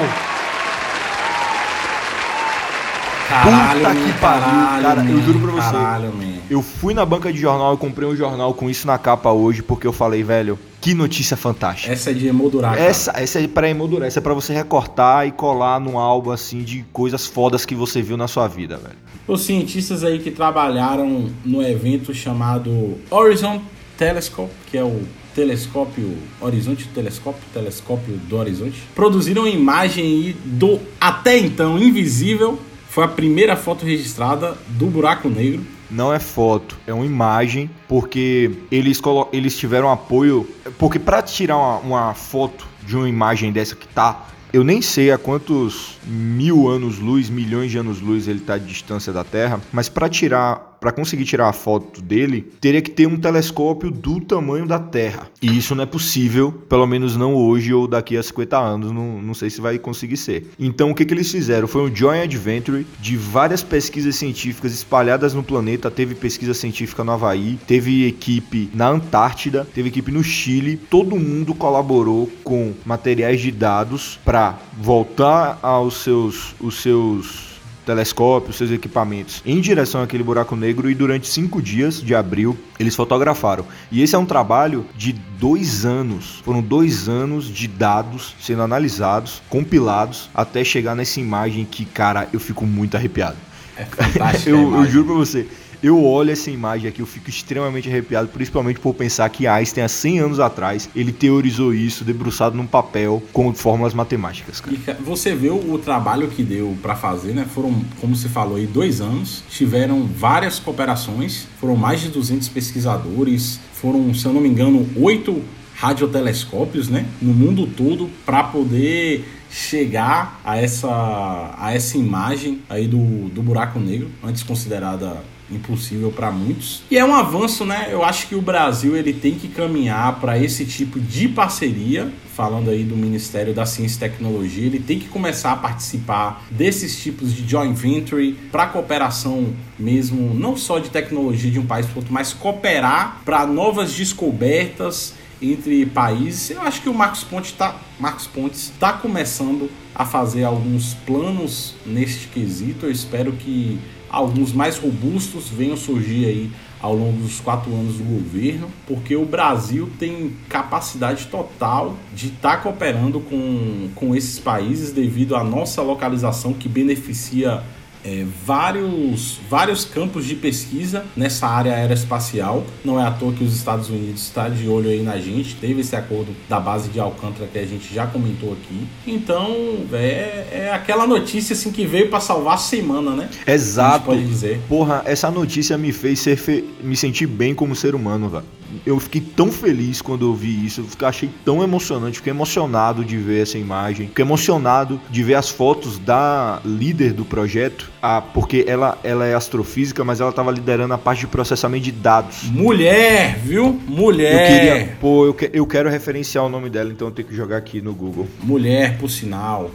Caralho, 3.28 3.80
Puta 3.80 3.94
que 3.94 4.12
pariu, 4.20 4.82
cara, 4.82 5.04
eu 5.04 5.22
juro 5.22 5.38
pra 5.40 5.50
você. 5.50 5.72
Caralho, 5.76 6.12
eu 6.48 6.62
fui 6.62 6.94
na 6.94 7.04
banca 7.04 7.30
de 7.30 7.38
jornal 7.38 7.74
e 7.74 7.76
comprei 7.76 8.08
um 8.08 8.16
jornal 8.16 8.54
com 8.54 8.70
isso 8.70 8.86
na 8.86 8.96
capa 8.96 9.30
hoje, 9.30 9.62
porque 9.62 9.86
eu 9.86 9.92
falei, 9.92 10.22
velho, 10.22 10.58
que 10.80 10.94
notícia 10.94 11.36
fantástica. 11.36 11.92
Essa 11.92 12.10
é 12.10 12.14
de 12.14 12.26
emoldurar. 12.26 12.78
Essa, 12.78 13.12
essa 13.14 13.38
é 13.38 13.46
para 13.46 13.68
emoldurar, 13.68 14.08
essa 14.08 14.18
é 14.18 14.22
para 14.22 14.32
você 14.32 14.54
recortar 14.54 15.26
e 15.26 15.30
colar 15.30 15.78
num 15.78 15.98
álbum 15.98 16.30
assim 16.30 16.62
de 16.62 16.86
coisas 16.90 17.26
fodas 17.26 17.66
que 17.66 17.74
você 17.74 18.00
viu 18.00 18.16
na 18.16 18.26
sua 18.28 18.48
vida, 18.48 18.78
velho. 18.78 18.96
Os 19.26 19.42
cientistas 19.42 20.04
aí 20.04 20.20
que 20.20 20.30
trabalharam 20.30 21.30
no 21.44 21.62
evento 21.62 22.14
chamado 22.14 22.96
Horizon 23.10 23.60
Telescope, 23.98 24.54
que 24.70 24.78
é 24.78 24.82
o 24.82 25.02
telescópio 25.34 26.16
Horizonte, 26.40 26.88
telescópio, 26.88 27.42
telescópio 27.52 28.14
do 28.26 28.36
Horizonte, 28.38 28.82
produziram 28.94 29.42
uma 29.42 29.50
imagem 29.50 30.34
do 30.44 30.80
até 30.98 31.36
então 31.38 31.78
invisível 31.78 32.58
foi 32.98 33.04
a 33.04 33.08
primeira 33.08 33.54
foto 33.54 33.86
registrada 33.86 34.58
do 34.70 34.86
buraco 34.86 35.28
negro. 35.28 35.64
Não 35.88 36.12
é 36.12 36.18
foto, 36.18 36.76
é 36.84 36.92
uma 36.92 37.06
imagem, 37.06 37.70
porque 37.86 38.50
eles, 38.72 39.00
eles 39.32 39.56
tiveram 39.56 39.88
apoio. 39.88 40.48
Porque 40.76 40.98
para 40.98 41.22
tirar 41.22 41.56
uma, 41.56 41.76
uma 41.78 42.14
foto 42.14 42.66
de 42.84 42.96
uma 42.96 43.08
imagem 43.08 43.52
dessa 43.52 43.76
que 43.76 43.86
tá 43.86 44.26
eu 44.52 44.64
nem 44.64 44.82
sei 44.82 45.12
a 45.12 45.18
quantos 45.18 45.98
mil 46.04 46.68
anos-luz, 46.68 47.30
milhões 47.30 47.70
de 47.70 47.78
anos-luz 47.78 48.26
ele 48.26 48.40
está 48.40 48.58
de 48.58 48.66
distância 48.66 49.12
da 49.12 49.22
Terra, 49.22 49.60
mas 49.72 49.88
para 49.88 50.08
tirar 50.08 50.77
para 50.80 50.92
conseguir 50.92 51.24
tirar 51.24 51.48
a 51.48 51.52
foto 51.52 52.00
dele, 52.00 52.52
teria 52.60 52.80
que 52.80 52.90
ter 52.90 53.06
um 53.06 53.16
telescópio 53.16 53.90
do 53.90 54.20
tamanho 54.20 54.66
da 54.66 54.78
Terra. 54.78 55.28
E 55.40 55.56
isso 55.56 55.74
não 55.74 55.82
é 55.82 55.86
possível, 55.86 56.52
pelo 56.52 56.86
menos 56.86 57.16
não 57.16 57.34
hoje 57.34 57.72
ou 57.72 57.86
daqui 57.86 58.16
a 58.16 58.22
50 58.22 58.58
anos, 58.58 58.92
não, 58.92 59.20
não 59.20 59.34
sei 59.34 59.50
se 59.50 59.60
vai 59.60 59.78
conseguir 59.78 60.16
ser. 60.16 60.50
Então 60.58 60.90
o 60.90 60.94
que, 60.94 61.04
que 61.04 61.14
eles 61.14 61.30
fizeram? 61.30 61.66
Foi 61.66 61.82
um 61.82 61.94
Joint 61.94 62.24
Adventure 62.24 62.86
de 63.00 63.16
várias 63.16 63.62
pesquisas 63.62 64.16
científicas 64.16 64.72
espalhadas 64.72 65.34
no 65.34 65.42
planeta. 65.42 65.90
Teve 65.90 66.14
pesquisa 66.14 66.54
científica 66.54 67.04
no 67.04 67.12
Havaí, 67.12 67.58
teve 67.66 68.06
equipe 68.06 68.70
na 68.74 68.88
Antártida, 68.88 69.66
teve 69.74 69.88
equipe 69.88 70.12
no 70.12 70.22
Chile. 70.22 70.76
Todo 70.76 71.16
mundo 71.16 71.54
colaborou 71.54 72.30
com 72.44 72.72
materiais 72.84 73.40
de 73.40 73.50
dados 73.50 74.18
para 74.24 74.58
voltar 74.80 75.58
aos 75.62 76.02
seus, 76.02 76.54
os 76.60 76.80
seus 76.80 77.47
telescópios, 77.88 78.56
seus 78.56 78.70
equipamentos 78.70 79.42
em 79.46 79.62
direção 79.62 80.02
àquele 80.02 80.22
buraco 80.22 80.54
negro 80.54 80.90
e 80.90 80.94
durante 80.94 81.26
cinco 81.26 81.62
dias 81.62 82.02
de 82.02 82.14
abril 82.14 82.54
eles 82.78 82.94
fotografaram. 82.94 83.64
E 83.90 84.02
esse 84.02 84.14
é 84.14 84.18
um 84.18 84.26
trabalho 84.26 84.84
de 84.94 85.14
dois 85.38 85.86
anos. 85.86 86.42
Foram 86.44 86.60
dois 86.60 87.08
anos 87.08 87.48
de 87.48 87.66
dados 87.66 88.34
sendo 88.38 88.60
analisados, 88.60 89.40
compilados, 89.48 90.28
até 90.34 90.62
chegar 90.62 90.94
nessa 90.94 91.18
imagem 91.18 91.64
que, 91.64 91.86
cara, 91.86 92.28
eu 92.30 92.38
fico 92.38 92.66
muito 92.66 92.94
arrepiado. 92.94 93.38
É 93.74 93.86
eu, 94.44 94.74
eu 94.74 94.86
juro 94.86 95.06
pra 95.06 95.14
você 95.14 95.46
eu 95.82 96.04
olho 96.04 96.30
essa 96.30 96.50
imagem 96.50 96.88
aqui, 96.88 97.00
eu 97.00 97.06
fico 97.06 97.30
extremamente 97.30 97.88
arrepiado, 97.88 98.28
principalmente 98.28 98.80
por 98.80 98.94
pensar 98.94 99.28
que 99.28 99.46
Einstein, 99.46 99.84
há 99.84 99.88
100 99.88 100.18
anos 100.18 100.40
atrás, 100.40 100.88
ele 100.94 101.12
teorizou 101.12 101.72
isso 101.72 102.04
debruçado 102.04 102.56
num 102.56 102.66
papel 102.66 103.22
com 103.32 103.52
fórmulas 103.54 103.94
matemáticas. 103.94 104.60
Cara. 104.60 104.76
E 104.76 105.02
você 105.02 105.34
vê 105.34 105.50
o, 105.50 105.78
trabalho 105.78 106.28
que 106.28 106.42
deu 106.42 106.76
para 106.82 106.96
fazer, 106.96 107.32
né? 107.32 107.46
Foram, 107.54 107.82
como 108.00 108.16
você 108.16 108.28
falou 108.28 108.56
aí, 108.56 108.66
dois 108.66 109.00
anos. 109.00 109.42
Tiveram 109.48 110.04
várias 110.04 110.58
cooperações, 110.58 111.46
foram 111.60 111.76
mais 111.76 112.00
de 112.00 112.08
200 112.08 112.48
pesquisadores, 112.48 113.60
foram, 113.72 114.12
se 114.12 114.26
eu 114.26 114.32
não 114.32 114.40
me 114.40 114.48
engano, 114.48 114.88
oito 114.96 115.42
radiotelescópios, 115.76 116.88
né? 116.88 117.06
No 117.22 117.32
mundo 117.32 117.66
todo, 117.66 118.10
para 118.26 118.42
poder 118.42 119.24
chegar 119.50 120.40
a 120.44 120.58
essa, 120.58 121.54
a 121.56 121.72
essa 121.72 121.96
imagem 121.96 122.60
aí 122.68 122.86
do, 122.86 123.28
do 123.28 123.42
buraco 123.42 123.78
negro, 123.78 124.10
antes 124.22 124.42
considerada 124.42 125.22
impossível 125.50 126.10
para 126.10 126.30
muitos. 126.30 126.82
E 126.90 126.98
é 126.98 127.04
um 127.04 127.14
avanço, 127.14 127.64
né? 127.64 127.88
Eu 127.90 128.04
acho 128.04 128.26
que 128.28 128.34
o 128.34 128.42
Brasil 128.42 128.96
ele 128.96 129.12
tem 129.12 129.34
que 129.34 129.48
caminhar 129.48 130.20
para 130.20 130.38
esse 130.38 130.64
tipo 130.64 131.00
de 131.00 131.28
parceria. 131.28 132.12
Falando 132.34 132.70
aí 132.70 132.84
do 132.84 132.96
Ministério 132.96 133.52
da 133.52 133.66
Ciência 133.66 133.96
e 133.96 134.10
Tecnologia, 134.10 134.66
ele 134.66 134.78
tem 134.78 134.96
que 134.96 135.08
começar 135.08 135.52
a 135.52 135.56
participar 135.56 136.44
desses 136.50 137.02
tipos 137.02 137.34
de 137.34 137.48
joint 137.48 137.74
venture 137.74 138.34
para 138.52 138.68
cooperação 138.68 139.54
mesmo, 139.76 140.32
não 140.34 140.56
só 140.56 140.78
de 140.78 140.88
tecnologia 140.88 141.50
de 141.50 141.58
um 141.58 141.66
país 141.66 141.86
para 141.86 141.96
outro, 141.96 142.12
mas 142.14 142.32
cooperar 142.32 143.22
para 143.24 143.44
novas 143.44 143.92
descobertas 143.92 145.14
entre 145.42 145.86
países. 145.86 146.50
Eu 146.50 146.62
acho 146.62 146.80
que 146.80 146.88
o 146.88 146.94
Marcos 146.94 147.24
Pontes 147.24 147.50
está 147.50 147.76
Marcos 147.98 148.28
Pontes 148.28 148.70
está 148.70 148.92
começando 148.92 149.68
a 149.92 150.04
fazer 150.04 150.44
alguns 150.44 150.94
planos 150.94 151.74
neste 151.84 152.28
quesito. 152.28 152.86
Eu 152.86 152.92
espero 152.92 153.32
que 153.32 153.78
alguns 154.18 154.52
mais 154.52 154.76
robustos 154.76 155.48
venham 155.48 155.76
surgir 155.76 156.26
aí 156.26 156.50
ao 156.80 156.94
longo 156.94 157.20
dos 157.22 157.40
quatro 157.40 157.72
anos 157.72 157.96
do 157.96 158.04
governo, 158.04 158.68
porque 158.86 159.14
o 159.16 159.24
Brasil 159.24 159.88
tem 159.98 160.32
capacidade 160.48 161.26
total 161.26 161.96
de 162.14 162.28
estar 162.28 162.56
tá 162.56 162.62
cooperando 162.62 163.20
com, 163.20 163.88
com 163.94 164.14
esses 164.14 164.38
países 164.38 164.92
devido 164.92 165.36
à 165.36 165.42
nossa 165.42 165.82
localização 165.82 166.52
que 166.52 166.68
beneficia 166.68 167.62
é, 168.04 168.24
vários, 168.44 169.38
vários 169.48 169.84
campos 169.84 170.24
de 170.24 170.34
pesquisa 170.34 171.04
nessa 171.16 171.46
área 171.46 171.74
aeroespacial. 171.74 172.64
Não 172.84 173.00
é 173.00 173.04
à 173.04 173.10
toa 173.10 173.32
que 173.32 173.44
os 173.44 173.54
Estados 173.54 173.88
Unidos 173.88 174.22
está 174.22 174.48
de 174.48 174.68
olho 174.68 174.90
aí 174.90 175.02
na 175.02 175.18
gente. 175.18 175.56
Teve 175.56 175.80
esse 175.80 175.96
acordo 175.96 176.34
da 176.48 176.60
base 176.60 176.88
de 176.88 177.00
Alcântara 177.00 177.46
que 177.46 177.58
a 177.58 177.66
gente 177.66 177.92
já 177.92 178.06
comentou 178.06 178.52
aqui. 178.52 178.86
Então 179.06 179.86
é, 179.92 180.48
é 180.52 180.72
aquela 180.72 181.06
notícia 181.06 181.54
assim 181.54 181.70
que 181.70 181.86
veio 181.86 182.08
para 182.08 182.20
salvar 182.20 182.54
a 182.54 182.58
semana, 182.58 183.12
né? 183.12 183.28
Exato. 183.46 184.06
pode 184.06 184.24
dizer. 184.24 184.60
Porra, 184.68 185.02
essa 185.04 185.30
notícia 185.30 185.76
me 185.76 185.92
fez 185.92 186.20
ser 186.20 186.36
fe... 186.36 186.64
me 186.82 186.96
sentir 186.96 187.26
bem 187.26 187.54
como 187.54 187.74
ser 187.74 187.94
humano, 187.94 188.28
velho 188.28 188.57
eu 188.84 188.98
fiquei 189.00 189.20
tão 189.20 189.50
feliz 189.50 190.02
quando 190.02 190.26
eu 190.26 190.34
vi 190.34 190.66
isso, 190.66 190.84
eu 191.00 191.08
achei 191.08 191.30
tão 191.44 191.62
emocionante, 191.62 192.18
fiquei 192.18 192.32
emocionado 192.32 193.04
de 193.04 193.16
ver 193.16 193.42
essa 193.42 193.58
imagem, 193.58 194.08
fiquei 194.08 194.24
emocionado 194.24 195.00
de 195.10 195.22
ver 195.22 195.34
as 195.34 195.48
fotos 195.48 195.98
da 195.98 196.60
líder 196.64 197.12
do 197.12 197.24
projeto, 197.24 197.90
a, 198.02 198.20
porque 198.20 198.64
ela, 198.66 198.98
ela 199.02 199.26
é 199.26 199.34
astrofísica, 199.34 200.04
mas 200.04 200.20
ela 200.20 200.30
estava 200.30 200.50
liderando 200.50 200.94
a 200.94 200.98
parte 200.98 201.20
de 201.20 201.26
processamento 201.26 201.84
de 201.84 201.92
dados. 201.92 202.44
Mulher, 202.44 203.38
viu? 203.38 203.78
Mulher. 203.86 204.32
Eu 204.32 204.58
queria, 204.58 204.96
pô, 205.00 205.26
eu, 205.26 205.34
que, 205.34 205.50
eu 205.52 205.66
quero 205.66 205.88
referenciar 205.88 206.44
o 206.44 206.48
nome 206.48 206.70
dela, 206.70 206.90
então 206.90 207.08
eu 207.08 207.12
tenho 207.12 207.28
que 207.28 207.34
jogar 207.34 207.56
aqui 207.56 207.80
no 207.80 207.94
Google. 207.94 208.26
Mulher, 208.42 208.98
por 208.98 209.10
sinal. 209.10 209.70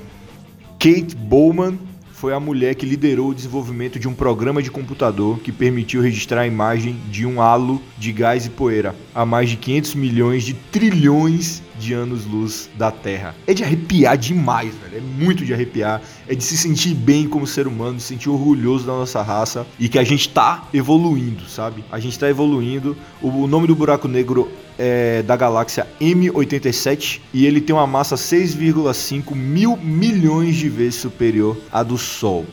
Kate 0.79 1.15
Bowman 1.15 1.77
foi 2.23 2.33
a 2.33 2.39
mulher 2.39 2.73
que 2.73 2.85
liderou 2.85 3.31
o 3.31 3.35
desenvolvimento 3.35 3.99
de 3.99 4.07
um 4.07 4.13
programa 4.13 4.63
de 4.63 4.71
computador 4.71 5.39
que 5.39 5.51
permitiu 5.51 6.01
registrar 6.01 6.43
a 6.43 6.47
imagem 6.47 6.95
de 7.11 7.25
um 7.25 7.41
halo 7.41 7.81
de 7.97 8.13
gás 8.13 8.45
e 8.45 8.49
poeira 8.49 8.95
a 9.13 9.25
mais 9.25 9.49
de 9.49 9.57
500 9.57 9.95
milhões 9.95 10.43
de 10.45 10.53
trilhões 10.53 11.61
de 11.77 11.93
anos-luz 11.93 12.69
da 12.75 12.91
Terra. 12.91 13.35
É 13.47 13.53
de 13.53 13.63
arrepiar 13.63 14.17
demais, 14.17 14.73
velho. 14.75 14.97
É 14.97 15.23
muito 15.23 15.45
de 15.45 15.53
arrepiar. 15.53 16.01
É 16.27 16.35
de 16.35 16.43
se 16.43 16.57
sentir 16.57 16.93
bem 16.93 17.27
como 17.27 17.45
ser 17.45 17.67
humano, 17.67 17.99
se 17.99 18.07
sentir 18.07 18.29
orgulhoso 18.29 18.85
da 18.85 18.93
nossa 18.93 19.21
raça 19.21 19.65
e 19.79 19.89
que 19.89 19.99
a 19.99 20.03
gente 20.03 20.29
tá 20.29 20.67
evoluindo, 20.73 21.43
sabe? 21.47 21.83
A 21.91 21.99
gente 21.99 22.17
tá 22.17 22.29
evoluindo. 22.29 22.95
O 23.21 23.47
nome 23.47 23.67
do 23.67 23.75
buraco 23.75 24.07
negro 24.07 24.51
é, 24.77 25.21
da 25.23 25.35
galáxia 25.35 25.87
M87 25.99 27.21
e 27.33 27.45
ele 27.45 27.61
tem 27.61 27.75
uma 27.75 27.87
massa 27.87 28.15
6,5 28.15 29.35
mil 29.35 29.77
milhões 29.77 30.55
de 30.55 30.69
vezes 30.69 30.95
superior 30.95 31.57
à 31.71 31.83
do 31.83 31.97
Sol. 31.97 32.45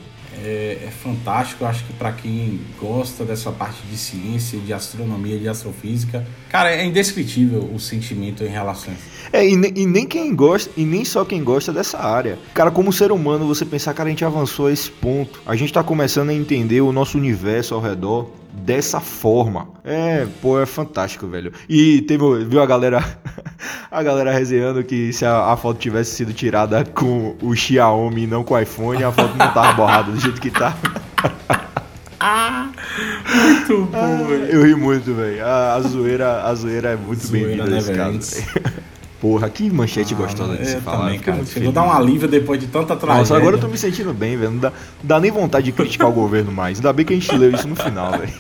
É, 0.42 0.78
é 0.86 0.90
fantástico, 0.90 1.64
eu 1.64 1.68
acho 1.68 1.84
que 1.84 1.92
para 1.92 2.12
quem 2.12 2.60
gosta 2.80 3.24
dessa 3.24 3.52
parte 3.52 3.82
de 3.90 3.96
ciência, 3.96 4.58
de 4.58 4.72
astronomia, 4.72 5.38
de 5.38 5.48
astrofísica, 5.48 6.26
cara, 6.48 6.70
é 6.70 6.84
indescritível 6.84 7.70
o 7.72 7.78
sentimento 7.78 8.42
em 8.42 8.48
relação 8.48 8.92
a 8.92 8.96
isso. 8.96 9.20
É, 9.32 9.46
e, 9.46 9.82
e, 9.82 9.86
nem 9.86 10.06
quem 10.06 10.34
gosta, 10.34 10.70
e 10.76 10.84
nem 10.84 11.04
só 11.04 11.24
quem 11.24 11.44
gosta 11.44 11.72
dessa 11.72 11.98
área. 11.98 12.38
Cara, 12.54 12.70
como 12.70 12.92
ser 12.92 13.12
humano, 13.12 13.46
você 13.46 13.64
pensar, 13.64 13.92
cara, 13.94 14.08
a 14.08 14.10
gente 14.10 14.24
avançou 14.24 14.66
a 14.66 14.72
esse 14.72 14.90
ponto. 14.90 15.40
A 15.44 15.54
gente 15.54 15.72
tá 15.72 15.82
começando 15.82 16.30
a 16.30 16.34
entender 16.34 16.80
o 16.80 16.92
nosso 16.92 17.18
universo 17.18 17.74
ao 17.74 17.80
redor 17.80 18.39
dessa 18.52 19.00
forma. 19.00 19.68
É, 19.84 20.26
pô, 20.40 20.60
é 20.60 20.66
fantástico, 20.66 21.26
velho. 21.26 21.52
E 21.68 22.02
teve, 22.02 22.44
viu 22.44 22.60
a 22.60 22.66
galera, 22.66 23.04
a 23.90 24.02
galera 24.02 24.32
resenhando 24.32 24.82
que 24.84 25.12
se 25.12 25.24
a, 25.24 25.52
a, 25.52 25.56
foto 25.56 25.78
tivesse 25.78 26.16
sido 26.16 26.32
tirada 26.32 26.84
com 26.84 27.36
o 27.42 27.54
Xiaomi 27.54 28.24
e 28.24 28.26
não 28.26 28.44
com 28.44 28.54
o 28.54 28.58
iPhone, 28.58 29.02
a 29.02 29.12
foto 29.12 29.36
não 29.36 29.52
tava 29.52 29.72
borrada 29.72 30.10
do 30.10 30.20
jeito 30.20 30.40
que 30.40 30.50
tá. 30.50 30.76
Ah, 32.22 32.70
muito 33.34 33.86
bom, 33.86 33.98
ah, 33.98 34.28
velho. 34.28 34.44
Eu 34.44 34.62
ri 34.62 34.74
muito, 34.74 35.14
velho. 35.14 35.42
A, 35.42 35.76
a, 35.76 35.80
zoeira, 35.80 36.42
a 36.42 36.54
zoeira 36.54 36.90
é 36.90 36.96
muito 36.96 37.26
bem-vinda 37.28 37.64
né, 37.64 37.76
nesse 37.76 37.94
caso. 37.94 38.44
Porra, 39.20 39.50
que 39.50 39.68
manchete 39.70 40.14
ah, 40.14 40.16
gostosa 40.16 40.56
de 40.56 40.66
se 40.66 40.80
falar. 40.80 41.04
Também, 41.04 41.18
cara. 41.18 41.42
Vou 41.62 41.72
dar 41.72 41.82
um 41.82 41.92
alívio 41.92 42.26
depois 42.26 42.58
de 42.58 42.66
tanta 42.66 42.96
tragédia. 42.96 43.20
Nossa, 43.20 43.36
agora 43.36 43.56
eu 43.56 43.60
tô 43.60 43.68
me 43.68 43.76
sentindo 43.76 44.14
bem, 44.14 44.36
velho. 44.36 44.52
Não 44.52 44.58
dá, 44.58 44.70
não 44.70 44.76
dá 45.04 45.20
nem 45.20 45.30
vontade 45.30 45.66
de 45.66 45.72
criticar 45.72 46.08
o 46.08 46.12
governo 46.12 46.50
mais. 46.50 46.78
Ainda 46.78 46.92
bem 46.92 47.04
que 47.04 47.12
a 47.12 47.16
gente 47.16 47.36
leu 47.36 47.52
isso 47.52 47.68
no 47.68 47.76
final, 47.76 48.12
velho. 48.12 48.32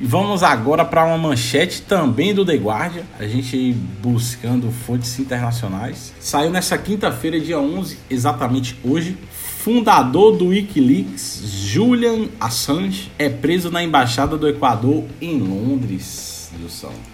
E 0.00 0.06
vamos 0.06 0.44
agora 0.44 0.84
para 0.84 1.04
uma 1.04 1.18
manchete 1.18 1.82
também 1.82 2.32
do 2.32 2.46
The 2.46 2.54
Guardian, 2.54 3.02
a 3.18 3.26
gente 3.26 3.72
buscando 4.00 4.70
fontes 4.70 5.18
internacionais. 5.18 6.14
Saiu 6.20 6.50
nessa 6.50 6.78
quinta-feira, 6.78 7.40
dia 7.40 7.58
11, 7.58 7.98
exatamente 8.08 8.78
hoje. 8.84 9.18
Fundador 9.32 10.36
do 10.36 10.46
Wikileaks, 10.46 11.42
Julian 11.44 12.28
Assange, 12.38 13.10
é 13.18 13.28
preso 13.28 13.72
na 13.72 13.82
embaixada 13.82 14.36
do 14.36 14.48
Equador 14.48 15.04
em 15.20 15.40
Londres. 15.40 16.37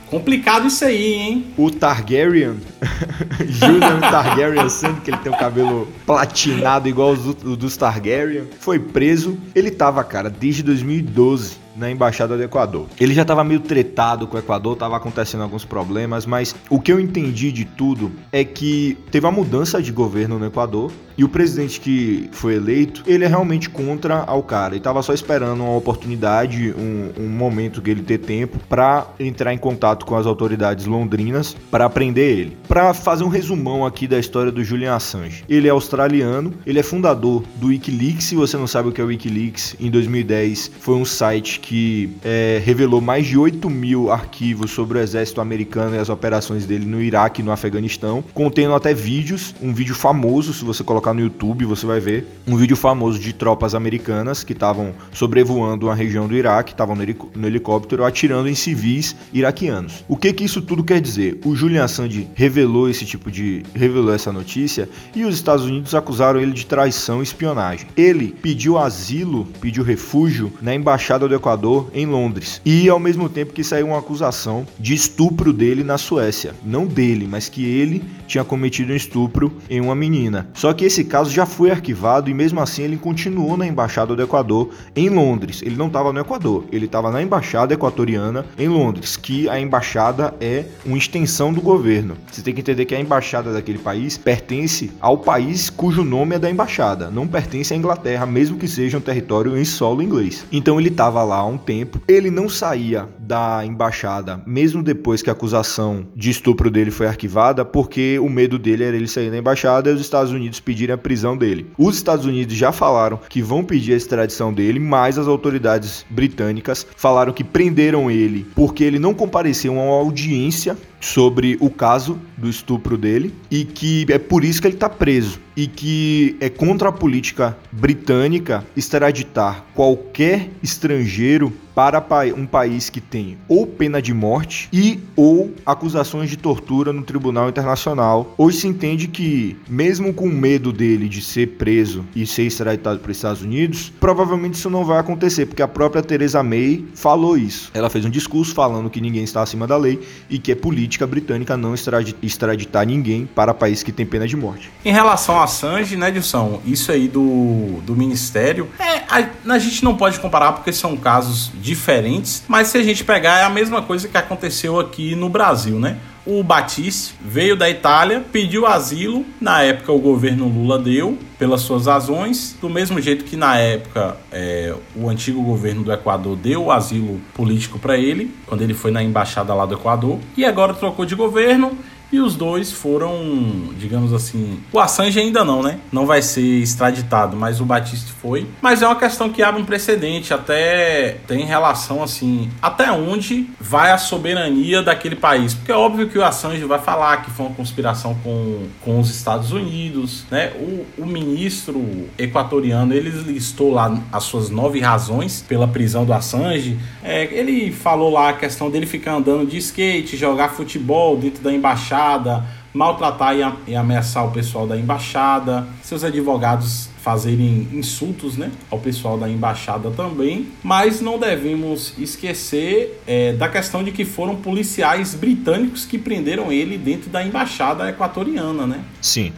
Complicado 0.08 0.68
isso 0.68 0.84
aí, 0.84 1.14
hein? 1.14 1.46
O 1.56 1.70
Targaryen, 1.70 2.56
Julian 3.48 4.00
Targaryen, 4.00 4.68
sendo 4.68 5.00
que 5.00 5.10
ele 5.10 5.18
tem 5.18 5.32
o 5.32 5.36
cabelo 5.36 5.88
platinado 6.06 6.88
igual 6.88 7.12
os 7.12 7.34
dos 7.34 7.76
Targaryen, 7.76 8.44
foi 8.60 8.78
preso. 8.78 9.38
Ele 9.54 9.70
tava, 9.70 10.02
cara, 10.04 10.30
desde 10.30 10.62
2012 10.62 11.63
na 11.76 11.90
embaixada 11.90 12.36
do 12.36 12.42
Equador. 12.42 12.86
Ele 13.00 13.14
já 13.14 13.22
estava 13.22 13.44
meio 13.44 13.60
tretado 13.60 14.26
com 14.26 14.36
o 14.36 14.40
Equador, 14.40 14.74
estava 14.74 14.96
acontecendo 14.96 15.42
alguns 15.42 15.64
problemas, 15.64 16.26
mas 16.26 16.54
o 16.68 16.80
que 16.80 16.92
eu 16.92 17.00
entendi 17.00 17.50
de 17.52 17.64
tudo 17.64 18.12
é 18.32 18.44
que 18.44 18.98
teve 19.10 19.26
uma 19.26 19.32
mudança 19.32 19.82
de 19.82 19.92
governo 19.92 20.38
no 20.38 20.46
Equador 20.46 20.90
e 21.16 21.22
o 21.22 21.28
presidente 21.28 21.80
que 21.80 22.28
foi 22.32 22.56
eleito, 22.56 23.02
ele 23.06 23.24
é 23.24 23.28
realmente 23.28 23.70
contra 23.70 24.24
ao 24.24 24.42
cara. 24.42 24.74
E 24.74 24.78
estava 24.78 25.02
só 25.02 25.12
esperando 25.12 25.62
uma 25.62 25.76
oportunidade, 25.76 26.74
um, 26.76 27.22
um 27.22 27.28
momento 27.28 27.80
que 27.80 27.90
ele 27.90 28.02
ter 28.02 28.18
tempo 28.18 28.58
para 28.68 29.06
entrar 29.18 29.54
em 29.54 29.58
contato 29.58 30.04
com 30.04 30.16
as 30.16 30.26
autoridades 30.26 30.86
londrinas 30.86 31.56
para 31.70 31.88
prender 31.88 32.38
ele. 32.38 32.56
Para 32.66 32.92
fazer 32.92 33.22
um 33.22 33.28
resumão 33.28 33.86
aqui 33.86 34.08
da 34.08 34.18
história 34.18 34.50
do 34.50 34.64
Julian 34.64 34.94
Assange. 34.94 35.44
Ele 35.48 35.68
é 35.68 35.70
australiano, 35.70 36.52
ele 36.66 36.80
é 36.80 36.82
fundador 36.82 37.44
do 37.56 37.68
WikiLeaks. 37.68 38.24
Se 38.24 38.34
você 38.34 38.56
não 38.56 38.66
sabe 38.66 38.88
o 38.88 38.92
que 38.92 39.00
é 39.00 39.04
o 39.04 39.08
WikiLeaks, 39.08 39.76
em 39.78 39.90
2010 39.90 40.72
foi 40.80 40.96
um 40.96 41.04
site 41.04 41.60
que 41.64 42.10
é, 42.22 42.60
revelou 42.62 43.00
mais 43.00 43.26
de 43.26 43.38
8 43.38 43.70
mil 43.70 44.12
arquivos 44.12 44.70
sobre 44.70 44.98
o 44.98 45.00
exército 45.00 45.40
americano 45.40 45.96
e 45.96 45.98
as 45.98 46.10
operações 46.10 46.66
dele 46.66 46.84
no 46.84 47.00
Iraque 47.00 47.40
e 47.40 47.44
no 47.44 47.50
Afeganistão, 47.50 48.22
contendo 48.34 48.74
até 48.74 48.92
vídeos, 48.92 49.54
um 49.62 49.72
vídeo 49.72 49.94
famoso, 49.94 50.52
se 50.52 50.62
você 50.62 50.84
colocar 50.84 51.14
no 51.14 51.22
YouTube, 51.22 51.64
você 51.64 51.86
vai 51.86 52.00
ver, 52.00 52.26
um 52.46 52.54
vídeo 52.54 52.76
famoso 52.76 53.18
de 53.18 53.32
tropas 53.32 53.74
americanas 53.74 54.44
que 54.44 54.52
estavam 54.52 54.92
sobrevoando 55.10 55.86
uma 55.86 55.94
região 55.94 56.28
do 56.28 56.36
Iraque, 56.36 56.72
estavam 56.72 56.94
no 56.94 57.46
helicóptero 57.46 58.04
atirando 58.04 58.46
em 58.46 58.54
civis 58.54 59.16
iraquianos. 59.32 60.04
O 60.06 60.18
que 60.18 60.34
que 60.34 60.44
isso 60.44 60.60
tudo 60.60 60.84
quer 60.84 61.00
dizer? 61.00 61.40
O 61.46 61.56
Julian 61.56 61.84
Assange 61.84 62.28
revelou 62.34 62.90
esse 62.90 63.06
tipo 63.06 63.30
de 63.30 63.62
revelou 63.74 64.12
essa 64.12 64.30
notícia 64.30 64.86
e 65.16 65.24
os 65.24 65.34
Estados 65.34 65.64
Unidos 65.64 65.94
acusaram 65.94 66.38
ele 66.38 66.52
de 66.52 66.66
traição 66.66 67.20
e 67.20 67.22
espionagem. 67.22 67.86
Ele 67.96 68.36
pediu 68.42 68.76
asilo, 68.76 69.46
pediu 69.62 69.82
refúgio 69.82 70.52
na 70.60 70.74
embaixada 70.74 71.26
do 71.26 71.34
Equador 71.34 71.53
em 71.92 72.06
Londres 72.06 72.60
e 72.64 72.88
ao 72.88 72.98
mesmo 72.98 73.28
tempo 73.28 73.52
que 73.52 73.64
saiu 73.64 73.88
uma 73.88 73.98
acusação 73.98 74.66
de 74.78 74.94
estupro 74.94 75.52
dele 75.52 75.84
na 75.84 75.98
Suécia, 75.98 76.54
não 76.64 76.86
dele, 76.86 77.26
mas 77.28 77.48
que 77.48 77.64
ele 77.64 78.02
tinha 78.26 78.44
cometido 78.44 78.92
um 78.92 78.96
estupro 78.96 79.52
em 79.68 79.80
uma 79.80 79.94
menina. 79.94 80.48
Só 80.54 80.72
que 80.72 80.84
esse 80.84 81.04
caso 81.04 81.30
já 81.30 81.46
foi 81.46 81.70
arquivado 81.70 82.30
e 82.30 82.34
mesmo 82.34 82.60
assim 82.60 82.82
ele 82.82 82.96
continuou 82.96 83.56
na 83.56 83.66
embaixada 83.66 84.14
do 84.14 84.22
Equador 84.22 84.70
em 84.94 85.08
Londres. 85.08 85.62
Ele 85.62 85.76
não 85.76 85.86
estava 85.86 86.12
no 86.12 86.20
Equador, 86.20 86.64
ele 86.72 86.86
estava 86.86 87.10
na 87.10 87.22
embaixada 87.22 87.74
equatoriana 87.74 88.44
em 88.58 88.68
Londres, 88.68 89.16
que 89.16 89.48
a 89.48 89.60
embaixada 89.60 90.34
é 90.40 90.64
uma 90.84 90.98
extensão 90.98 91.52
do 91.52 91.60
governo. 91.60 92.16
Você 92.30 92.42
tem 92.42 92.54
que 92.54 92.60
entender 92.60 92.84
que 92.84 92.94
a 92.94 93.00
embaixada 93.00 93.52
daquele 93.52 93.78
país 93.78 94.16
pertence 94.16 94.90
ao 95.00 95.18
país 95.18 95.70
cujo 95.70 96.04
nome 96.04 96.36
é 96.36 96.38
da 96.38 96.50
embaixada, 96.50 97.10
não 97.10 97.26
pertence 97.26 97.72
à 97.72 97.76
Inglaterra, 97.76 98.26
mesmo 98.26 98.56
que 98.56 98.68
seja 98.68 98.98
um 98.98 99.00
território 99.00 99.56
em 99.56 99.64
solo 99.64 100.02
inglês. 100.02 100.44
Então 100.50 100.80
ele 100.80 100.88
estava 100.88 101.22
lá 101.22 101.43
um 101.46 101.58
tempo, 101.58 102.00
ele 102.06 102.30
não 102.30 102.48
saía 102.48 103.08
da 103.18 103.64
embaixada, 103.64 104.42
mesmo 104.46 104.82
depois 104.82 105.22
que 105.22 105.30
a 105.30 105.32
acusação 105.32 106.06
de 106.14 106.30
estupro 106.30 106.70
dele 106.70 106.90
foi 106.90 107.06
arquivada, 107.06 107.64
porque 107.64 108.18
o 108.18 108.28
medo 108.28 108.58
dele 108.58 108.84
era 108.84 108.96
ele 108.96 109.08
sair 109.08 109.30
da 109.30 109.38
embaixada 109.38 109.90
e 109.90 109.94
os 109.94 110.00
Estados 110.00 110.32
Unidos 110.32 110.60
pedirem 110.60 110.94
a 110.94 110.98
prisão 110.98 111.36
dele. 111.36 111.70
Os 111.78 111.96
Estados 111.96 112.26
Unidos 112.26 112.54
já 112.54 112.72
falaram 112.72 113.20
que 113.28 113.42
vão 113.42 113.64
pedir 113.64 113.94
a 113.94 113.96
extradição 113.96 114.52
dele, 114.52 114.78
mas 114.78 115.18
as 115.18 115.28
autoridades 115.28 116.04
britânicas 116.10 116.86
falaram 116.96 117.32
que 117.32 117.44
prenderam 117.44 118.10
ele 118.10 118.46
porque 118.54 118.84
ele 118.84 118.98
não 118.98 119.14
compareceu 119.14 119.78
a 119.78 119.82
uma 119.82 119.94
audiência 119.94 120.76
sobre 121.04 121.58
o 121.60 121.68
caso 121.68 122.18
do 122.36 122.48
estupro 122.48 122.96
dele 122.96 123.34
e 123.50 123.62
que 123.64 124.06
é 124.08 124.18
por 124.18 124.42
isso 124.42 124.60
que 124.60 124.66
ele 124.66 124.74
está 124.74 124.88
preso 124.88 125.38
e 125.54 125.66
que 125.66 126.34
é 126.40 126.48
contra 126.48 126.88
a 126.88 126.92
política 126.92 127.56
britânica 127.70 128.64
extraditar 128.74 129.66
qualquer 129.74 130.48
estrangeiro 130.62 131.52
para 131.74 132.04
um 132.36 132.46
país 132.46 132.88
que 132.88 133.00
tem 133.00 133.36
ou 133.48 133.66
pena 133.66 134.00
de 134.00 134.14
morte 134.14 134.68
e 134.72 135.00
ou 135.16 135.52
acusações 135.66 136.30
de 136.30 136.36
tortura 136.36 136.92
no 136.92 137.02
Tribunal 137.02 137.48
Internacional. 137.48 138.34
Hoje 138.38 138.58
se 138.58 138.68
entende 138.68 139.08
que, 139.08 139.56
mesmo 139.68 140.12
com 140.14 140.28
medo 140.28 140.72
dele 140.72 141.08
de 141.08 141.20
ser 141.20 141.48
preso 141.58 142.04
e 142.14 142.26
ser 142.26 142.44
extraditado 142.44 143.00
para 143.00 143.10
os 143.10 143.16
Estados 143.16 143.42
Unidos, 143.42 143.92
provavelmente 143.98 144.54
isso 144.54 144.70
não 144.70 144.84
vai 144.84 144.98
acontecer, 144.98 145.46
porque 145.46 145.62
a 145.62 145.68
própria 145.68 146.02
Theresa 146.02 146.42
May 146.42 146.84
falou 146.94 147.36
isso. 147.36 147.70
Ela 147.74 147.90
fez 147.90 148.04
um 148.04 148.10
discurso 148.10 148.54
falando 148.54 148.90
que 148.90 149.00
ninguém 149.00 149.24
está 149.24 149.42
acima 149.42 149.66
da 149.66 149.76
lei 149.76 150.00
e 150.30 150.38
que 150.38 150.52
é 150.52 150.54
política 150.54 151.06
britânica 151.06 151.56
não 151.56 151.74
extraditar 152.22 152.86
ninguém 152.86 153.26
para 153.26 153.52
país 153.54 153.82
que 153.82 153.92
tem 153.92 154.06
pena 154.06 154.26
de 154.26 154.36
morte. 154.36 154.70
Em 154.84 154.92
relação 154.92 155.38
a 155.38 155.44
Assange, 155.44 155.96
né, 155.96 156.10
Dilson, 156.10 156.60
isso 156.64 156.92
aí 156.92 157.08
do, 157.08 157.80
do 157.84 157.96
Ministério, 157.96 158.68
é, 158.78 159.02
a, 159.08 159.28
a 159.54 159.58
gente 159.58 159.82
não 159.82 159.96
pode 159.96 160.20
comparar 160.20 160.52
porque 160.52 160.72
são 160.72 160.96
casos 160.96 161.50
diferentes, 161.64 162.44
mas 162.46 162.68
se 162.68 162.76
a 162.76 162.82
gente 162.82 163.02
pegar, 163.02 163.38
é 163.38 163.44
a 163.44 163.48
mesma 163.48 163.80
coisa 163.80 164.06
que 164.06 164.18
aconteceu 164.18 164.78
aqui 164.78 165.16
no 165.16 165.30
Brasil, 165.30 165.80
né? 165.80 165.96
O 166.26 166.42
Batiste 166.42 167.14
veio 167.22 167.56
da 167.56 167.68
Itália, 167.68 168.22
pediu 168.32 168.66
asilo. 168.66 169.24
Na 169.40 169.62
época, 169.62 169.92
o 169.92 169.98
governo 169.98 170.46
Lula 170.46 170.78
deu, 170.78 171.18
pelas 171.38 171.62
suas 171.62 171.86
razões. 171.86 172.56
Do 172.60 172.68
mesmo 172.68 173.00
jeito 173.00 173.24
que 173.24 173.36
na 173.36 173.58
época, 173.58 174.16
é, 174.32 174.74
o 174.94 175.08
antigo 175.08 175.42
governo 175.42 175.82
do 175.82 175.92
Equador 175.92 176.36
deu 176.36 176.64
o 176.64 176.72
asilo 176.72 177.20
político 177.34 177.78
para 177.78 177.98
ele, 177.98 178.34
quando 178.46 178.62
ele 178.62 178.72
foi 178.72 178.90
na 178.90 179.02
embaixada 179.02 179.52
lá 179.54 179.66
do 179.66 179.74
Equador. 179.74 180.18
E 180.36 180.44
agora 180.46 180.72
trocou 180.72 181.04
de 181.04 181.14
governo 181.14 181.76
e 182.12 182.20
os 182.20 182.36
dois 182.36 182.70
foram, 182.70 183.70
digamos 183.76 184.12
assim, 184.12 184.60
o 184.72 184.78
Assange 184.78 185.18
ainda 185.18 185.44
não, 185.44 185.62
né? 185.62 185.80
Não 185.90 186.06
vai 186.06 186.22
ser 186.22 186.62
extraditado, 186.62 187.36
mas 187.36 187.60
o 187.60 187.64
Batista 187.64 188.12
foi. 188.22 188.46
Mas 188.62 188.82
é 188.82 188.86
uma 188.86 188.94
questão 188.96 189.28
que 189.30 189.42
abre 189.42 189.60
um 189.60 189.64
precedente, 189.64 190.32
até 190.32 191.18
tem 191.26 191.44
relação 191.44 192.02
assim, 192.02 192.48
até 192.62 192.92
onde 192.92 193.48
vai 193.60 193.90
a 193.90 193.98
soberania 193.98 194.82
daquele 194.82 195.16
país? 195.16 195.54
Porque 195.54 195.72
é 195.72 195.76
óbvio 195.76 196.08
que 196.08 196.16
o 196.16 196.24
Assange 196.24 196.64
vai 196.64 196.78
falar 196.78 197.22
que 197.22 197.30
foi 197.30 197.46
uma 197.46 197.54
conspiração 197.54 198.16
com, 198.22 198.68
com 198.80 199.00
os 199.00 199.10
Estados 199.10 199.50
Unidos, 199.50 200.24
né? 200.30 200.52
O, 200.54 200.86
o 201.02 201.06
ministro 201.06 202.08
equatoriano, 202.16 202.94
ele 202.94 203.10
listou 203.10 203.72
lá 203.72 204.00
as 204.12 204.22
suas 204.24 204.50
nove 204.50 204.78
razões 204.78 205.44
pela 205.48 205.66
prisão 205.66 206.04
do 206.04 206.12
Assange. 206.12 206.78
É, 207.02 207.24
ele 207.32 207.72
falou 207.72 208.12
lá 208.12 208.28
a 208.28 208.32
questão 208.34 208.70
dele 208.70 208.86
ficar 208.86 209.14
andando 209.14 209.46
de 209.46 209.58
skate, 209.58 210.16
jogar 210.16 210.50
futebol 210.50 211.16
dentro 211.16 211.42
da 211.42 211.52
embaixada 211.52 211.93
embaixada, 211.94 212.44
maltratar 212.72 213.36
e 213.68 213.76
ameaçar 213.76 214.26
o 214.26 214.32
pessoal 214.32 214.66
da 214.66 214.76
embaixada, 214.76 215.66
seus 215.82 216.02
advogados 216.02 216.88
fazerem 217.00 217.68
insultos 217.72 218.36
né, 218.36 218.50
ao 218.70 218.78
pessoal 218.78 219.18
da 219.18 219.28
embaixada 219.28 219.90
também, 219.90 220.48
mas 220.62 221.00
não 221.00 221.18
devemos 221.18 221.92
esquecer 221.98 223.00
é, 223.06 223.34
da 223.34 223.48
questão 223.48 223.84
de 223.84 223.92
que 223.92 224.04
foram 224.04 224.36
policiais 224.36 225.14
britânicos 225.14 225.84
que 225.84 225.98
prenderam 225.98 226.50
ele 226.50 226.78
dentro 226.78 227.10
da 227.10 227.22
embaixada 227.22 227.88
equatoriana, 227.88 228.66
né? 228.66 228.80
Sim. 229.00 229.32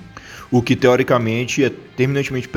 O 0.51 0.63
que 0.63 0.77
teoricamente 0.77 1.65
é 1.65 1.71
terminantemente 1.97 2.49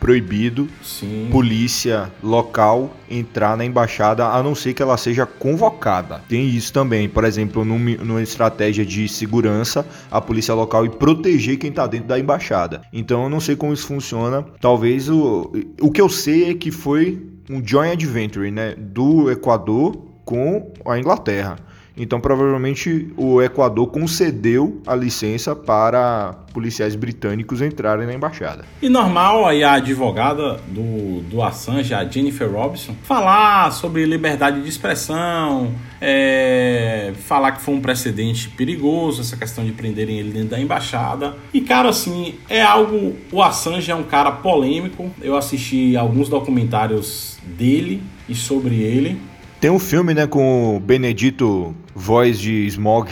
proibido 0.00 0.68
Sim. 0.82 1.28
polícia 1.30 2.10
local 2.22 2.94
entrar 3.10 3.56
na 3.56 3.64
embaixada 3.64 4.26
a 4.26 4.42
não 4.42 4.54
ser 4.54 4.74
que 4.74 4.82
ela 4.82 4.96
seja 4.96 5.24
convocada. 5.24 6.22
Tem 6.28 6.48
isso 6.48 6.72
também, 6.72 7.08
por 7.08 7.24
exemplo, 7.24 7.64
numa 7.64 8.22
estratégia 8.22 8.84
de 8.84 9.08
segurança, 9.08 9.86
a 10.10 10.20
polícia 10.20 10.52
local 10.52 10.84
e 10.84 10.90
proteger 10.90 11.58
quem 11.58 11.70
está 11.70 11.86
dentro 11.86 12.08
da 12.08 12.18
embaixada. 12.18 12.82
Então 12.92 13.24
eu 13.24 13.30
não 13.30 13.40
sei 13.40 13.56
como 13.56 13.72
isso 13.72 13.86
funciona. 13.86 14.44
Talvez 14.60 15.08
o, 15.08 15.52
o 15.80 15.90
que 15.90 16.00
eu 16.00 16.08
sei 16.08 16.50
é 16.50 16.54
que 16.54 16.70
foi 16.70 17.22
um 17.50 17.64
joint 17.64 17.92
adventure, 17.92 18.50
né, 18.50 18.74
do 18.76 19.30
Equador 19.30 19.96
com 20.24 20.72
a 20.84 20.98
Inglaterra. 20.98 21.56
Então, 21.98 22.20
provavelmente, 22.20 23.12
o 23.16 23.42
Equador 23.42 23.88
concedeu 23.88 24.80
a 24.86 24.94
licença 24.94 25.56
para 25.56 26.34
policiais 26.54 26.94
britânicos 26.94 27.60
entrarem 27.60 28.06
na 28.06 28.14
embaixada. 28.14 28.64
E 28.80 28.88
normal 28.88 29.46
aí 29.46 29.62
a 29.62 29.74
advogada 29.74 30.60
do, 30.68 31.20
do 31.22 31.42
Assange, 31.42 31.92
a 31.92 32.04
Jennifer 32.04 32.50
Robinson, 32.50 32.94
falar 33.02 33.70
sobre 33.72 34.04
liberdade 34.04 34.62
de 34.62 34.68
expressão, 34.68 35.72
é, 36.00 37.12
falar 37.26 37.52
que 37.52 37.60
foi 37.60 37.74
um 37.74 37.80
precedente 37.80 38.48
perigoso, 38.50 39.20
essa 39.20 39.36
questão 39.36 39.64
de 39.64 39.72
prenderem 39.72 40.18
ele 40.18 40.30
dentro 40.30 40.50
da 40.50 40.60
embaixada. 40.60 41.36
E, 41.52 41.60
cara, 41.60 41.88
assim, 41.88 42.34
é 42.48 42.62
algo. 42.62 43.16
O 43.32 43.42
Assange 43.42 43.90
é 43.90 43.94
um 43.94 44.04
cara 44.04 44.30
polêmico. 44.30 45.10
Eu 45.20 45.36
assisti 45.36 45.96
alguns 45.96 46.28
documentários 46.28 47.38
dele 47.56 48.02
e 48.28 48.34
sobre 48.34 48.76
ele. 48.76 49.20
Tem 49.60 49.70
um 49.70 49.78
filme, 49.78 50.14
né, 50.14 50.26
com 50.26 50.76
o 50.76 50.80
Benedito, 50.80 51.74
voz 51.92 52.38
de 52.38 52.66
Smog. 52.66 53.10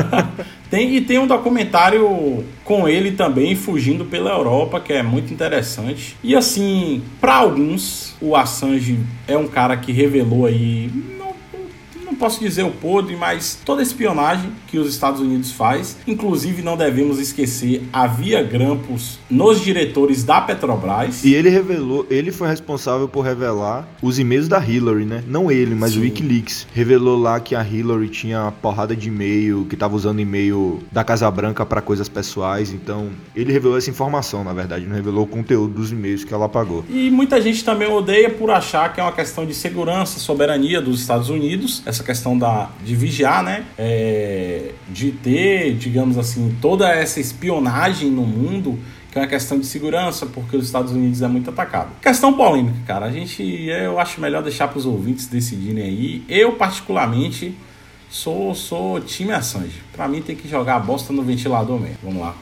tem, 0.70 0.94
e 0.94 1.00
tem 1.00 1.18
um 1.18 1.26
documentário 1.26 2.44
com 2.62 2.86
ele 2.86 3.12
também, 3.12 3.54
fugindo 3.56 4.04
pela 4.04 4.30
Europa, 4.30 4.80
que 4.80 4.92
é 4.92 5.02
muito 5.02 5.32
interessante. 5.32 6.14
E 6.22 6.36
assim, 6.36 7.02
para 7.18 7.36
alguns, 7.36 8.14
o 8.20 8.36
Assange 8.36 8.98
é 9.26 9.36
um 9.38 9.48
cara 9.48 9.78
que 9.78 9.90
revelou 9.90 10.44
aí 10.44 10.90
posso 12.18 12.40
dizer 12.40 12.64
o 12.64 12.70
podre, 12.70 13.16
mas 13.16 13.58
toda 13.64 13.80
a 13.80 13.82
espionagem 13.82 14.50
que 14.66 14.78
os 14.78 14.88
Estados 14.88 15.20
Unidos 15.20 15.52
faz, 15.52 15.96
inclusive 16.06 16.62
não 16.62 16.76
devemos 16.76 17.18
esquecer, 17.18 17.82
havia 17.92 18.42
grampos 18.42 19.18
nos 19.30 19.60
diretores 19.60 20.24
da 20.24 20.40
Petrobras. 20.40 21.24
E 21.24 21.34
ele 21.34 21.48
revelou, 21.48 22.06
ele 22.10 22.32
foi 22.32 22.48
responsável 22.48 23.08
por 23.08 23.22
revelar 23.22 23.88
os 24.02 24.18
e-mails 24.18 24.48
da 24.48 24.58
Hillary, 24.64 25.04
né? 25.04 25.22
Não 25.26 25.50
ele, 25.50 25.74
mas 25.74 25.92
Sim. 25.92 25.98
o 25.98 26.02
WikiLeaks. 26.02 26.66
Revelou 26.72 27.18
lá 27.18 27.40
que 27.40 27.54
a 27.54 27.62
Hillary 27.62 28.08
tinha 28.08 28.42
uma 28.42 28.52
porrada 28.52 28.94
de 28.94 29.08
e-mail, 29.08 29.64
que 29.68 29.74
estava 29.74 29.94
usando 29.94 30.20
e-mail 30.20 30.80
da 30.90 31.04
Casa 31.04 31.30
Branca 31.30 31.64
para 31.64 31.80
coisas 31.80 32.08
pessoais, 32.08 32.72
então 32.72 33.10
ele 33.34 33.52
revelou 33.52 33.78
essa 33.78 33.90
informação, 33.90 34.42
na 34.42 34.52
verdade, 34.52 34.86
não 34.86 34.96
revelou 34.96 35.24
o 35.24 35.26
conteúdo 35.26 35.74
dos 35.74 35.92
e-mails 35.92 36.24
que 36.24 36.34
ela 36.34 36.46
apagou. 36.46 36.84
E 36.88 37.10
muita 37.10 37.40
gente 37.40 37.64
também 37.64 37.88
odeia 37.88 38.30
por 38.30 38.50
achar 38.50 38.92
que 38.92 39.00
é 39.00 39.02
uma 39.02 39.12
questão 39.12 39.46
de 39.46 39.54
segurança, 39.54 40.18
soberania 40.18 40.80
dos 40.80 41.00
Estados 41.00 41.30
Unidos, 41.30 41.82
essa 41.86 42.02
questão 42.08 42.38
da, 42.38 42.70
de 42.82 42.96
vigiar, 42.96 43.42
né? 43.42 43.66
É, 43.76 44.72
de 44.88 45.12
ter, 45.12 45.74
digamos 45.74 46.16
assim, 46.16 46.56
toda 46.58 46.88
essa 46.88 47.20
espionagem 47.20 48.10
no 48.10 48.22
mundo 48.22 48.78
que 49.12 49.18
é 49.18 49.22
uma 49.22 49.28
questão 49.28 49.58
de 49.58 49.66
segurança, 49.66 50.24
porque 50.26 50.56
os 50.56 50.64
Estados 50.66 50.92
Unidos 50.92 51.20
é 51.20 51.28
muito 51.28 51.50
atacado. 51.50 51.90
Questão 52.00 52.32
polêmica, 52.32 52.78
cara. 52.86 53.06
A 53.06 53.10
gente, 53.10 53.42
eu 53.42 53.98
acho 53.98 54.20
melhor 54.20 54.42
deixar 54.42 54.68
para 54.68 54.78
os 54.78 54.86
ouvintes 54.86 55.26
decidirem 55.26 55.82
aí. 55.82 56.24
Eu, 56.28 56.52
particularmente, 56.52 57.54
sou, 58.10 58.54
sou 58.54 59.00
time 59.00 59.32
Assange. 59.32 59.82
Para 59.92 60.08
mim, 60.08 60.20
tem 60.22 60.36
que 60.36 60.48
jogar 60.48 60.76
a 60.76 60.78
bosta 60.78 61.12
no 61.12 61.22
ventilador 61.22 61.78
mesmo. 61.78 61.98
Vamos 62.02 62.20
lá. 62.20 62.34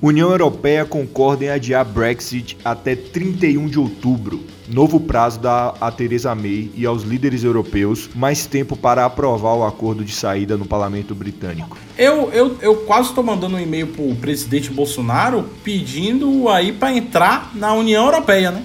União 0.00 0.30
Europeia 0.30 0.84
concorda 0.84 1.44
em 1.44 1.48
adiar 1.48 1.84
Brexit 1.84 2.56
até 2.64 2.94
31 2.94 3.66
de 3.66 3.78
outubro. 3.78 4.44
Novo 4.70 5.00
prazo 5.00 5.40
dá 5.40 5.74
a 5.80 5.90
Theresa 5.90 6.34
May 6.34 6.70
e 6.74 6.84
aos 6.84 7.02
líderes 7.02 7.42
europeus 7.42 8.10
mais 8.14 8.44
tempo 8.44 8.76
para 8.76 9.04
aprovar 9.04 9.54
o 9.54 9.64
acordo 9.64 10.04
de 10.04 10.12
saída 10.12 10.56
no 10.56 10.66
parlamento 10.66 11.14
britânico. 11.14 11.76
Eu, 11.96 12.30
eu, 12.32 12.56
eu 12.60 12.76
quase 12.76 13.08
estou 13.08 13.24
mandando 13.24 13.56
um 13.56 13.60
e-mail 13.60 13.86
pro 13.88 14.14
presidente 14.16 14.70
Bolsonaro 14.70 15.48
pedindo 15.64 16.48
aí 16.48 16.70
para 16.72 16.92
entrar 16.92 17.50
na 17.54 17.72
União 17.72 18.04
Europeia, 18.04 18.50
né? 18.50 18.62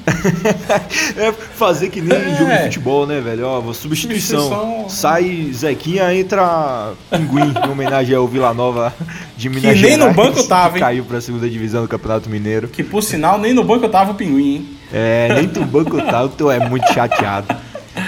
é 1.18 1.32
fazer 1.32 1.90
que 1.90 2.02
nem 2.02 2.18
é. 2.18 2.36
jogo 2.36 2.52
de 2.52 2.64
futebol, 2.64 3.08
né, 3.08 3.22
velho? 3.22 3.48
Ó, 3.48 3.74
substituição. 3.74 4.42
substituição. 4.42 4.90
Sai 4.90 5.50
Zequinha, 5.54 6.14
entra 6.14 6.94
Pinguim, 7.10 7.54
em 7.66 7.70
homenagem 7.70 8.16
ao 8.16 8.28
Vila 8.28 8.54
Nova 8.54 8.94
de 9.38 9.50
Minas 9.50 9.72
que 9.72 9.78
Gerais. 9.78 9.98
nem 9.98 10.08
no 10.08 10.14
banco 10.14 10.44
tava, 10.44 10.78
hein? 10.78 10.82
Caiu 10.82 11.06
pra 11.06 11.22
segunda 11.22 11.50
divisão 11.50 11.82
do 11.82 11.88
Campeonato 11.88 12.30
Mineiro. 12.30 12.68
Que 12.68 12.84
por 12.84 13.02
sinal, 13.02 13.40
nem 13.40 13.54
no 13.54 13.64
banco 13.64 13.88
tava 13.88 14.12
o 14.12 14.16
Pinguim, 14.16 14.56
hein? 14.56 14.83
É, 14.92 15.30
nem 15.34 15.48
no 15.48 15.66
banco 15.66 16.02
tava, 16.02 16.30
tu 16.30 16.52
é 16.52 16.60
muito 16.68 16.92
chateado. 16.94 17.48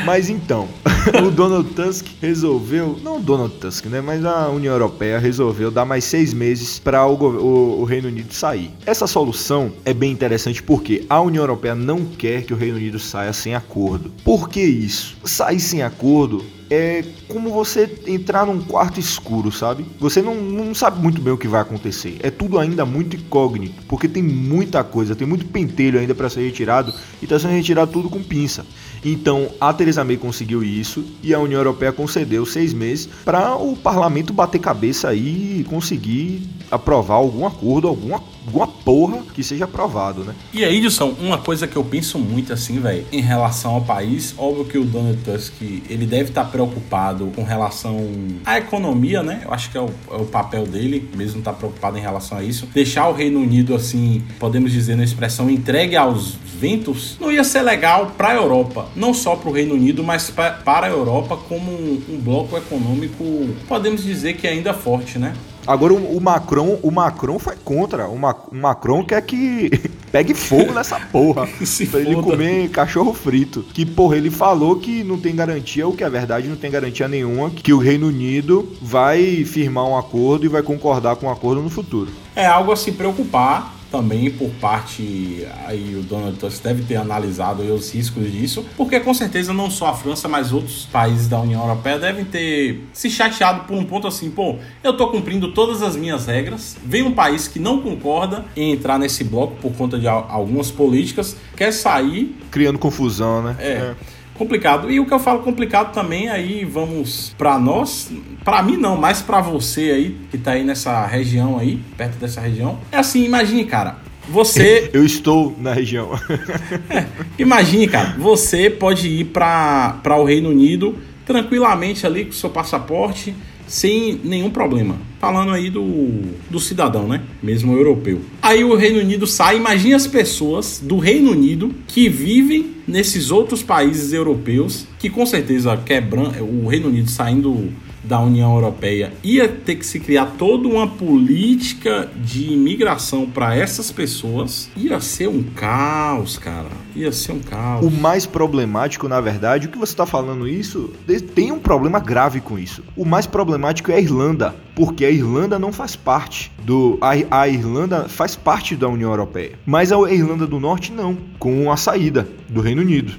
Mas 0.05 0.29
então, 0.29 0.67
o 1.25 1.31
Donald 1.31 1.69
Tusk 1.73 2.05
resolveu, 2.21 2.99
não 3.03 3.17
o 3.17 3.19
Donald 3.19 3.55
Tusk, 3.55 3.85
né, 3.85 4.01
mas 4.01 4.25
a 4.25 4.49
União 4.49 4.73
Europeia 4.73 5.19
resolveu 5.19 5.69
dar 5.69 5.85
mais 5.85 6.03
seis 6.03 6.33
meses 6.33 6.79
para 6.79 7.05
o, 7.05 7.15
o, 7.15 7.81
o, 7.81 7.83
Reino 7.83 8.07
Unido 8.07 8.33
sair. 8.33 8.71
Essa 8.85 9.07
solução 9.07 9.71
é 9.83 9.93
bem 9.93 10.11
interessante 10.11 10.61
porque 10.61 11.05
a 11.09 11.21
União 11.21 11.43
Europeia 11.43 11.75
não 11.75 12.05
quer 12.05 12.43
que 12.43 12.53
o 12.53 12.57
Reino 12.57 12.77
Unido 12.77 12.99
saia 12.99 13.33
sem 13.33 13.55
acordo. 13.55 14.11
Por 14.23 14.49
que 14.49 14.61
isso? 14.61 15.17
Sair 15.23 15.59
sem 15.59 15.83
acordo 15.83 16.43
é 16.69 17.03
como 17.27 17.51
você 17.51 17.89
entrar 18.07 18.45
num 18.45 18.61
quarto 18.61 18.99
escuro, 18.99 19.51
sabe? 19.51 19.85
Você 19.99 20.21
não, 20.21 20.35
não 20.35 20.73
sabe 20.73 21.01
muito 21.01 21.21
bem 21.21 21.33
o 21.33 21.37
que 21.37 21.47
vai 21.47 21.61
acontecer. 21.61 22.17
É 22.21 22.31
tudo 22.31 22.57
ainda 22.57 22.85
muito 22.85 23.15
incógnito, 23.15 23.83
porque 23.87 24.07
tem 24.07 24.23
muita 24.23 24.83
coisa, 24.83 25.15
tem 25.15 25.27
muito 25.27 25.45
pentelho 25.45 25.99
ainda 25.99 26.15
para 26.15 26.29
ser 26.29 26.41
retirado 26.41 26.93
e 27.21 27.25
está 27.25 27.37
sendo 27.39 27.51
retirado 27.51 27.91
tudo 27.91 28.09
com 28.09 28.21
pinça. 28.23 28.65
Então 29.05 29.49
a 29.61 29.71
Theresa 29.71 30.03
May 30.03 30.17
conseguiu 30.17 30.63
isso 30.63 31.05
e 31.21 31.31
a 31.31 31.39
União 31.39 31.59
Europeia 31.59 31.91
concedeu 31.91 32.43
seis 32.43 32.73
meses 32.73 33.07
para 33.23 33.55
o 33.55 33.77
parlamento 33.77 34.33
bater 34.33 34.57
cabeça 34.57 35.13
e 35.13 35.63
conseguir 35.69 36.41
aprovar 36.71 37.15
algum 37.15 37.45
acordo, 37.45 37.87
alguma, 37.87 38.21
alguma 38.45 38.67
porra 38.67 39.23
que 39.33 39.43
seja 39.43 39.65
aprovado, 39.65 40.23
né? 40.23 40.35
E 40.53 40.63
aí, 40.63 40.77
Edson, 40.77 41.15
uma 41.19 41.37
coisa 41.37 41.67
que 41.67 41.75
eu 41.75 41.83
penso 41.83 42.19
muito 42.19 42.53
assim, 42.53 42.79
velho, 42.79 43.05
em 43.11 43.21
relação 43.21 43.75
ao 43.75 43.81
país, 43.81 44.33
óbvio 44.37 44.65
que 44.65 44.77
o 44.77 44.85
Donald 44.85 45.17
Tusk, 45.23 45.61
ele 45.89 46.05
deve 46.05 46.29
estar 46.29 46.45
tá 46.45 46.49
preocupado 46.49 47.31
com 47.35 47.43
relação 47.43 48.07
à 48.45 48.57
economia, 48.57 49.23
né? 49.23 49.41
Eu 49.43 49.53
acho 49.53 49.71
que 49.71 49.77
é 49.77 49.81
o, 49.81 49.89
é 50.11 50.15
o 50.15 50.25
papel 50.25 50.65
dele, 50.65 51.09
mesmo 51.15 51.39
estar 51.39 51.51
tá 51.51 51.57
preocupado 51.57 51.97
em 51.97 52.01
relação 52.01 52.37
a 52.37 52.43
isso. 52.43 52.67
Deixar 52.73 53.07
o 53.07 53.13
Reino 53.13 53.39
Unido, 53.39 53.73
assim, 53.75 54.23
podemos 54.39 54.71
dizer 54.71 54.95
na 54.95 55.03
expressão, 55.03 55.49
entregue 55.49 55.95
aos 55.95 56.35
ventos, 56.59 57.17
não 57.19 57.31
ia 57.31 57.43
ser 57.43 57.61
legal 57.61 58.13
para 58.17 58.29
a 58.29 58.35
Europa. 58.35 58.87
Não 58.95 59.13
só 59.13 59.35
para 59.35 59.49
o 59.49 59.53
Reino 59.53 59.73
Unido, 59.73 60.03
mas 60.03 60.29
pra, 60.29 60.51
para 60.51 60.87
a 60.87 60.89
Europa 60.89 61.37
como 61.37 61.71
um, 61.71 62.01
um 62.09 62.17
bloco 62.17 62.57
econômico, 62.57 63.23
podemos 63.67 64.03
dizer 64.03 64.33
que 64.33 64.47
ainda 64.47 64.73
forte, 64.73 65.17
né? 65.17 65.33
Agora 65.67 65.93
o, 65.93 66.21
Macron, 66.21 66.79
o 66.81 66.91
Macron 66.91 67.39
foi 67.39 67.55
contra. 67.55 68.07
O, 68.07 68.17
Ma, 68.17 68.35
o 68.51 68.55
Macron 68.55 69.03
quer 69.03 69.21
que 69.21 69.69
pegue 70.11 70.33
fogo 70.33 70.73
nessa 70.73 70.99
porra. 70.99 71.47
Se 71.65 71.85
pra 71.85 71.99
foda. 71.99 72.11
ele 72.11 72.21
comer 72.21 72.69
cachorro 72.69 73.13
frito. 73.13 73.63
Que, 73.73 73.85
porra, 73.85 74.17
ele 74.17 74.29
falou 74.29 74.77
que 74.77 75.03
não 75.03 75.19
tem 75.19 75.35
garantia, 75.35 75.87
o 75.87 75.95
que 75.95 76.03
é 76.03 76.09
verdade, 76.09 76.47
não 76.47 76.55
tem 76.55 76.69
garantia 76.69 77.07
nenhuma, 77.07 77.49
que 77.49 77.73
o 77.73 77.79
Reino 77.79 78.07
Unido 78.07 78.71
vai 78.81 79.43
firmar 79.43 79.85
um 79.85 79.97
acordo 79.97 80.45
e 80.45 80.49
vai 80.49 80.61
concordar 80.61 81.15
com 81.15 81.25
o 81.25 81.29
um 81.29 81.31
acordo 81.31 81.61
no 81.61 81.69
futuro. 81.69 82.11
É 82.35 82.45
algo 82.45 82.71
a 82.71 82.75
se 82.75 82.91
preocupar 82.91 83.75
também 83.91 84.31
por 84.31 84.49
parte 84.61 85.45
aí 85.65 85.95
o 85.95 86.01
Donald 86.01 86.37
Tusk 86.37 86.63
deve 86.63 86.83
ter 86.83 86.95
analisado 86.95 87.63
os 87.63 87.93
riscos 87.93 88.31
disso, 88.31 88.65
porque 88.75 88.99
com 88.99 89.13
certeza 89.13 89.53
não 89.53 89.69
só 89.69 89.87
a 89.87 89.93
França, 89.93 90.27
mas 90.27 90.51
outros 90.51 90.85
países 90.91 91.27
da 91.27 91.39
União 91.39 91.61
Europeia 91.61 91.99
devem 91.99 92.25
ter 92.25 92.83
se 92.93 93.09
chateado 93.09 93.65
por 93.65 93.75
um 93.75 93.83
ponto 93.83 94.07
assim, 94.07 94.29
pô, 94.29 94.57
eu 94.83 94.95
tô 94.95 95.07
cumprindo 95.07 95.53
todas 95.53 95.81
as 95.81 95.95
minhas 95.95 96.25
regras, 96.25 96.77
vem 96.85 97.03
um 97.03 97.11
país 97.11 97.47
que 97.47 97.59
não 97.59 97.81
concorda 97.81 98.45
em 98.55 98.71
entrar 98.71 98.97
nesse 98.97 99.23
bloco 99.23 99.55
por 99.61 99.73
conta 99.73 99.97
de 99.99 100.07
algumas 100.07 100.71
políticas, 100.71 101.35
quer 101.55 101.71
sair 101.71 102.35
criando 102.51 102.79
confusão, 102.79 103.41
né? 103.41 103.55
é. 103.59 103.71
é 103.71 103.95
complicado. 104.37 104.91
E 104.91 104.99
o 104.99 105.05
que 105.05 105.13
eu 105.13 105.19
falo 105.19 105.39
complicado 105.39 105.93
também, 105.93 106.29
aí 106.29 106.63
vamos 106.63 107.33
para 107.37 107.57
nós, 107.57 108.11
para 108.43 108.61
mim 108.61 108.77
não, 108.77 108.95
mas 108.95 109.21
para 109.21 109.41
você 109.41 109.91
aí 109.91 110.17
que 110.29 110.37
tá 110.37 110.51
aí 110.51 110.63
nessa 110.63 111.05
região 111.05 111.57
aí, 111.57 111.79
perto 111.97 112.17
dessa 112.17 112.41
região. 112.41 112.77
É 112.91 112.97
assim, 112.97 113.23
imagine, 113.23 113.65
cara, 113.65 113.97
você 114.29 114.89
Eu 114.93 115.05
estou 115.05 115.55
na 115.59 115.73
região. 115.73 116.11
é, 116.89 117.05
imagine, 117.37 117.87
cara, 117.87 118.15
você 118.17 118.69
pode 118.69 119.07
ir 119.07 119.25
para 119.25 120.17
o 120.19 120.23
Reino 120.23 120.49
Unido 120.49 120.97
tranquilamente 121.25 122.05
ali 122.05 122.25
com 122.25 122.31
seu 122.31 122.49
passaporte 122.49 123.33
sem 123.67 124.19
nenhum 124.23 124.49
problema. 124.49 124.97
Falando 125.19 125.51
aí 125.51 125.69
do, 125.69 126.21
do 126.49 126.59
cidadão, 126.59 127.07
né? 127.07 127.21
Mesmo 127.41 127.73
europeu. 127.73 128.21
Aí 128.41 128.63
o 128.63 128.75
Reino 128.75 128.99
Unido 128.99 129.25
sai. 129.25 129.57
Imagine 129.57 129.93
as 129.93 130.07
pessoas 130.07 130.79
do 130.83 130.97
Reino 130.97 131.31
Unido 131.31 131.73
que 131.87 132.07
vivem 132.07 132.75
nesses 132.87 133.31
outros 133.31 133.63
países 133.63 134.13
europeus 134.13 134.85
que 134.99 135.09
com 135.09 135.25
certeza 135.25 135.75
quebram 135.77 136.31
o 136.41 136.67
Reino 136.67 136.89
Unido 136.89 137.09
saindo 137.09 137.71
da 138.05 138.19
União 138.19 138.53
Europeia 138.53 139.13
ia 139.23 139.47
ter 139.47 139.75
que 139.75 139.85
se 139.85 139.99
criar 139.99 140.33
toda 140.37 140.67
uma 140.67 140.87
política 140.87 142.09
de 142.15 142.53
imigração 142.53 143.25
para 143.25 143.55
essas 143.55 143.91
pessoas, 143.91 144.69
ia 144.75 144.99
ser 144.99 145.27
um 145.27 145.43
caos, 145.43 146.37
cara. 146.37 146.69
Ia 146.95 147.11
ser 147.11 147.33
um 147.33 147.39
caos. 147.39 147.85
O 147.85 147.91
mais 147.91 148.25
problemático, 148.25 149.07
na 149.07 149.19
verdade, 149.19 149.67
o 149.67 149.69
que 149.69 149.77
você 149.77 149.93
está 149.93 150.05
falando 150.05 150.47
isso, 150.47 150.93
tem 151.33 151.51
um 151.51 151.59
problema 151.59 151.99
grave 151.99 152.39
com 152.39 152.57
isso. 152.57 152.83
O 152.95 153.05
mais 153.05 153.27
problemático 153.27 153.91
é 153.91 153.95
a 153.95 153.99
Irlanda, 153.99 154.55
porque 154.75 155.05
a 155.05 155.11
Irlanda 155.11 155.57
não 155.59 155.71
faz 155.71 155.95
parte 155.95 156.51
do. 156.63 156.97
A, 157.01 157.41
a 157.41 157.47
Irlanda 157.47 158.07
faz 158.07 158.35
parte 158.35 158.75
da 158.75 158.87
União 158.87 159.09
Europeia, 159.09 159.53
mas 159.65 159.91
a 159.91 159.97
Irlanda 160.11 160.47
do 160.47 160.59
Norte 160.59 160.91
não, 160.91 161.17
com 161.39 161.71
a 161.71 161.77
saída 161.77 162.27
do 162.47 162.61
Reino 162.61 162.81
Unido. 162.81 163.13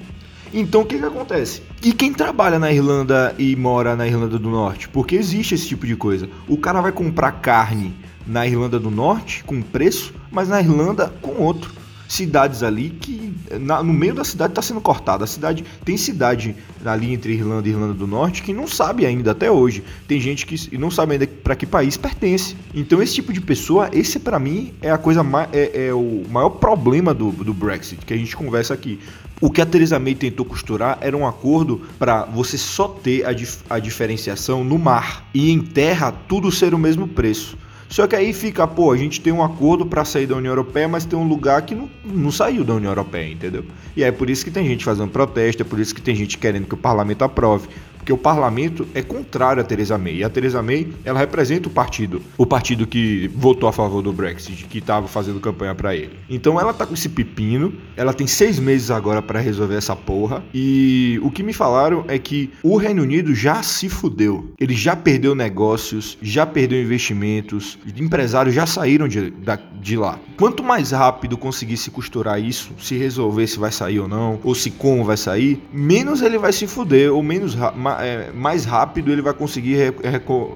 Então 0.53 0.81
o 0.81 0.85
que, 0.85 0.97
que 0.97 1.05
acontece? 1.05 1.61
E 1.81 1.93
quem 1.93 2.11
trabalha 2.11 2.57
na 2.57 2.71
Irlanda 2.71 3.35
e 3.37 3.55
mora 3.55 3.95
na 3.95 4.07
Irlanda 4.07 4.39
do 4.39 4.49
Norte? 4.49 4.89
Porque 4.89 5.15
existe 5.15 5.53
esse 5.53 5.67
tipo 5.67 5.85
de 5.85 5.95
coisa. 5.95 6.27
O 6.47 6.57
cara 6.57 6.81
vai 6.81 6.91
comprar 6.91 7.31
carne 7.33 7.93
na 8.25 8.45
Irlanda 8.47 8.79
do 8.79 8.89
Norte 8.89 9.43
com 9.43 9.61
preço, 9.61 10.13
mas 10.31 10.49
na 10.49 10.59
Irlanda 10.59 11.13
com 11.21 11.41
outro. 11.41 11.71
Cidades 12.07 12.63
ali 12.63 12.89
que 12.89 13.35
na, 13.59 13.83
no 13.83 13.93
meio 13.93 14.13
da 14.13 14.23
cidade 14.23 14.51
está 14.51 14.61
sendo 14.61 14.81
cortada. 14.81 15.23
A 15.23 15.27
cidade 15.27 15.63
tem 15.83 15.97
cidade 15.97 16.55
ali 16.83 17.13
entre 17.13 17.33
Irlanda 17.33 17.67
e 17.67 17.71
Irlanda 17.71 17.93
do 17.93 18.07
Norte 18.07 18.41
que 18.41 18.53
não 18.53 18.65
sabe 18.65 19.05
ainda 19.05 19.31
até 19.31 19.51
hoje. 19.51 19.83
Tem 20.07 20.19
gente 20.19 20.45
que 20.45 20.77
não 20.77 20.89
sabe 20.89 21.13
ainda 21.13 21.27
para 21.27 21.55
que 21.55 21.65
país 21.65 21.95
pertence. 21.95 22.55
Então 22.73 23.01
esse 23.01 23.13
tipo 23.13 23.31
de 23.31 23.41
pessoa, 23.41 23.89
esse 23.91 24.19
para 24.19 24.39
mim 24.39 24.73
é 24.81 24.89
a 24.89 24.97
coisa 24.97 25.21
é, 25.51 25.87
é, 25.87 25.93
o 25.93 26.23
maior 26.29 26.49
problema 26.49 27.13
do, 27.13 27.31
do 27.31 27.53
Brexit 27.53 28.03
que 28.05 28.13
a 28.13 28.17
gente 28.17 28.35
conversa 28.35 28.73
aqui. 28.73 28.99
O 29.39 29.51
que 29.51 29.61
a 29.61 29.65
Theresa 29.67 29.99
May 29.99 30.15
tentou 30.15 30.43
costurar 30.43 30.97
era 30.99 31.15
um 31.15 31.27
acordo 31.27 31.81
para 31.99 32.25
você 32.25 32.57
só 32.57 32.87
ter 32.87 33.23
a, 33.23 33.31
dif 33.33 33.59
a 33.69 33.77
diferenciação 33.77 34.63
no 34.63 34.79
mar 34.79 35.29
e 35.31 35.51
em 35.51 35.61
terra 35.61 36.11
tudo 36.11 36.51
ser 36.51 36.73
o 36.73 36.77
mesmo 36.77 37.07
preço. 37.07 37.55
Só 37.87 38.07
que 38.07 38.15
aí 38.15 38.33
fica, 38.33 38.67
pô, 38.67 38.91
a 38.91 38.97
gente 38.97 39.21
tem 39.21 39.31
um 39.31 39.43
acordo 39.43 39.85
para 39.85 40.03
sair 40.03 40.25
da 40.25 40.35
União 40.35 40.51
Europeia, 40.51 40.87
mas 40.87 41.05
tem 41.05 41.17
um 41.17 41.27
lugar 41.27 41.61
que 41.61 41.75
não, 41.75 41.87
não 42.03 42.31
saiu 42.31 42.63
da 42.63 42.73
União 42.73 42.91
Europeia, 42.91 43.31
entendeu? 43.31 43.63
E 43.95 44.03
é 44.03 44.11
por 44.11 44.29
isso 44.29 44.43
que 44.43 44.51
tem 44.51 44.65
gente 44.65 44.83
fazendo 44.83 45.09
protesto, 45.09 45.61
é 45.61 45.65
por 45.65 45.79
isso 45.79 45.93
que 45.93 46.01
tem 46.01 46.15
gente 46.15 46.37
querendo 46.37 46.65
que 46.65 46.73
o 46.73 46.77
parlamento 46.77 47.23
aprove 47.23 47.69
porque 48.07 48.13
o 48.13 48.17
parlamento 48.17 48.87
é 48.93 49.01
contrário 49.01 49.61
a 49.61 49.65
Theresa 49.65 49.97
May. 49.97 50.15
E 50.15 50.23
a 50.23 50.29
Theresa 50.29 50.63
May, 50.63 50.87
ela 51.03 51.19
representa 51.19 51.67
o 51.67 51.71
partido, 51.71 52.21
o 52.37 52.45
partido 52.45 52.87
que 52.87 53.29
votou 53.35 53.67
a 53.67 53.73
favor 53.73 54.01
do 54.01 54.13
Brexit, 54.13 54.63
que 54.63 54.77
estava 54.77 55.09
fazendo 55.09 55.41
campanha 55.41 55.75
para 55.75 55.93
ele. 55.93 56.17
Então 56.29 56.57
ela 56.57 56.73
tá 56.73 56.85
com 56.85 56.93
esse 56.93 57.09
pepino, 57.09 57.73
ela 57.97 58.13
tem 58.13 58.25
seis 58.25 58.59
meses 58.59 58.89
agora 58.91 59.21
para 59.21 59.41
resolver 59.41 59.75
essa 59.75 59.93
porra. 59.93 60.41
E 60.53 61.19
o 61.21 61.29
que 61.29 61.43
me 61.43 61.51
falaram 61.51 62.05
é 62.07 62.17
que 62.17 62.49
o 62.63 62.77
Reino 62.77 63.03
Unido 63.03 63.35
já 63.35 63.61
se 63.61 63.89
fudeu. 63.89 64.53
Ele 64.57 64.73
já 64.73 64.95
perdeu 64.95 65.35
negócios, 65.35 66.17
já 66.21 66.45
perdeu 66.45 66.81
investimentos, 66.81 67.77
empresários 67.97 68.55
já 68.55 68.65
saíram 68.65 69.09
de, 69.09 69.33
de 69.81 69.97
lá. 69.97 70.17
Quanto 70.37 70.63
mais 70.63 70.91
rápido 70.91 71.37
conseguir 71.37 71.75
se 71.75 71.91
costurar 71.91 72.41
isso, 72.41 72.71
se 72.79 72.95
resolver 72.95 73.47
se 73.47 73.59
vai 73.59 73.71
sair 73.71 73.99
ou 73.99 74.07
não, 74.07 74.39
ou 74.45 74.55
se 74.55 74.71
como 74.71 75.03
vai 75.03 75.17
sair, 75.17 75.61
menos 75.73 76.21
ele 76.21 76.37
vai 76.37 76.53
se 76.53 76.67
fuder, 76.67 77.11
ou 77.11 77.21
menos 77.21 77.57
é, 77.99 78.31
mais 78.31 78.65
rápido 78.65 79.11
ele 79.11 79.21
vai 79.21 79.33
conseguir 79.33 79.75
re, 79.75 79.93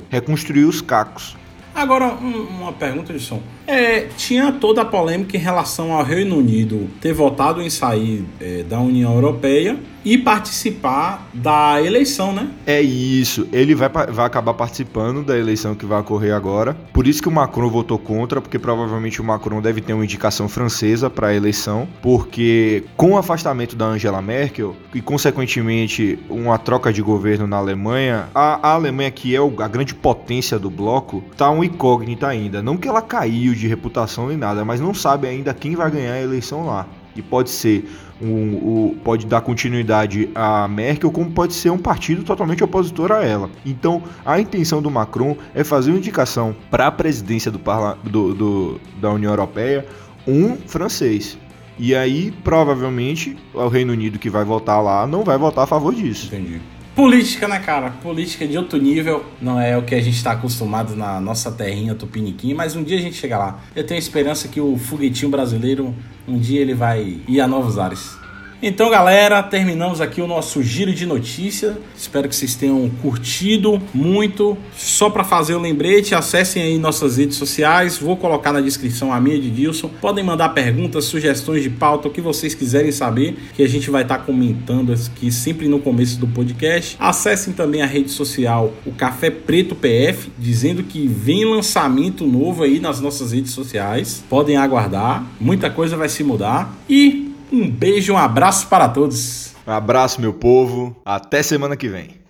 reconstruir 0.09 0.65
os 0.65 0.81
cacos. 0.81 1.37
Agora, 1.73 2.13
um, 2.15 2.41
uma 2.43 2.73
pergunta, 2.73 3.13
Edson. 3.13 3.41
É, 3.65 4.01
tinha 4.17 4.51
toda 4.51 4.81
a 4.81 4.85
polêmica 4.85 5.37
em 5.37 5.39
relação 5.39 5.93
ao 5.93 6.03
Reino 6.03 6.37
Unido 6.37 6.89
ter 6.99 7.13
votado 7.13 7.61
em 7.61 7.69
sair 7.69 8.25
é, 8.39 8.63
da 8.63 8.79
União 8.79 9.13
Europeia 9.13 9.79
e 10.03 10.17
participar 10.17 11.27
da 11.33 11.81
eleição, 11.81 12.33
né? 12.33 12.49
É 12.65 12.81
isso. 12.81 13.47
Ele 13.51 13.75
vai, 13.75 13.89
vai 13.89 14.25
acabar 14.25 14.53
participando 14.53 15.23
da 15.23 15.37
eleição 15.37 15.75
que 15.75 15.85
vai 15.85 15.99
ocorrer 15.99 16.33
agora. 16.33 16.75
Por 16.93 17.07
isso 17.07 17.21
que 17.21 17.27
o 17.27 17.31
Macron 17.31 17.69
votou 17.69 17.97
contra, 17.97 18.41
porque 18.41 18.57
provavelmente 18.57 19.21
o 19.21 19.23
Macron 19.23 19.61
deve 19.61 19.81
ter 19.81 19.93
uma 19.93 20.03
indicação 20.03 20.47
francesa 20.49 21.09
para 21.09 21.27
a 21.27 21.35
eleição, 21.35 21.87
porque 22.01 22.83
com 22.97 23.11
o 23.11 23.17
afastamento 23.17 23.75
da 23.75 23.85
Angela 23.85 24.21
Merkel 24.21 24.75
e 24.93 25.01
consequentemente 25.01 26.19
uma 26.29 26.57
troca 26.57 26.91
de 26.91 27.01
governo 27.01 27.47
na 27.47 27.57
Alemanha, 27.57 28.27
a, 28.33 28.69
a 28.69 28.73
Alemanha 28.73 29.11
que 29.11 29.35
é 29.35 29.39
a 29.39 29.67
grande 29.67 29.93
potência 29.93 30.57
do 30.57 30.69
bloco, 30.69 31.23
tá 31.37 31.49
um 31.49 31.63
incógnita 31.63 32.27
ainda. 32.27 32.61
Não 32.61 32.77
que 32.77 32.87
ela 32.87 33.01
caiu 33.01 33.53
de 33.53 33.67
reputação 33.67 34.27
nem 34.27 34.37
nada, 34.37 34.65
mas 34.65 34.79
não 34.79 34.93
sabe 34.93 35.27
ainda 35.27 35.53
quem 35.53 35.75
vai 35.75 35.89
ganhar 35.91 36.13
a 36.13 36.21
eleição 36.21 36.65
lá. 36.65 36.87
E 37.15 37.21
pode 37.21 37.49
ser 37.49 37.89
um, 38.21 38.89
um, 38.89 38.95
pode 39.03 39.25
dar 39.25 39.41
continuidade 39.41 40.29
a 40.35 40.67
Merkel, 40.67 41.11
como 41.11 41.31
pode 41.31 41.53
ser 41.53 41.69
um 41.69 41.77
partido 41.77 42.23
totalmente 42.23 42.63
opositor 42.63 43.11
a 43.11 43.23
ela. 43.23 43.49
Então, 43.65 44.03
a 44.25 44.39
intenção 44.39 44.81
do 44.81 44.91
Macron 44.91 45.35
é 45.53 45.63
fazer 45.63 45.91
uma 45.91 45.97
indicação 45.97 46.55
para 46.69 46.87
a 46.87 46.91
presidência 46.91 47.51
do, 47.51 47.59
do, 48.03 48.33
do, 48.33 48.81
da 48.99 49.11
União 49.11 49.31
Europeia 49.31 49.85
um 50.27 50.55
francês. 50.55 51.37
E 51.79 51.95
aí, 51.95 52.31
provavelmente, 52.43 53.35
o 53.53 53.67
Reino 53.67 53.93
Unido 53.93 54.19
que 54.19 54.29
vai 54.29 54.43
votar 54.43 54.83
lá 54.83 55.07
não 55.07 55.23
vai 55.23 55.37
votar 55.37 55.63
a 55.63 55.67
favor 55.67 55.93
disso. 55.93 56.27
Entendi. 56.27 56.61
Política, 57.01 57.47
né, 57.47 57.57
cara? 57.57 57.89
Política 57.89 58.47
de 58.47 58.55
outro 58.55 58.77
nível. 58.77 59.25
Não 59.41 59.59
é 59.59 59.75
o 59.75 59.81
que 59.81 59.95
a 59.95 59.99
gente 59.99 60.17
está 60.17 60.33
acostumado 60.33 60.95
na 60.95 61.19
nossa 61.19 61.51
terrinha 61.51 61.95
tupiniquim, 61.95 62.53
mas 62.53 62.75
um 62.75 62.83
dia 62.83 62.95
a 62.95 63.01
gente 63.01 63.15
chega 63.15 63.39
lá. 63.39 63.59
Eu 63.75 63.83
tenho 63.83 63.97
esperança 63.97 64.47
que 64.47 64.61
o 64.61 64.77
foguetinho 64.77 65.31
brasileiro, 65.31 65.95
um 66.27 66.37
dia 66.37 66.61
ele 66.61 66.75
vai 66.75 67.17
ir 67.27 67.41
a 67.41 67.47
novos 67.47 67.79
ares. 67.79 68.15
Então, 68.63 68.91
galera, 68.91 69.41
terminamos 69.41 69.99
aqui 70.01 70.21
o 70.21 70.27
nosso 70.27 70.61
giro 70.61 70.93
de 70.93 71.03
notícias. 71.03 71.75
Espero 71.97 72.29
que 72.29 72.35
vocês 72.35 72.53
tenham 72.53 72.91
curtido 73.01 73.81
muito. 73.91 74.55
Só 74.77 75.09
para 75.09 75.23
fazer 75.23 75.55
o 75.55 75.59
lembrete, 75.59 76.13
acessem 76.13 76.61
aí 76.61 76.77
nossas 76.77 77.17
redes 77.17 77.37
sociais. 77.37 77.97
Vou 77.97 78.15
colocar 78.15 78.53
na 78.53 78.61
descrição 78.61 79.11
a 79.11 79.19
minha 79.19 79.41
de 79.41 79.49
Dilson. 79.49 79.89
Podem 79.99 80.23
mandar 80.23 80.49
perguntas, 80.49 81.05
sugestões 81.05 81.63
de 81.63 81.71
pauta, 81.71 82.07
o 82.07 82.11
que 82.11 82.21
vocês 82.21 82.53
quiserem 82.53 82.91
saber, 82.91 83.35
que 83.55 83.63
a 83.63 83.67
gente 83.67 83.89
vai 83.89 84.03
estar 84.03 84.19
tá 84.19 84.23
comentando 84.23 84.93
aqui 84.93 85.31
sempre 85.31 85.67
no 85.67 85.79
começo 85.79 86.19
do 86.19 86.27
podcast. 86.27 86.95
Acessem 86.99 87.55
também 87.55 87.81
a 87.81 87.87
rede 87.87 88.11
social, 88.11 88.71
o 88.85 88.91
Café 88.91 89.31
Preto 89.31 89.73
PF, 89.73 90.29
dizendo 90.37 90.83
que 90.83 91.07
vem 91.07 91.45
lançamento 91.45 92.27
novo 92.27 92.61
aí 92.61 92.79
nas 92.79 93.01
nossas 93.01 93.31
redes 93.31 93.53
sociais. 93.53 94.23
Podem 94.29 94.55
aguardar, 94.55 95.25
muita 95.39 95.67
coisa 95.67 95.97
vai 95.97 96.09
se 96.09 96.23
mudar. 96.23 96.77
E 96.87 97.30
um 97.51 97.69
beijo, 97.69 98.13
um 98.13 98.17
abraço 98.17 98.67
para 98.67 98.87
todos. 98.87 99.53
Um 99.67 99.71
abraço, 99.71 100.21
meu 100.21 100.33
povo. 100.33 100.95
Até 101.05 101.43
semana 101.43 101.75
que 101.75 101.87
vem. 101.87 102.20